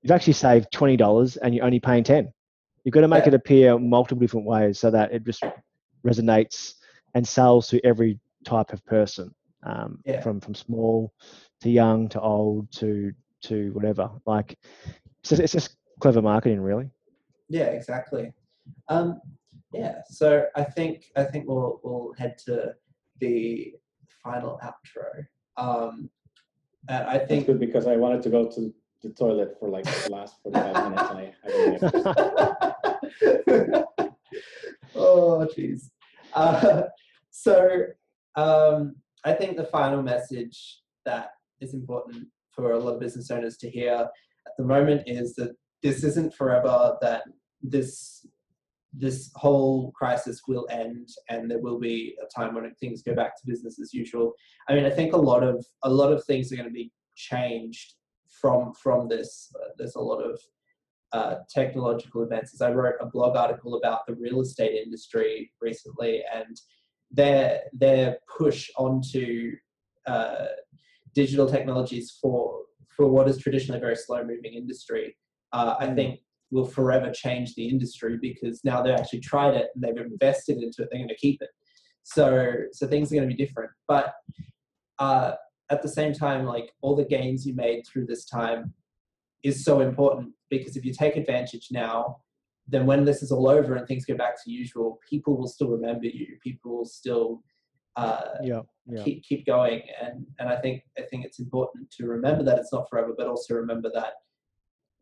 you've 0.02 0.12
actually 0.12 0.32
saved 0.34 0.70
twenty 0.72 0.96
dollars 0.96 1.36
and 1.36 1.54
you're 1.54 1.64
only 1.64 1.80
paying 1.80 2.04
ten. 2.04 2.32
You've 2.84 2.94
got 2.94 3.02
to 3.02 3.08
make 3.08 3.24
yeah. 3.24 3.28
it 3.28 3.34
appear 3.34 3.78
multiple 3.78 4.20
different 4.20 4.46
ways 4.46 4.78
so 4.78 4.90
that 4.90 5.12
it 5.12 5.24
just 5.24 5.42
resonates 6.06 6.74
and 7.14 7.26
sells 7.26 7.68
to 7.68 7.84
every 7.84 8.18
type 8.44 8.72
of 8.72 8.84
person, 8.86 9.34
um, 9.64 10.00
yeah. 10.04 10.20
from 10.20 10.40
from 10.40 10.54
small 10.54 11.12
to 11.60 11.70
young 11.70 12.08
to 12.10 12.20
old 12.20 12.70
to 12.72 13.12
to 13.42 13.70
whatever. 13.72 14.10
Like 14.26 14.58
it's 15.20 15.30
just, 15.30 15.42
it's 15.42 15.52
just 15.52 15.76
clever 16.00 16.22
marketing, 16.22 16.60
really. 16.60 16.90
Yeah, 17.48 17.64
exactly. 17.64 18.32
Um, 18.88 19.20
yeah, 19.72 20.02
so 20.08 20.46
I 20.54 20.64
think 20.64 21.06
I 21.16 21.24
think 21.24 21.46
we'll 21.48 21.80
we'll 21.82 22.14
head 22.16 22.38
to 22.46 22.74
the 23.20 23.74
final 24.22 24.60
outro. 24.62 25.26
Um, 25.56 26.10
and 26.88 27.06
I 27.06 27.18
think 27.18 27.46
That's 27.46 27.58
good 27.58 27.60
because 27.60 27.86
I 27.86 27.96
wanted 27.96 28.22
to 28.22 28.30
go 28.30 28.48
to 28.50 28.72
the 29.02 29.10
toilet 29.10 29.56
for 29.58 29.68
like 29.68 29.84
the 29.84 30.10
last 30.10 30.36
45 30.42 30.90
minutes. 30.90 31.10
and 31.10 31.18
I, 31.18 32.44
I 33.52 33.84
oh, 34.96 35.48
jeez. 35.56 35.90
Uh, 36.34 36.82
so 37.30 37.84
um, 38.36 38.96
I 39.24 39.32
think 39.32 39.56
the 39.56 39.64
final 39.64 40.02
message 40.02 40.80
that 41.04 41.30
is 41.60 41.74
important 41.74 42.26
for 42.50 42.72
a 42.72 42.78
lot 42.78 42.94
of 42.94 43.00
business 43.00 43.30
owners 43.30 43.56
to 43.58 43.70
hear 43.70 44.08
at 44.46 44.52
the 44.56 44.64
moment 44.64 45.02
is 45.06 45.34
that 45.36 45.54
this 45.82 46.02
isn't 46.02 46.34
forever, 46.34 46.96
that 47.00 47.22
this 47.62 48.26
this 48.94 49.30
whole 49.34 49.92
crisis 49.92 50.40
will 50.48 50.66
end 50.70 51.08
and 51.28 51.50
there 51.50 51.60
will 51.60 51.78
be 51.78 52.16
a 52.22 52.40
time 52.40 52.54
when 52.54 52.74
things 52.76 53.02
go 53.02 53.14
back 53.14 53.36
to 53.36 53.46
business 53.46 53.78
as 53.78 53.92
usual. 53.92 54.32
I 54.66 54.74
mean, 54.74 54.86
I 54.86 54.90
think 54.90 55.12
a 55.12 55.16
lot 55.16 55.42
of 55.42 55.64
a 55.84 55.90
lot 55.90 56.12
of 56.12 56.24
things 56.24 56.50
are 56.50 56.56
going 56.56 56.68
to 56.68 56.72
be 56.72 56.90
changed 57.14 57.94
from 58.40 58.72
from 58.74 59.08
this. 59.08 59.52
Uh, 59.54 59.68
there's 59.76 59.96
a 59.96 60.00
lot 60.00 60.20
of 60.20 60.40
uh, 61.12 61.36
technological 61.48 62.22
advances. 62.22 62.60
I 62.60 62.70
wrote 62.70 62.94
a 63.00 63.06
blog 63.06 63.36
article 63.36 63.76
about 63.76 64.06
the 64.06 64.14
real 64.14 64.40
estate 64.40 64.74
industry 64.84 65.50
recently, 65.60 66.22
and 66.32 66.60
their 67.10 67.62
their 67.72 68.18
push 68.36 68.70
onto 68.76 69.52
uh, 70.06 70.46
digital 71.14 71.48
technologies 71.48 72.18
for 72.20 72.62
for 72.94 73.08
what 73.08 73.28
is 73.28 73.38
traditionally 73.38 73.78
a 73.78 73.80
very 73.80 73.96
slow 73.96 74.22
moving 74.24 74.54
industry. 74.54 75.16
Uh, 75.52 75.76
I 75.78 75.86
mm. 75.86 75.94
think 75.94 76.20
will 76.50 76.66
forever 76.66 77.10
change 77.10 77.54
the 77.54 77.68
industry 77.68 78.18
because 78.20 78.64
now 78.64 78.82
they've 78.82 78.94
actually 78.94 79.20
tried 79.20 79.54
it 79.54 79.68
and 79.74 79.84
they've 79.84 80.04
invested 80.04 80.56
into 80.58 80.82
it. 80.82 80.88
They're 80.90 81.00
going 81.00 81.08
to 81.08 81.16
keep 81.16 81.40
it. 81.42 81.50
So 82.02 82.54
so 82.72 82.86
things 82.86 83.12
are 83.12 83.16
going 83.16 83.28
to 83.28 83.34
be 83.34 83.44
different, 83.44 83.70
but. 83.86 84.14
At 85.70 85.82
the 85.82 85.88
same 85.88 86.12
time, 86.12 86.44
like 86.46 86.72
all 86.80 86.96
the 86.96 87.04
gains 87.04 87.46
you 87.46 87.54
made 87.54 87.86
through 87.86 88.06
this 88.06 88.24
time 88.24 88.72
is 89.42 89.64
so 89.64 89.80
important 89.80 90.32
because 90.50 90.76
if 90.76 90.84
you 90.84 90.92
take 90.92 91.16
advantage 91.16 91.68
now, 91.70 92.18
then 92.66 92.86
when 92.86 93.04
this 93.04 93.22
is 93.22 93.32
all 93.32 93.48
over 93.48 93.76
and 93.76 93.86
things 93.86 94.04
go 94.04 94.14
back 94.14 94.42
to 94.44 94.50
usual, 94.50 94.98
people 95.08 95.36
will 95.36 95.48
still 95.48 95.68
remember 95.68 96.06
you. 96.06 96.38
People 96.42 96.76
will 96.78 96.84
still 96.84 97.42
uh, 97.96 98.20
yeah, 98.42 98.60
yeah. 98.86 99.02
keep 99.02 99.24
keep 99.24 99.46
going. 99.46 99.82
And 100.00 100.26
and 100.38 100.48
I 100.48 100.56
think 100.56 100.82
I 100.98 101.02
think 101.02 101.24
it's 101.24 101.38
important 101.38 101.90
to 101.92 102.06
remember 102.06 102.44
that 102.44 102.58
it's 102.58 102.72
not 102.72 102.88
forever, 102.88 103.14
but 103.16 103.26
also 103.26 103.54
remember 103.54 103.90
that 103.94 104.12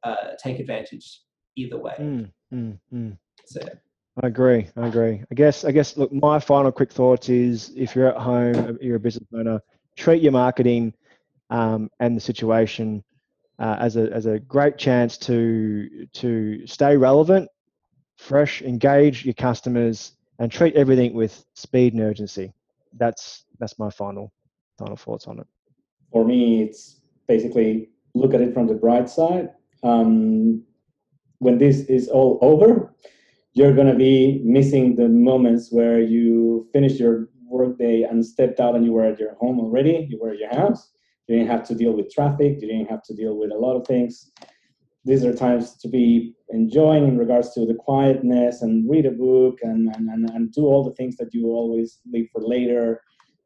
uh, 0.02 0.34
take 0.42 0.58
advantage 0.60 1.22
either 1.56 1.78
way. 1.78 1.94
Mm, 1.98 2.30
mm, 2.52 2.78
mm. 2.92 3.18
So. 3.46 3.60
I 4.22 4.28
agree. 4.28 4.66
I 4.76 4.86
agree. 4.86 5.22
I 5.30 5.34
guess. 5.34 5.64
I 5.64 5.72
guess. 5.72 5.96
Look, 5.96 6.10
my 6.12 6.38
final 6.38 6.72
quick 6.72 6.90
thoughts 6.90 7.28
is: 7.28 7.72
if 7.76 7.94
you're 7.94 8.08
at 8.08 8.16
home, 8.16 8.78
you're 8.80 8.96
a 8.96 9.00
business 9.00 9.28
owner, 9.34 9.60
treat 9.96 10.22
your 10.22 10.32
marketing 10.32 10.94
um, 11.50 11.90
and 12.00 12.16
the 12.16 12.20
situation 12.20 13.02
uh, 13.58 13.76
as 13.80 13.96
a 13.96 14.12
as 14.12 14.26
a 14.26 14.38
great 14.40 14.76
chance 14.76 15.16
to 15.16 16.06
to 16.12 16.66
stay 16.66 16.96
relevant, 16.96 17.48
fresh, 18.16 18.62
engage 18.62 19.24
your 19.24 19.34
customers, 19.34 20.12
and 20.38 20.52
treat 20.52 20.74
everything 20.74 21.14
with 21.14 21.44
speed 21.54 21.94
and 21.94 22.02
urgency. 22.02 22.52
That's 22.98 23.44
that's 23.58 23.78
my 23.78 23.90
final 23.90 24.32
final 24.78 24.96
thoughts 24.96 25.26
on 25.26 25.38
it. 25.38 25.46
For 26.12 26.24
me, 26.24 26.62
it's 26.62 27.00
basically 27.26 27.90
look 28.14 28.34
at 28.34 28.40
it 28.40 28.52
from 28.54 28.66
the 28.66 28.74
bright 28.74 29.08
side. 29.08 29.50
Um, 29.82 30.62
when 31.38 31.58
this 31.58 31.80
is 31.80 32.08
all 32.08 32.38
over, 32.40 32.94
you're 33.52 33.74
going 33.74 33.86
to 33.86 33.94
be 33.94 34.40
missing 34.44 34.96
the 34.96 35.08
moments 35.08 35.70
where 35.70 36.00
you 36.00 36.68
finish 36.72 36.98
your 36.98 37.28
workday 37.48 38.02
and 38.02 38.24
stepped 38.24 38.60
out 38.60 38.74
and 38.74 38.84
you 38.84 38.92
were 38.92 39.04
at 39.04 39.18
your 39.18 39.34
home 39.36 39.58
already, 39.60 40.06
you 40.10 40.18
were 40.20 40.30
at 40.30 40.38
your 40.38 40.54
house, 40.54 40.90
you 41.26 41.36
didn't 41.36 41.50
have 41.50 41.66
to 41.68 41.74
deal 41.74 41.92
with 41.92 42.12
traffic, 42.12 42.58
you 42.60 42.68
didn't 42.68 42.90
have 42.90 43.02
to 43.04 43.14
deal 43.14 43.36
with 43.36 43.50
a 43.52 43.56
lot 43.56 43.76
of 43.76 43.86
things. 43.86 44.30
These 45.04 45.24
are 45.24 45.32
times 45.32 45.76
to 45.78 45.88
be 45.88 46.34
enjoying 46.50 47.06
in 47.06 47.16
regards 47.16 47.54
to 47.54 47.64
the 47.64 47.74
quietness 47.74 48.62
and 48.62 48.88
read 48.90 49.06
a 49.06 49.12
book 49.12 49.58
and, 49.62 49.94
and, 49.94 50.08
and, 50.08 50.28
and 50.30 50.52
do 50.52 50.66
all 50.66 50.84
the 50.84 50.94
things 50.94 51.16
that 51.18 51.32
you 51.32 51.46
always 51.46 52.00
leave 52.12 52.28
for 52.32 52.42
later. 52.42 53.00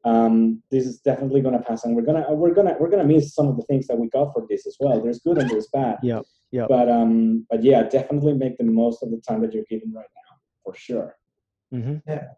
Um, 0.05 0.63
this 0.71 0.87
is 0.87 1.01
definitely 1.01 1.43
going 1.43 1.59
to 1.59 1.63
pass, 1.63 1.85
and 1.85 1.95
we're 1.95 2.01
gonna 2.01 2.25
we're 2.31 2.55
gonna 2.55 2.75
we're 2.81 2.89
gonna 2.89 3.05
miss 3.05 3.35
some 3.35 3.49
of 3.49 3.57
the 3.59 3.65
things 3.65 3.87
that 3.89 3.99
we 3.99 4.09
got 4.09 4.33
for 4.33 4.47
this 4.49 4.67
as 4.67 4.75
well. 4.81 4.99
There's 4.99 5.21
good 5.21 5.37
and 5.37 5.51
there's 5.51 5.67
bad. 5.67 5.99
Yeah, 6.03 6.21
yeah. 6.53 6.65
But 6.67 6.89
um, 6.89 7.47
but 7.51 7.63
yeah, 7.63 7.83
definitely 7.83 8.33
make 8.33 8.57
the 8.57 8.65
most 8.65 9.03
of 9.03 9.11
the 9.11 9.21
time 9.21 9.43
that 9.43 9.53
you're 9.53 9.65
given 9.69 9.93
right 9.93 10.09
now, 10.17 10.39
for 10.65 10.75
sure. 10.75 11.17
Mm-hmm. 11.75 11.97
Yeah. 12.09 12.29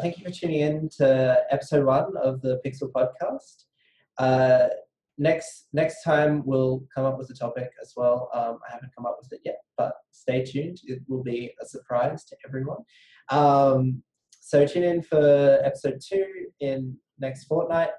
Thank 0.00 0.16
you 0.16 0.24
for 0.24 0.30
tuning 0.30 0.60
in 0.60 0.88
to 0.88 1.44
episode 1.50 1.84
one 1.84 2.16
of 2.22 2.40
the 2.40 2.60
Pixel 2.64 2.90
Podcast. 2.92 3.64
Uh, 4.18 4.68
next 5.18 5.66
next 5.72 6.02
time 6.04 6.42
we'll 6.46 6.84
come 6.94 7.04
up 7.04 7.18
with 7.18 7.30
a 7.30 7.34
topic 7.34 7.70
as 7.82 7.94
well. 7.96 8.30
Um, 8.32 8.58
I 8.68 8.72
haven't 8.72 8.94
come 8.96 9.06
up 9.06 9.18
with 9.20 9.32
it 9.32 9.40
yet, 9.44 9.58
but 9.76 9.94
stay 10.12 10.44
tuned. 10.44 10.78
It 10.84 11.00
will 11.08 11.22
be 11.22 11.52
a 11.60 11.66
surprise 11.66 12.24
to 12.26 12.36
everyone. 12.46 12.84
Um, 13.30 14.02
so 14.40 14.66
tune 14.66 14.84
in 14.84 15.02
for 15.02 15.58
episode 15.64 16.00
two 16.00 16.24
in 16.60 16.96
next 17.18 17.44
fortnight. 17.44 17.90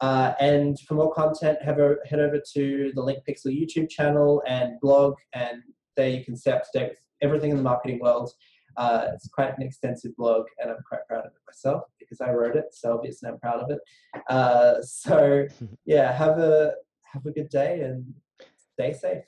Uh, 0.00 0.34
and 0.40 0.78
for 0.80 0.94
more 0.94 1.12
content, 1.12 1.58
have 1.62 1.78
a, 1.78 1.96
head 2.04 2.18
over 2.18 2.40
to 2.54 2.92
the 2.94 3.02
Link 3.02 3.20
Pixel 3.26 3.46
YouTube 3.46 3.88
channel 3.88 4.42
and 4.46 4.78
blog, 4.80 5.14
and 5.32 5.62
there 5.96 6.08
you 6.08 6.24
can 6.24 6.36
stay 6.36 6.50
up 6.50 6.64
to 6.64 6.78
date 6.78 6.88
with 6.90 7.00
everything 7.22 7.52
in 7.52 7.56
the 7.56 7.62
marketing 7.62 8.00
world. 8.00 8.32
Uh, 8.76 9.08
it's 9.14 9.28
quite 9.28 9.56
an 9.56 9.62
extensive 9.62 10.16
blog, 10.16 10.46
and 10.60 10.70
I'm 10.70 10.82
quite 10.88 11.06
proud 11.08 11.26
of 11.26 11.32
it 11.32 11.42
myself 11.46 11.84
because 11.98 12.20
I 12.20 12.32
wrote 12.32 12.56
it. 12.56 12.66
So 12.72 12.94
obviously, 12.94 13.28
I'm 13.28 13.38
proud 13.38 13.60
of 13.60 13.70
it. 13.70 13.80
Uh, 14.28 14.82
so 14.82 15.46
yeah, 15.84 16.12
have 16.12 16.38
a 16.38 16.74
have 17.12 17.26
a 17.26 17.30
good 17.30 17.48
day 17.48 17.82
and 17.82 18.12
stay 18.74 18.92
safe. 18.92 19.24